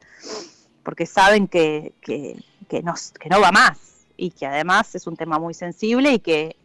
porque 0.82 1.06
saben 1.06 1.46
que, 1.46 1.92
que, 2.00 2.42
que, 2.68 2.82
no, 2.82 2.94
que 3.20 3.28
no 3.28 3.40
va 3.40 3.52
más 3.52 4.06
y 4.16 4.32
que 4.32 4.46
además 4.46 4.94
es 4.96 5.06
un 5.06 5.16
tema 5.16 5.38
muy 5.38 5.54
sensible 5.54 6.12
y 6.12 6.18
que 6.18 6.56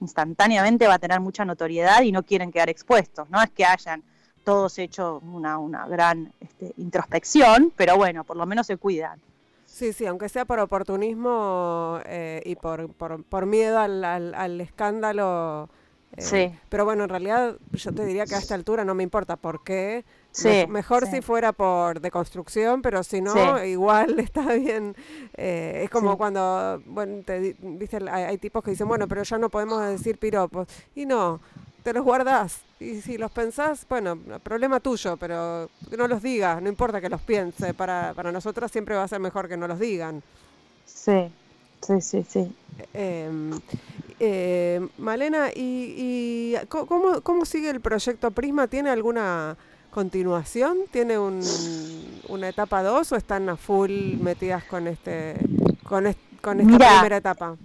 instantáneamente 0.00 0.86
va 0.86 0.94
a 0.94 0.98
tener 0.98 1.20
mucha 1.20 1.44
notoriedad 1.44 2.02
y 2.02 2.12
no 2.12 2.22
quieren 2.22 2.52
quedar 2.52 2.68
expuestos. 2.68 3.28
No 3.30 3.42
es 3.42 3.50
que 3.50 3.64
hayan 3.64 4.02
todos 4.44 4.78
hecho 4.78 5.20
una, 5.32 5.58
una 5.58 5.88
gran 5.88 6.32
este, 6.40 6.72
introspección, 6.76 7.72
pero 7.76 7.96
bueno, 7.96 8.22
por 8.24 8.36
lo 8.36 8.46
menos 8.46 8.66
se 8.66 8.76
cuidan. 8.76 9.20
Sí, 9.66 9.92
sí, 9.92 10.06
aunque 10.06 10.28
sea 10.28 10.44
por 10.44 10.60
oportunismo 10.60 11.98
eh, 12.06 12.40
y 12.44 12.54
por, 12.54 12.88
por, 12.94 13.24
por 13.24 13.44
miedo 13.44 13.78
al, 13.78 14.04
al, 14.04 14.60
escándalo. 14.60 15.68
Eh, 16.16 16.22
sí. 16.22 16.58
Pero 16.68 16.84
bueno, 16.84 17.04
en 17.04 17.10
realidad 17.10 17.56
yo 17.72 17.92
te 17.92 18.06
diría 18.06 18.24
que 18.24 18.36
a 18.36 18.38
esta 18.38 18.54
altura 18.54 18.84
no 18.84 18.94
me 18.94 19.02
importa 19.02 19.36
por 19.36 19.64
qué. 19.64 20.04
Sí, 20.36 20.66
mejor 20.68 21.06
si 21.06 21.22
fuera 21.22 21.52
por 21.52 21.98
deconstrucción, 21.98 22.82
pero 22.82 23.02
si 23.02 23.22
no, 23.22 23.64
igual 23.64 24.18
está 24.20 24.52
bien. 24.52 24.94
Eh, 25.34 25.80
es 25.84 25.90
como 25.90 26.18
cuando, 26.18 26.82
bueno, 26.84 27.22
te, 27.24 27.56
dice, 27.58 27.98
hay, 28.10 28.36
tipos 28.36 28.62
que 28.62 28.72
dicen, 28.72 28.86
bueno, 28.86 29.08
pero 29.08 29.22
ya 29.22 29.38
no 29.38 29.48
podemos 29.48 29.82
decir 29.88 30.18
piropos. 30.18 30.68
Y 30.94 31.06
no, 31.06 31.40
te 31.82 31.94
los 31.94 32.04
guardas. 32.04 32.60
Y 32.78 33.00
si 33.00 33.16
los 33.16 33.30
pensás, 33.30 33.86
bueno, 33.88 34.18
problema 34.42 34.78
tuyo, 34.78 35.16
pero 35.16 35.70
no 35.96 36.06
los 36.06 36.22
digas, 36.22 36.60
no 36.60 36.68
importa 36.68 37.00
que 37.00 37.08
los 37.08 37.22
piense. 37.22 37.72
Para, 37.72 38.12
para 38.12 38.30
nosotros 38.30 38.70
siempre 38.70 38.94
va 38.94 39.04
a 39.04 39.08
ser 39.08 39.20
mejor 39.20 39.48
que 39.48 39.56
no 39.56 39.66
los 39.66 39.78
digan. 39.78 40.22
Sí, 40.84 41.30
sí, 41.80 42.02
sí, 42.02 42.26
sí. 42.28 42.54
Eh, 44.18 44.86
Malena, 44.98 45.48
¿y, 45.54 45.94
y 45.96 46.66
cómo, 46.68 47.22
cómo 47.22 47.46
sigue 47.46 47.70
el 47.70 47.80
proyecto 47.80 48.30
Prisma? 48.30 48.66
¿Tiene 48.66 48.90
alguna 48.90 49.56
continuación? 49.96 50.76
¿Tiene 50.90 51.18
un, 51.18 51.40
una 52.28 52.50
etapa 52.50 52.82
2 52.82 53.12
o 53.12 53.16
están 53.16 53.48
a 53.48 53.56
full 53.56 53.90
metidas 54.20 54.62
con 54.64 54.88
este 54.88 55.36
con, 55.84 56.04
con 56.42 56.60
esta 56.60 56.76
primera 56.76 57.16
etapa? 57.16 57.56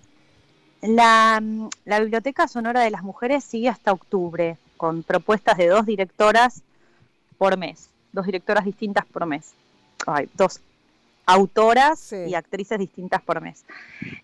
La, 0.81 1.43
la, 1.83 1.99
Biblioteca 1.99 2.47
Sonora 2.47 2.79
de 2.79 2.89
las 2.89 3.03
Mujeres 3.03 3.43
sigue 3.43 3.67
hasta 3.67 3.91
octubre, 3.91 4.57
con 4.77 5.03
propuestas 5.03 5.57
de 5.57 5.67
dos 5.67 5.85
directoras 5.85 6.63
por 7.37 7.57
mes, 7.57 7.89
dos 8.13 8.25
directoras 8.25 8.63
distintas 8.63 9.05
por 9.07 9.25
mes, 9.25 9.53
dos 10.33 10.61
autoras 11.25 12.13
y 12.13 12.33
actrices 12.33 12.79
distintas 12.79 13.21
por 13.21 13.41
mes. 13.41 13.65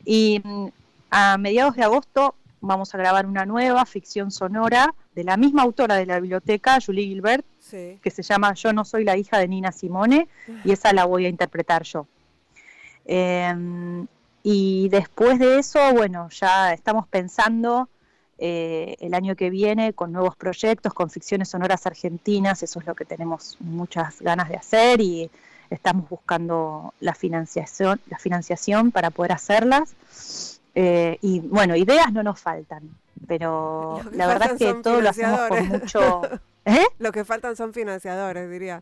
Y 0.05 0.41
mm, 0.45 0.67
a 1.11 1.37
mediados 1.37 1.75
de 1.75 1.83
agosto 1.83 2.35
vamos 2.61 2.95
a 2.95 2.97
grabar 2.99 3.25
una 3.25 3.45
nueva 3.45 3.85
ficción 3.85 4.31
sonora 4.31 4.95
de 5.17 5.23
la 5.23 5.35
misma 5.35 5.63
autora 5.63 5.95
de 5.95 6.05
la 6.05 6.19
biblioteca, 6.19 6.77
Julie 6.79 7.07
Gilbert, 7.07 7.43
que 7.71 8.11
se 8.11 8.21
llama 8.21 8.53
Yo 8.53 8.71
no 8.71 8.85
soy 8.85 9.03
la 9.03 9.17
hija 9.17 9.39
de 9.39 9.47
Nina 9.47 9.71
Simone, 9.71 10.27
y 10.63 10.71
esa 10.71 10.93
la 10.93 11.05
voy 11.05 11.25
a 11.25 11.29
interpretar 11.29 11.81
yo. 11.81 12.05
Em, 13.03 14.05
y 14.43 14.89
después 14.89 15.39
de 15.39 15.57
eso, 15.57 15.79
bueno, 15.93 16.29
ya 16.29 16.71
estamos 16.71 17.07
pensando 17.07 17.89
eh, 18.37 18.95
el 18.99 19.15
año 19.15 19.35
que 19.35 19.49
viene 19.49 19.93
con 19.93 20.11
nuevos 20.11 20.35
proyectos, 20.35 20.93
con 20.93 21.09
ficciones 21.09 21.49
sonoras 21.49 21.87
argentinas, 21.87 22.61
eso 22.61 22.79
es 22.79 22.85
lo 22.85 22.93
que 22.93 23.03
tenemos 23.03 23.57
muchas 23.59 24.21
ganas 24.21 24.49
de 24.49 24.57
hacer 24.57 25.01
y 25.01 25.31
estamos 25.71 26.07
buscando 26.07 26.93
la 26.99 27.15
financiación, 27.15 27.99
la 28.07 28.19
financiación 28.19 28.91
para 28.91 29.09
poder 29.09 29.31
hacerlas. 29.31 30.59
Eh, 30.75 31.17
y 31.23 31.39
bueno, 31.39 31.75
ideas 31.75 32.13
no 32.13 32.21
nos 32.21 32.39
faltan, 32.39 32.83
pero 33.27 34.01
la 34.11 34.27
verdad 34.27 34.51
es 34.51 34.57
que 34.57 34.73
todo 34.75 35.01
lo 35.01 35.09
hacemos 35.09 35.39
con 35.47 35.67
mucho... 35.67 36.21
¿Eh? 36.65 36.85
Lo 36.99 37.13
que 37.13 37.23
faltan 37.23 37.55
son 37.55 37.73
financiadores, 37.73 38.51
diría. 38.51 38.81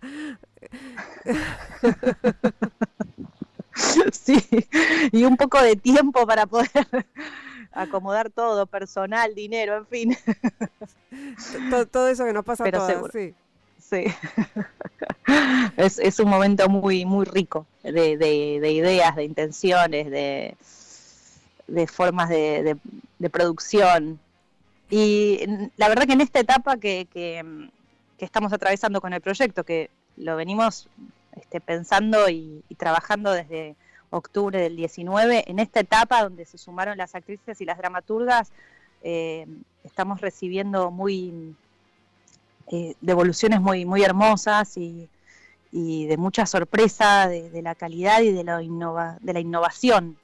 sí, 4.11 4.43
y 5.11 5.23
un 5.23 5.37
poco 5.37 5.61
de 5.61 5.75
tiempo 5.75 6.25
para 6.25 6.47
poder 6.47 6.71
acomodar 7.71 8.31
todo, 8.31 8.65
personal, 8.65 9.35
dinero, 9.35 9.77
en 9.77 9.85
fin. 9.85 10.17
todo, 11.91 12.07
eso 12.07 12.25
que 12.25 12.33
nos 12.33 12.43
pasa 12.43 12.65
a 12.65 12.71
todos, 12.71 13.11
sí. 13.11 13.35
Sí. 13.77 14.05
es, 15.77 15.99
es, 15.99 16.19
un 16.19 16.27
momento 16.27 16.67
muy, 16.69 17.05
muy 17.05 17.25
rico 17.25 17.67
de, 17.83 18.17
de, 18.17 18.71
ideas, 18.71 19.15
de 19.15 19.25
intenciones, 19.25 20.09
de, 20.09 20.57
de 21.67 21.87
formas 21.87 22.29
de, 22.29 22.77
producción. 23.31 24.19
Y 24.89 25.39
la 25.77 25.89
verdad 25.89 26.05
que 26.05 26.13
en 26.13 26.21
esta 26.21 26.39
etapa 26.39 26.77
que, 26.77 27.07
que, 27.11 27.43
estamos 28.19 28.53
atravesando 28.53 29.01
con 29.01 29.13
el 29.13 29.21
proyecto, 29.21 29.63
que 29.63 29.89
lo 30.17 30.35
venimos 30.35 30.87
este, 31.35 31.59
pensando 31.59 32.29
y, 32.29 32.63
trabajando 32.77 33.31
desde 33.31 33.75
octubre 34.09 34.59
del 34.59 34.75
19, 34.75 35.45
en 35.47 35.59
esta 35.59 35.79
etapa 35.79 36.23
donde 36.23 36.45
se 36.45 36.57
sumaron 36.57 36.97
las 36.97 37.15
actrices 37.15 37.59
y 37.61 37.65
las 37.65 37.77
dramaturgas, 37.77 38.51
eh, 39.03 39.45
estamos 39.83 40.21
recibiendo 40.21 40.91
muy 40.91 41.55
eh, 42.71 42.95
devoluciones 43.01 43.61
muy, 43.61 43.85
muy 43.85 44.03
hermosas 44.03 44.77
y, 44.77 45.09
de 45.75 46.15
mucha 46.17 46.45
sorpresa 46.45 47.27
de, 47.27 47.61
la 47.61 47.75
calidad 47.75 48.21
y 48.21 48.31
de 48.31 48.45
la, 48.45 48.61
innova, 48.61 49.17
de 49.19 49.33
la 49.33 49.41
innovación 49.41 50.17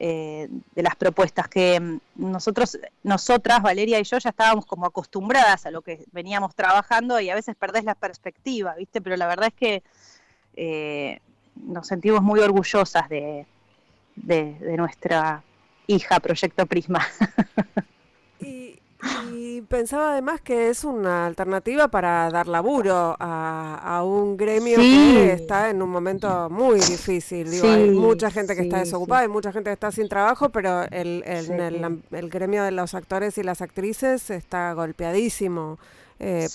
eh, 0.00 0.48
de 0.74 0.82
las 0.82 0.96
propuestas 0.96 1.46
que 1.48 1.78
mm, 1.78 2.00
nosotros, 2.16 2.76
nosotras, 3.04 3.62
Valeria 3.62 4.00
y 4.00 4.04
yo, 4.04 4.18
ya 4.18 4.30
estábamos 4.30 4.66
como 4.66 4.86
acostumbradas 4.86 5.66
a 5.66 5.70
lo 5.70 5.82
que 5.82 6.04
veníamos 6.10 6.56
trabajando 6.56 7.20
y 7.20 7.30
a 7.30 7.36
veces 7.36 7.54
perdés 7.54 7.84
la 7.84 7.94
perspectiva, 7.94 8.74
¿viste? 8.74 9.00
Pero 9.00 9.16
la 9.16 9.28
verdad 9.28 9.48
es 9.48 9.54
que 9.54 9.82
eh, 10.56 11.20
nos 11.54 11.86
sentimos 11.86 12.22
muy 12.22 12.40
orgullosas 12.40 13.08
de, 13.08 13.46
de 14.16 14.76
nuestra 14.76 15.44
hija 15.86 16.18
Proyecto 16.18 16.66
Prisma. 16.66 17.06
Y 19.32 19.62
pensaba 19.62 20.12
además 20.12 20.40
que 20.40 20.68
es 20.68 20.84
una 20.84 21.26
alternativa 21.26 21.88
para 21.88 22.30
dar 22.30 22.48
laburo 22.48 23.16
a, 23.18 24.02
un 24.04 24.36
gremio 24.36 24.76
que 24.78 25.32
está 25.32 25.70
en 25.70 25.82
un 25.82 25.90
momento 25.90 26.48
muy 26.50 26.80
difícil. 26.80 27.48
hay 27.62 27.90
mucha 27.90 28.30
gente 28.30 28.54
que 28.54 28.62
está 28.62 28.78
desocupada, 28.78 29.22
hay 29.22 29.28
mucha 29.28 29.52
gente 29.52 29.70
que 29.70 29.74
está 29.74 29.90
sin 29.90 30.08
trabajo, 30.08 30.50
pero 30.50 30.82
el, 30.90 31.22
el, 31.24 32.30
gremio 32.30 32.62
de 32.64 32.70
los 32.72 32.94
actores 32.94 33.38
y 33.38 33.42
las 33.42 33.62
actrices 33.62 34.30
está 34.30 34.72
golpeadísimo 34.74 35.78
eh, 36.18 36.48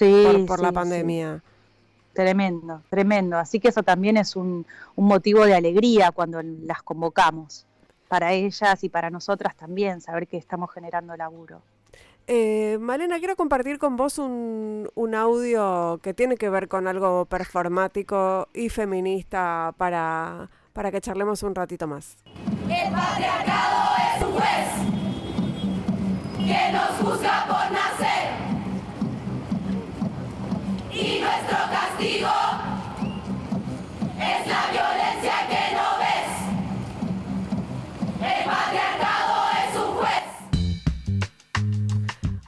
por, 0.48 0.60
la 0.60 0.72
pandemia. 0.72 1.42
Tremendo, 2.14 2.82
tremendo. 2.90 3.38
Así 3.38 3.60
que 3.60 3.70
eso 3.70 3.84
también 3.84 4.18
es 4.18 4.36
un, 4.36 4.66
un 4.96 5.06
motivo 5.06 5.46
de 5.46 5.56
alegría 5.56 6.12
cuando 6.12 6.42
las 6.42 6.84
convocamos 6.84 7.66
para 8.08 8.34
ellas 8.34 8.84
y 8.84 8.90
para 8.90 9.10
nosotras 9.10 9.56
también, 9.56 10.00
saber 10.00 10.28
que 10.28 10.38
estamos 10.38 10.72
generando 10.72 11.18
laburo. 11.18 11.62
Eh, 12.28 12.78
Malena, 12.80 13.20
quiero 13.20 13.36
compartir 13.36 13.78
con 13.78 13.98
vos 13.98 14.18
un, 14.18 14.90
un, 14.96 15.14
audio 15.14 16.00
que 16.02 16.16
tiene 16.16 16.38
que 16.38 16.50
ver 16.50 16.68
con 16.68 16.88
algo 16.88 17.26
performático 17.26 18.48
y 18.52 18.70
feminista 18.70 19.76
para, 19.78 20.50
para 20.74 20.92
que 20.92 21.02
charlemos 21.02 21.44
un 21.44 21.54
ratito 21.54 21.86
más. 21.86 22.18
El 22.68 22.92
patriarcado 22.92 23.94
es 24.16 24.24
un 24.24 24.32
juez 24.32 24.70
que 26.38 26.72
nos 26.74 26.90
juzga 27.00 27.46
por 27.46 27.72
nacer 27.72 28.32
y 30.92 31.22
nuestro 31.22 31.58
castigo 31.72 32.32
es 34.18 34.48
la 34.48 34.72
violencia 34.72 35.34
que 35.48 35.76
no 35.76 35.88
ves. 36.00 36.32
El 38.20 38.46
patriarcado 38.46 38.95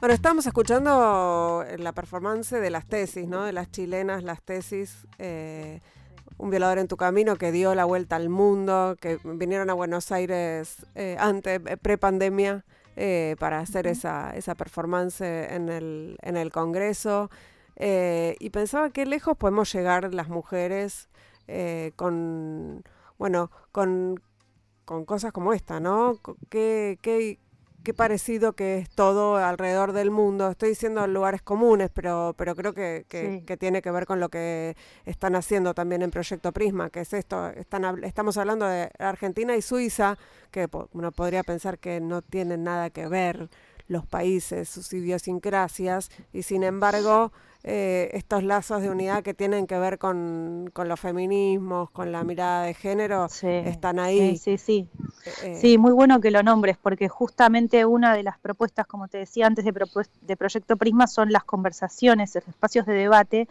Bueno, 0.00 0.14
estamos 0.14 0.46
escuchando 0.46 1.64
la 1.76 1.92
performance 1.92 2.52
de 2.52 2.70
las 2.70 2.86
tesis, 2.86 3.26
¿no? 3.26 3.42
De 3.42 3.52
las 3.52 3.68
chilenas, 3.72 4.22
las 4.22 4.40
tesis. 4.42 5.08
Eh, 5.18 5.80
un 6.36 6.50
violador 6.50 6.78
en 6.78 6.86
tu 6.86 6.96
camino 6.96 7.34
que 7.34 7.50
dio 7.50 7.74
la 7.74 7.84
vuelta 7.84 8.14
al 8.14 8.28
mundo, 8.28 8.96
que 9.00 9.18
vinieron 9.24 9.70
a 9.70 9.74
Buenos 9.74 10.12
Aires 10.12 10.86
eh, 10.94 11.16
antes, 11.18 11.60
eh, 11.66 11.76
pre-pandemia, 11.76 12.64
para 13.40 13.58
hacer 13.58 13.88
esa, 13.88 14.36
esa 14.36 14.54
performance 14.54 15.20
en 15.20 15.68
el, 15.68 16.16
en 16.22 16.36
el 16.36 16.52
Congreso. 16.52 17.28
y 17.76 18.50
pensaba 18.50 18.90
qué 18.90 19.04
lejos 19.04 19.36
podemos 19.36 19.72
llegar 19.72 20.14
las 20.14 20.28
mujeres 20.28 21.08
con, 21.96 22.84
bueno, 23.18 23.50
con, 23.72 24.20
con 24.84 25.04
cosas 25.04 25.32
como 25.32 25.52
esta, 25.52 25.78
¿no? 25.78 26.18
¿Qué, 26.50 26.98
qué, 27.02 27.38
qué 27.82 27.94
parecido 27.94 28.52
que 28.52 28.78
es 28.78 28.90
todo 28.90 29.36
alrededor 29.36 29.92
del 29.92 30.10
mundo. 30.10 30.50
Estoy 30.50 30.70
diciendo 30.70 31.06
lugares 31.06 31.42
comunes, 31.42 31.90
pero, 31.92 32.34
pero 32.36 32.54
creo 32.54 32.74
que, 32.74 33.06
que, 33.08 33.56
tiene 33.56 33.82
que 33.82 33.90
ver 33.90 34.06
con 34.06 34.20
lo 34.20 34.28
que 34.28 34.76
están 35.06 35.36
haciendo 35.36 35.74
también 35.74 36.02
en 36.02 36.10
Proyecto 36.10 36.52
Prisma, 36.52 36.90
que 36.90 37.00
es 37.00 37.12
esto, 37.12 37.48
están, 37.50 38.04
estamos 38.04 38.36
hablando 38.36 38.66
de 38.66 38.90
Argentina 38.98 39.56
y 39.56 39.62
Suiza, 39.62 40.18
que 40.50 40.68
uno 40.92 41.12
podría 41.12 41.42
pensar 41.42 41.78
que 41.78 42.00
no 42.00 42.22
tienen 42.22 42.64
nada 42.64 42.90
que 42.90 43.08
ver 43.08 43.48
los 43.86 44.06
países, 44.06 44.68
sus 44.68 44.92
idiosincrasias, 44.92 46.10
y 46.32 46.42
sin 46.42 46.62
embargo 46.62 47.32
eh, 47.64 48.10
estos 48.12 48.44
lazos 48.44 48.82
de 48.82 48.90
unidad 48.90 49.24
que 49.24 49.34
tienen 49.34 49.66
que 49.66 49.78
ver 49.78 49.98
con, 49.98 50.70
los 50.72 51.00
feminismos, 51.00 51.90
con 51.90 52.12
la 52.12 52.22
mirada 52.22 52.62
de 52.62 52.74
género, 52.74 53.26
están 53.26 53.98
ahí. 53.98 54.36
Sí, 54.36 54.56
sí, 54.56 54.58
sí. 54.58 54.88
Eh, 55.42 55.56
sí, 55.60 55.76
muy 55.76 55.92
bueno 55.92 56.20
que 56.20 56.30
lo 56.30 56.42
nombres, 56.44 56.76
porque 56.80 57.08
justamente 57.08 57.84
una 57.84 58.14
de 58.14 58.22
las 58.22 58.38
propuestas, 58.38 58.86
como 58.86 59.08
te 59.08 59.18
decía 59.18 59.46
antes, 59.46 59.64
de, 59.64 59.72
de 60.22 60.36
Proyecto 60.36 60.76
Prisma 60.76 61.08
son 61.08 61.32
las 61.32 61.42
conversaciones, 61.42 62.34
los 62.34 62.46
espacios 62.46 62.86
de 62.86 62.94
debate. 62.94 63.48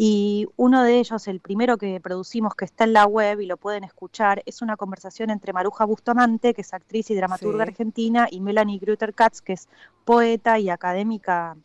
Y 0.00 0.46
uno 0.54 0.84
de 0.84 1.00
ellos, 1.00 1.26
el 1.26 1.40
primero 1.40 1.76
que 1.76 1.98
producimos, 2.00 2.54
que 2.54 2.64
está 2.64 2.84
en 2.84 2.92
la 2.92 3.04
web 3.04 3.40
y 3.40 3.46
lo 3.46 3.56
pueden 3.56 3.82
escuchar, 3.82 4.44
es 4.46 4.62
una 4.62 4.76
conversación 4.76 5.30
entre 5.30 5.52
Maruja 5.52 5.84
Bustamante, 5.84 6.54
que 6.54 6.60
es 6.60 6.72
actriz 6.72 7.10
y 7.10 7.16
dramaturga 7.16 7.64
argentina, 7.64 8.28
y 8.30 8.40
Melanie 8.40 8.78
Grutter-Katz, 8.78 9.40
que 9.42 9.54
es 9.54 9.68
poeta 10.04 10.60
y 10.60 10.70
académica 10.70 11.56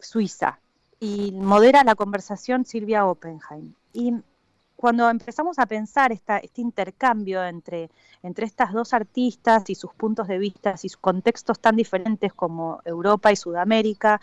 suiza. 0.00 0.58
Y 0.98 1.32
modera 1.32 1.82
la 1.84 1.94
conversación 1.94 2.64
Silvia 2.64 3.06
Oppenheim. 3.06 3.72
Y 3.92 4.14
cuando 4.76 5.08
empezamos 5.10 5.58
a 5.58 5.66
pensar 5.66 6.10
esta, 6.10 6.38
este 6.38 6.62
intercambio 6.62 7.44
entre, 7.44 7.90
entre 8.22 8.46
estas 8.46 8.72
dos 8.72 8.94
artistas 8.94 9.68
y 9.68 9.74
sus 9.74 9.92
puntos 9.92 10.26
de 10.26 10.38
vista 10.38 10.74
y 10.82 10.88
sus 10.88 10.96
contextos 10.96 11.60
tan 11.60 11.76
diferentes 11.76 12.32
como 12.32 12.80
Europa 12.84 13.30
y 13.30 13.36
Sudamérica, 13.36 14.20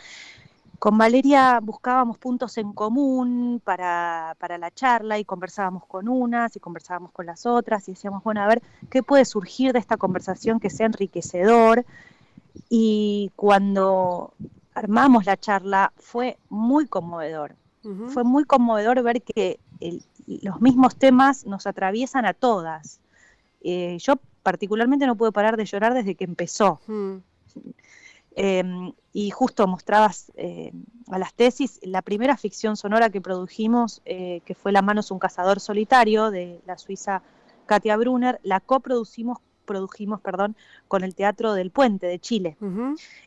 con 0.80 0.98
Valeria 0.98 1.60
buscábamos 1.62 2.18
puntos 2.18 2.58
en 2.58 2.74
común 2.74 3.62
para, 3.64 4.36
para, 4.40 4.58
la 4.58 4.72
charla 4.72 5.18
y 5.18 5.26
conversábamos 5.26 5.86
con 5.86 6.08
unas 6.08 6.56
y 6.56 6.60
conversábamos 6.60 7.12
con 7.12 7.26
las 7.26 7.46
otras 7.46 7.88
y 7.88 7.94
decíamos, 7.94 8.24
bueno, 8.24 8.42
a 8.42 8.48
ver, 8.48 8.62
¿qué 8.90 9.02
puede 9.02 9.26
surgir 9.26 9.74
de 9.74 9.80
esta 9.80 9.98
conversación 9.98 10.60
que 10.60 10.70
sea 10.70 10.86
enriquecedor? 10.86 11.86
Y 12.70 13.32
cuando 13.36 14.34
armamos 14.78 15.26
la 15.26 15.38
charla 15.38 15.92
fue 15.98 16.38
muy 16.50 16.88
conmovedor. 16.88 17.56
Fue 18.10 18.26
muy 18.26 18.44
conmovedor 18.44 19.02
ver 19.02 19.22
que 19.22 19.62
los 20.28 20.60
mismos 20.60 20.98
temas 20.98 21.46
nos 21.46 21.68
atraviesan 21.68 22.26
a 22.26 22.34
todas. 22.34 23.00
Eh, 23.62 23.98
yo 24.02 24.16
particularmente 24.44 25.08
no 25.08 25.16
puedo 25.16 25.32
parar 25.32 25.56
de 25.56 25.64
llorar 25.64 25.94
desde 25.94 26.16
que 26.16 26.26
empezó. 26.26 26.82
Em, 28.36 28.92
y 29.14 29.30
justo 29.30 29.66
mostrabas 29.68 30.34
eh, 30.36 30.74
a 31.10 31.18
las 31.18 31.34
tesis 31.34 31.80
la 31.82 32.02
primera 32.02 32.36
ficción 32.36 32.76
sonora 32.76 33.10
que 33.10 33.22
produjimos, 33.22 34.02
eh, 34.04 34.42
que 34.44 34.54
fue 34.54 34.74
La 34.74 34.82
mano 34.82 35.00
es 35.00 35.10
un 35.10 35.20
cazador 35.20 35.62
solitario, 35.62 36.30
de 36.30 36.60
la 36.66 36.78
suiza 36.78 37.22
Katia 37.68 37.96
Brunner, 37.96 38.42
la 38.44 38.60
coproducimos 38.60 39.38
produjimos 39.68 40.20
perdón, 40.22 40.58
con 40.88 41.04
el 41.04 41.14
Teatro 41.14 41.54
del 41.54 41.70
Puente 41.70 42.08
de 42.08 42.18
Chile. 42.18 42.58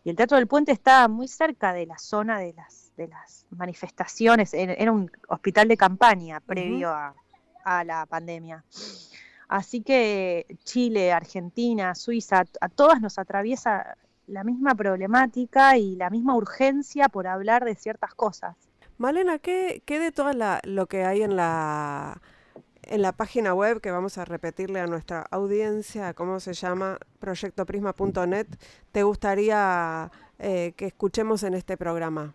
Y 0.03 0.11
el 0.11 0.17
Teatro 0.17 0.37
del 0.37 0.49
Puente 0.49 0.73
está 0.73 1.07
muy 1.07 1.29
cerca 1.29 1.73
de 1.73 1.87
la 1.87 1.99
zona 1.99 2.41
de 2.41 2.53
las, 2.55 2.93
de 2.97 3.07
las 3.07 3.47
manifestaciones, 3.51 4.53
era 4.55 4.91
un 4.91 5.09
hospital 5.29 5.69
de 5.69 5.77
campaña 5.77 6.41
previo 6.41 6.91
a, 6.91 7.15
a, 7.65 7.85
la 7.85 8.07
pandemia. 8.07 8.65
Así 9.49 9.83
que 9.83 10.47
Chile, 10.65 11.13
Argentina, 11.13 11.95
Suiza, 11.95 12.45
a 12.61 12.69
todas 12.69 13.01
nos 13.01 13.19
atraviesa 13.19 13.97
la 14.27 14.45
misma 14.45 14.75
problemática 14.75 15.77
y 15.77 15.97
la 15.97 16.09
misma 16.09 16.37
urgencia 16.37 17.09
por 17.09 17.27
hablar 17.27 17.65
de 17.65 17.75
ciertas 17.75 18.15
cosas. 18.15 18.57
Malena, 18.97 19.39
¿qué, 19.39 19.83
qué 19.87 19.99
de 19.99 20.13
todo 20.13 20.31
lo 20.65 20.87
que 20.87 21.05
hay 21.05 21.23
en 21.23 21.35
la, 21.35 22.21
en 22.83 23.03
la 23.03 23.13
página 23.13 23.55
web 23.55 23.81
que 23.81 23.91
vamos 23.91 24.19
a 24.19 24.25
repetirle 24.25 24.81
a 24.81 24.87
nuestra 24.87 25.27
audiencia, 25.31 26.15
cómo 26.15 26.41
se 26.41 26.53
llama, 26.55 26.99
proyectoprisma.net, 27.19 28.47
te 28.93 29.03
gustaría 29.03 30.11
eh, 30.39 30.73
que 30.77 30.87
escuchemos 30.87 31.43
en 31.43 31.55
este 31.55 31.77
programa? 31.77 32.35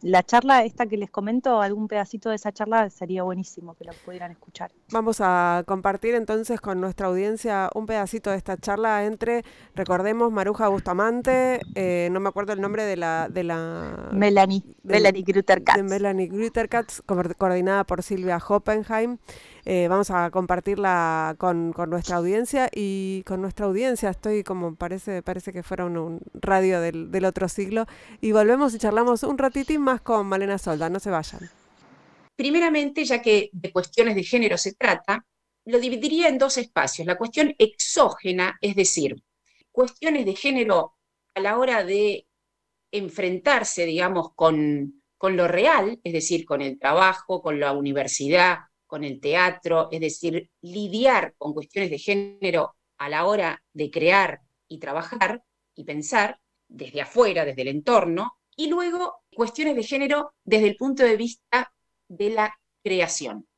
la 0.00 0.22
charla 0.22 0.64
esta 0.64 0.86
que 0.86 0.96
les 0.96 1.10
comento, 1.10 1.60
algún 1.60 1.86
pedacito 1.88 2.30
de 2.30 2.36
esa 2.36 2.52
charla 2.52 2.88
sería 2.90 3.24
buenísimo 3.24 3.74
que 3.74 3.84
lo 3.84 3.92
pudieran 4.04 4.30
escuchar. 4.30 4.70
Vamos 4.92 5.18
a 5.20 5.62
compartir 5.66 6.14
entonces 6.14 6.60
con 6.60 6.80
nuestra 6.80 7.08
audiencia 7.08 7.68
un 7.74 7.86
pedacito 7.86 8.30
de 8.30 8.36
esta 8.36 8.56
charla 8.56 9.04
entre, 9.04 9.44
recordemos, 9.74 10.30
Maruja 10.32 10.68
Bustamante, 10.68 11.60
eh, 11.74 12.08
no 12.12 12.20
me 12.20 12.28
acuerdo 12.28 12.52
el 12.52 12.60
nombre 12.60 12.84
de 12.84 12.96
la... 12.96 13.28
De 13.28 13.42
la 13.44 14.08
Melanie, 14.12 14.62
de- 14.84 14.94
Melanie 14.94 15.22
Grutter-Katz. 15.24 15.76
de 15.76 15.82
Melanie 15.82 16.26
Grutterkatz, 16.28 17.02
co- 17.04 17.20
coordinada 17.36 17.82
por 17.84 18.02
Silvia 18.04 18.38
Hoppenheim. 18.48 19.18
Eh, 19.64 19.86
vamos 19.88 20.10
a 20.10 20.30
compartirla 20.30 21.36
con, 21.38 21.72
nuestra 21.88 22.16
audiencia 22.16 22.68
y 22.74 23.22
con 23.24 23.40
nuestra 23.40 23.66
audiencia 23.66 24.10
estoy 24.10 24.42
como 24.42 24.74
parece 24.74 25.22
parece 25.22 25.52
que 25.52 25.62
fuera 25.62 25.84
un, 25.84 25.96
un 25.96 26.20
radio 26.34 26.80
del, 26.80 27.12
del 27.12 27.24
otro 27.24 27.48
siglo 27.48 27.86
y 28.20 28.32
volvemos 28.32 28.74
y 28.74 28.78
charlamos 28.78 29.22
un 29.22 29.38
ratitín 29.38 29.80
más 29.80 30.00
con 30.00 30.26
Malena 30.26 30.58
Solda, 30.58 30.90
no 30.90 30.98
se 30.98 31.10
vayan. 31.10 31.48
Primeramente, 32.34 33.04
ya 33.04 33.22
que 33.22 33.50
de 33.52 33.72
cuestiones 33.72 34.16
de 34.16 34.24
género 34.24 34.58
se 34.58 34.74
trata, 34.74 35.24
lo 35.64 35.78
dividiría 35.78 36.28
en 36.28 36.38
dos 36.38 36.58
espacios. 36.58 37.06
La 37.06 37.18
cuestión 37.18 37.54
exógena, 37.58 38.58
es 38.60 38.74
decir, 38.74 39.22
cuestiones 39.70 40.24
de 40.24 40.34
género 40.34 40.96
a 41.34 41.40
la 41.40 41.58
hora 41.58 41.84
de 41.84 42.26
enfrentarse, 42.90 43.86
digamos, 43.86 44.34
con, 44.34 45.02
con 45.18 45.36
lo 45.36 45.46
real, 45.46 46.00
es 46.02 46.12
decir, 46.12 46.44
con 46.44 46.62
el 46.62 46.78
trabajo, 46.78 47.42
con 47.42 47.60
la 47.60 47.72
universidad, 47.72 48.58
con 48.92 49.04
el 49.04 49.20
teatro, 49.20 49.88
es 49.90 50.00
decir, 50.02 50.50
lidiar 50.60 51.34
con 51.38 51.54
cuestiones 51.54 51.90
de 51.90 51.98
género 51.98 52.74
a 52.98 53.08
la 53.08 53.24
hora 53.24 53.64
de 53.72 53.90
crear 53.90 54.42
y 54.68 54.80
trabajar 54.80 55.42
y 55.74 55.84
pensar 55.84 56.38
desde 56.68 57.00
afuera, 57.00 57.46
desde 57.46 57.62
el 57.62 57.68
entorno, 57.68 58.32
y 58.54 58.66
luego 58.68 59.14
cuestiones 59.34 59.76
de 59.76 59.82
género 59.82 60.34
desde 60.44 60.68
el 60.68 60.76
punto 60.76 61.04
de 61.04 61.16
vista 61.16 61.72
de 62.06 62.30
la 62.34 62.54
creación, 62.84 63.48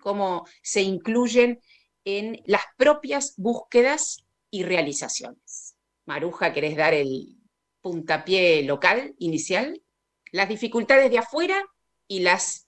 cómo 0.00 0.46
se 0.62 0.82
incluyen 0.82 1.58
en 2.04 2.40
las 2.46 2.62
propias 2.76 3.34
búsquedas 3.36 4.24
y 4.52 4.62
realizaciones. 4.62 5.76
Maruja, 6.04 6.52
¿querés 6.52 6.76
dar 6.76 6.94
el 6.94 7.36
puntapié 7.80 8.62
local 8.62 9.16
inicial? 9.18 9.82
Las 10.30 10.48
dificultades 10.48 11.10
de 11.10 11.18
afuera 11.18 11.60
y 12.06 12.20
las 12.20 12.65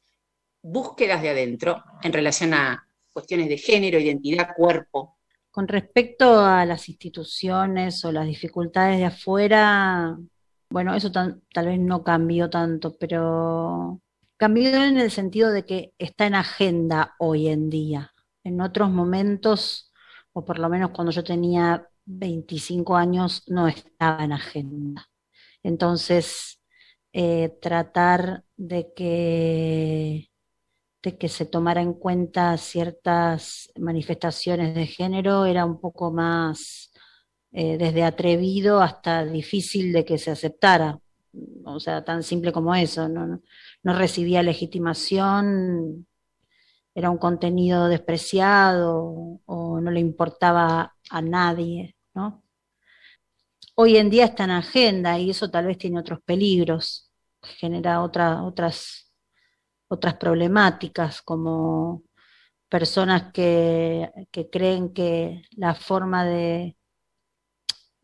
búsquedas 0.63 1.23
de 1.23 1.31
adentro 1.31 1.83
en 2.03 2.13
relación 2.13 2.55
a 2.55 2.87
cuestiones 3.13 3.49
de 3.49 3.59
género, 3.59 3.99
identidad, 3.99 4.55
cuerpo. 4.57 5.19
Con 5.51 5.67
respecto 5.67 6.41
a 6.41 6.65
las 6.65 6.89
instituciones 6.89 8.05
o 8.05 8.13
las 8.13 8.27
dificultades 8.27 8.99
de 8.99 9.07
afuera, 9.07 10.17
bueno, 10.71 10.95
eso 10.95 11.11
tal 11.11 11.43
vez 11.55 11.81
no 11.81 12.05
cambió 12.05 12.51
tanto, 12.51 12.97
pero 12.99 14.01
cambió 14.37 14.83
en 14.85 14.99
el 14.99 15.11
sentido 15.11 15.51
de 15.51 15.65
que 15.65 15.95
está 15.99 16.27
en 16.27 16.35
agenda 16.35 17.15
hoy 17.19 17.49
en 17.49 17.71
día. 17.71 18.13
En 18.45 18.61
otros 18.61 18.91
momentos, 18.91 19.93
o 20.33 20.45
por 20.45 20.59
lo 20.59 20.69
menos 20.69 20.91
cuando 20.91 21.13
yo 21.13 21.25
tenía 21.25 21.89
25 22.05 22.97
años, 22.97 23.43
no 23.49 23.69
estaba 23.69 24.25
en 24.25 24.33
agenda. 24.33 25.09
Entonces, 25.63 26.61
eh, 27.13 27.59
tratar 27.61 28.45
de 28.57 28.93
que, 28.95 30.31
de 31.03 31.17
que 31.19 31.29
se 31.29 31.47
tomara 31.47 31.81
en 31.83 31.95
cuenta 31.95 32.57
ciertas 32.59 33.71
manifestaciones 33.79 34.75
de 34.75 34.87
género 34.87 35.47
era 35.47 35.65
un 35.65 35.81
poco 35.81 36.13
más 36.13 36.91
eh, 37.53 37.79
desde 37.79 38.03
atrevido 38.05 38.81
hasta 38.83 39.25
difícil 39.25 39.93
de 39.93 40.05
que 40.05 40.19
se 40.19 40.31
aceptara. 40.33 40.99
O 41.65 41.79
sea, 41.81 42.05
tan 42.05 42.23
simple 42.23 42.53
como 42.53 42.75
eso. 42.75 43.09
No, 43.09 43.27
no, 43.85 43.93
recibía 43.95 44.43
legitimación, 44.43 46.07
era 46.95 47.11
un 47.11 47.19
contenido 47.19 47.89
despreciado 47.89 49.41
o 49.47 49.81
no 49.81 49.91
le 49.91 50.01
importaba 50.01 50.95
a 51.11 51.23
nadie, 51.23 51.97
¿no? 52.15 52.45
Hoy 53.75 53.97
en 53.97 54.11
día 54.11 54.25
está 54.27 54.45
en 54.45 54.51
agenda 54.51 55.19
y 55.19 55.31
eso 55.31 55.51
tal 55.51 55.67
vez 55.67 55.79
tiene 55.79 55.99
otros 56.01 56.21
peligros, 56.23 57.11
genera 57.43 58.03
otra- 58.03 58.43
otras, 58.45 59.08
otras 59.89 60.15
problemáticas 60.15 61.23
como 61.23 62.03
personas 62.69 63.33
que, 63.33 64.11
que 64.31 64.51
creen 64.51 64.93
que 64.93 65.43
la 65.53 65.75
forma 65.75 66.25
de, 66.25 66.77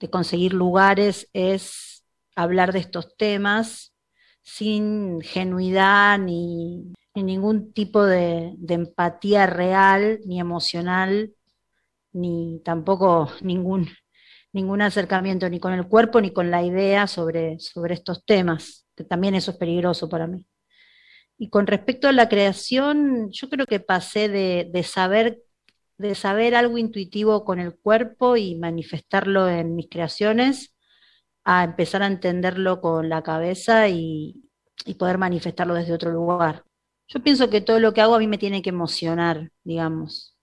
de 0.01 0.11
conseguir 0.11 0.55
lugares 0.55 1.28
es 1.32 2.05
hablar 2.35 2.72
de 2.72 2.80
estos 2.80 3.16
temas 3.16 3.95
sin 4.43 5.20
genuidad 5.22 6.18
ni, 6.18 6.93
ni 7.14 7.22
ningún 7.22 7.72
tipo 7.72 8.05
de, 8.05 8.55
de 8.59 8.74
empatía 8.74 9.47
real 9.47 10.20
ni 10.26 10.41
emocional, 10.41 11.35
ni 12.12 12.61
tampoco 12.64 13.30
ningún, 13.43 13.89
ningún 14.53 14.82
acercamiento 14.82 15.49
ni 15.49 15.61
con 15.61 15.72
el 15.72 15.89
cuerpo 15.89 16.20
ni 16.20 16.32
con 16.32 16.51
la 16.51 16.62
idea 16.62 17.07
sobre, 17.07 17.59
sobre 17.61 17.95
estos 17.95 18.24
temas, 18.24 18.87
que 18.97 19.05
también 19.05 19.35
eso 19.35 19.53
es 19.53 19.57
peligroso 19.57 20.09
para 20.09 20.26
mí. 20.26 20.47
Y 21.39 21.51
con 21.51 21.66
respecto 21.66 22.09
a 22.09 22.12
la 22.12 22.28
creación, 22.28 23.30
yo 23.32 23.49
creo 23.51 23.66
que 23.66 23.80
pasé 23.80 24.28
de, 24.28 24.70
de 24.72 24.82
saber, 24.85 25.43
de 25.99 26.14
saber 26.14 26.55
algo 26.55 26.78
intuitivo 26.78 27.45
con 27.45 27.59
el 27.61 27.74
cuerpo 27.74 28.37
y 28.37 28.55
manifestarlo 28.57 29.49
en 29.49 29.74
mis 29.74 29.89
creaciones 29.89 30.74
a 31.45 31.64
empezar 31.64 32.03
a 32.03 32.07
entenderlo 32.07 32.80
con 32.80 33.09
la 33.09 33.22
cabeza 33.22 33.89
y, 33.89 34.41
poder 34.99 35.18
manifestarlo 35.18 35.74
desde 35.74 35.95
otro 35.95 36.11
lugar. 36.11 36.64
Yo 37.09 37.22
pienso 37.22 37.49
que 37.51 37.61
todo 37.61 37.80
lo 37.80 37.95
que 37.95 38.01
hago 38.03 38.14
a 38.14 38.18
mí 38.18 38.26
me 38.26 38.39
tiene 38.39 38.62
que 38.62 38.70
emocionar, 38.70 39.51
digamos. 39.62 40.37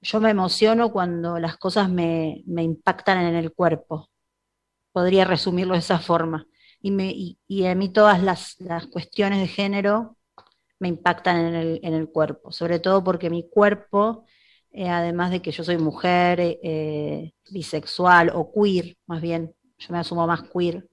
Yo 0.00 0.20
me 0.20 0.30
emociono 0.30 0.92
cuando 0.92 1.38
las 1.38 1.56
cosas 1.56 1.90
me, 1.90 2.42
me 2.46 2.62
impactan 2.62 3.18
en 3.26 3.34
el 3.34 3.52
cuerpo. 3.52 4.08
Podría 4.92 5.24
resumirlo 5.24 5.74
de 5.74 5.80
esa 5.80 5.98
forma. 5.98 6.46
Y, 6.80 6.90
me, 6.92 7.12
y 7.14 7.66
a 7.66 7.74
mí 7.74 7.92
todas 7.92 8.22
las, 8.22 8.56
las 8.60 8.86
cuestiones 8.86 9.40
de 9.40 9.48
género 9.48 10.16
me 10.80 10.88
impactan 10.88 11.38
en 11.38 11.54
el, 11.56 11.80
en 11.84 11.94
el 11.94 12.10
cuerpo, 12.10 12.52
sobre 12.52 12.80
todo 12.80 13.04
porque 13.04 13.30
mi 13.30 13.48
cuerpo, 13.48 14.26
eh, 14.72 14.88
además 14.90 15.30
de 15.30 15.42
que 15.42 15.52
yo 15.52 15.64
soy 15.64 15.78
mujer, 15.78 16.40
eh, 16.40 17.32
bisexual 17.50 18.32
o 18.34 18.52
queer, 18.52 18.96
más 19.06 19.22
bien, 19.22 19.54
yo 19.78 19.92
me 19.92 19.98
asumo 20.00 20.26
más 20.26 20.42
queer, 20.44 20.88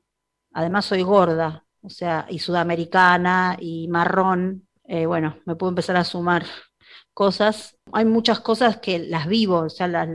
además 0.54 0.86
soy 0.86 1.04
gorda, 1.04 1.66
o 1.82 1.90
sea, 1.90 2.26
y 2.30 2.40
sudamericana 2.40 3.58
y 3.60 3.88
marrón, 3.90 4.68
eh, 4.86 5.06
bueno, 5.06 5.38
me 5.46 5.56
puedo 5.56 5.70
empezar 5.72 5.98
a 5.98 6.04
sumar 6.06 6.46
cosas. 7.18 7.76
Hay 7.93 8.05
muchas 8.05 8.41
cosas 8.41 8.78
que 8.78 8.99
las 8.99 9.26
vivo, 9.26 9.61
o 9.61 9.70
sea, 9.72 9.88
las, 9.88 10.07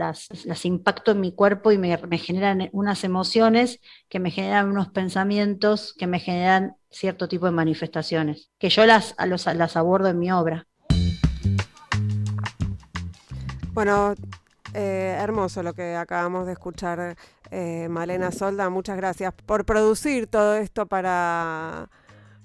las, 0.45 0.63
impacto 0.63 1.11
en 1.11 1.19
mi 1.19 1.33
cuerpo 1.33 1.73
y 1.73 1.77
me, 1.77 1.97
me, 1.97 2.17
generan 2.17 2.69
unas 2.71 3.03
emociones 3.03 3.81
que 4.07 4.21
me 4.21 4.31
generan 4.31 4.69
unos 4.69 4.87
pensamientos 4.87 5.93
que 5.99 6.07
me 6.07 6.21
generan 6.21 6.77
cierto 6.89 7.27
tipo 7.27 7.45
de 7.45 7.51
manifestaciones, 7.51 8.51
que 8.57 8.69
yo 8.69 8.85
las, 8.85 9.15
los, 9.27 9.45
las 9.47 9.75
abordo 9.75 10.07
en 10.07 10.19
mi 10.19 10.31
obra. 10.31 10.65
Bueno, 13.73 14.15
eh, 14.73 15.17
hermoso 15.19 15.61
lo 15.61 15.73
que 15.73 15.97
acabamos 15.97 16.45
de 16.45 16.53
escuchar, 16.53 17.17
eh, 17.51 17.89
Malena 17.89 18.31
Solda. 18.31 18.69
Muchas 18.69 18.95
gracias 18.95 19.33
por 19.45 19.65
producir 19.65 20.27
todo 20.27 20.55
esto 20.55 20.85
para, 20.85 21.89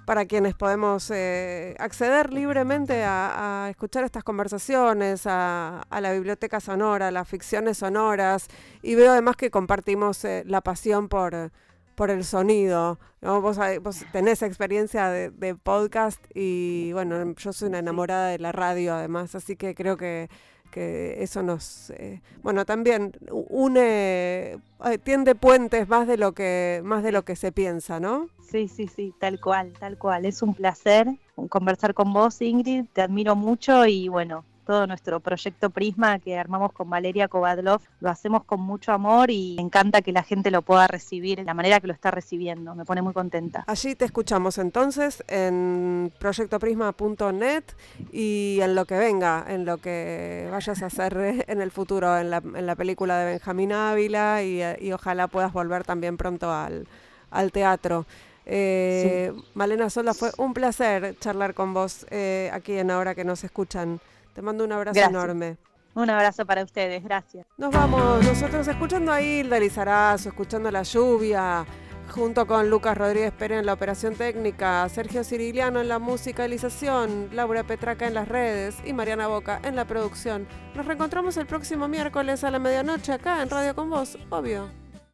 para 0.08 0.24
quienes 0.24 0.54
podemos 0.54 1.10
eh, 1.10 1.76
acceder 1.78 2.32
libremente 2.32 3.04
a, 3.04 3.66
escuchar 3.68 4.04
estas 4.04 4.24
conversaciones, 4.24 5.26
a, 5.26 5.84
la 5.90 6.12
biblioteca 6.12 6.60
sonora, 6.60 7.08
a 7.08 7.10
las 7.10 7.28
ficciones 7.28 7.76
sonoras. 7.76 8.48
Y 8.80 8.94
veo 8.94 9.12
además 9.12 9.36
que 9.36 9.50
compartimos 9.50 10.24
eh, 10.24 10.44
la 10.46 10.62
pasión 10.62 11.10
por, 11.10 11.52
por 11.94 12.08
el 12.10 12.24
sonido. 12.24 12.98
¿no? 13.20 13.42
Vos, 13.42 13.58
vos, 13.82 14.06
tenés 14.10 14.40
experiencia 14.40 15.10
de, 15.10 15.54
podcast 15.56 16.24
y 16.34 16.90
bueno, 16.94 17.34
yo 17.34 17.52
soy 17.52 17.68
una 17.68 17.80
enamorada 17.80 18.28
de 18.28 18.38
la 18.38 18.52
radio 18.52 18.94
además, 18.94 19.34
así 19.34 19.56
que 19.56 19.74
creo 19.74 19.98
que 19.98 20.30
que 20.70 21.22
eso 21.22 21.42
nos 21.42 21.90
eh, 21.90 22.20
bueno 22.42 22.64
también 22.64 23.12
une 23.30 23.80
eh, 23.80 24.98
tiende 25.02 25.34
puentes 25.34 25.88
más 25.88 26.06
de 26.06 26.16
lo 26.16 26.32
que 26.32 26.80
más 26.84 27.02
de 27.02 27.12
lo 27.12 27.24
que 27.24 27.36
se 27.36 27.52
piensa 27.52 28.00
no 28.00 28.28
sí 28.40 28.68
sí 28.68 28.88
sí 28.88 29.14
tal 29.18 29.40
cual 29.40 29.72
tal 29.78 29.98
cual. 29.98 30.24
Es 30.24 30.42
un 30.42 30.54
placer 30.54 31.08
conversar 31.48 31.94
con 31.94 32.12
vos 32.12 32.40
Ingrid. 32.40 32.86
Te 32.92 33.02
admiro 33.02 33.36
mucho 33.36 33.86
y 33.86 34.08
bueno 34.08 34.44
todo 34.68 34.86
nuestro 34.86 35.18
proyecto 35.20 35.70
Prisma 35.70 36.18
que 36.18 36.38
armamos 36.38 36.72
con 36.72 36.90
Valeria 36.90 37.26
Kovadlov 37.26 37.80
lo 38.00 38.10
hacemos 38.10 38.44
con 38.44 38.60
mucho 38.60 38.92
amor 38.92 39.30
y 39.30 39.54
me 39.56 39.62
encanta 39.62 40.02
que 40.02 40.12
la 40.12 40.22
gente 40.22 40.50
lo 40.50 40.60
pueda 40.60 40.86
recibir 40.86 41.38
de 41.38 41.44
la 41.44 41.54
manera 41.54 41.80
que 41.80 41.86
lo 41.86 41.94
está 41.94 42.10
recibiendo. 42.10 42.74
Me 42.74 42.84
pone 42.84 43.00
muy 43.00 43.14
contenta. 43.14 43.64
Allí 43.66 43.94
te 43.94 44.04
escuchamos 44.04 44.58
entonces 44.58 45.24
en 45.26 46.12
proyectoprisma.net 46.18 47.64
y 48.12 48.58
en 48.60 48.74
lo 48.74 48.84
que 48.84 48.98
venga, 48.98 49.42
en 49.48 49.64
lo 49.64 49.78
que 49.78 50.46
vayas 50.52 50.82
a 50.82 50.86
hacer 50.86 51.16
en 51.48 51.62
el 51.62 51.70
futuro, 51.70 52.18
en 52.18 52.28
la, 52.28 52.42
en 52.44 52.66
la 52.66 52.76
película 52.76 53.20
de 53.20 53.24
Benjamín 53.24 53.72
Ávila 53.72 54.42
y, 54.42 54.60
y, 54.80 54.92
ojalá 54.92 55.28
puedas 55.28 55.54
volver 55.54 55.84
también 55.84 56.18
pronto 56.18 56.52
al, 56.52 56.86
al 57.30 57.52
teatro. 57.52 58.04
Eh, 58.44 59.32
Malena 59.54 59.88
Solda, 59.88 60.12
fue 60.12 60.30
un 60.36 60.52
placer 60.52 61.16
charlar 61.20 61.54
con 61.54 61.72
vos 61.72 62.06
eh, 62.10 62.50
aquí 62.52 62.74
en 62.74 62.90
Ahora 62.90 63.14
que 63.14 63.24
nos 63.24 63.44
escuchan. 63.44 63.98
Te 64.38 64.42
mando 64.42 64.62
un 64.62 64.70
abrazo 64.70 64.94
Gracias. 64.94 65.10
enorme. 65.10 65.56
Un 65.96 66.10
abrazo 66.10 66.46
para 66.46 66.62
ustedes, 66.62 67.02
gracias. 67.02 67.44
Nos 67.56 67.74
vamos 67.74 68.24
nosotros 68.24 68.68
escuchando 68.68 69.10
a 69.10 69.20
Hilda 69.20 69.58
Lizarazo, 69.58 70.28
escuchando 70.28 70.70
la 70.70 70.84
lluvia, 70.84 71.66
junto 72.08 72.46
con 72.46 72.70
Lucas 72.70 72.96
Rodríguez 72.96 73.32
Pérez 73.32 73.58
en 73.58 73.66
la 73.66 73.72
operación 73.72 74.14
técnica, 74.14 74.88
Sergio 74.90 75.24
Ciriliano 75.24 75.80
en 75.80 75.88
la 75.88 75.98
musicalización, 75.98 77.30
Laura 77.32 77.64
Petraca 77.64 78.06
en 78.06 78.14
las 78.14 78.28
redes 78.28 78.76
y 78.84 78.92
Mariana 78.92 79.26
Boca 79.26 79.60
en 79.64 79.74
la 79.74 79.86
producción. 79.86 80.46
Nos 80.76 80.86
reencontramos 80.86 81.36
el 81.36 81.46
próximo 81.46 81.88
miércoles 81.88 82.44
a 82.44 82.52
la 82.52 82.60
medianoche 82.60 83.10
acá 83.10 83.42
en 83.42 83.50
Radio 83.50 83.74
Con 83.74 83.90
Vos, 83.90 84.16
obvio. 84.30 84.68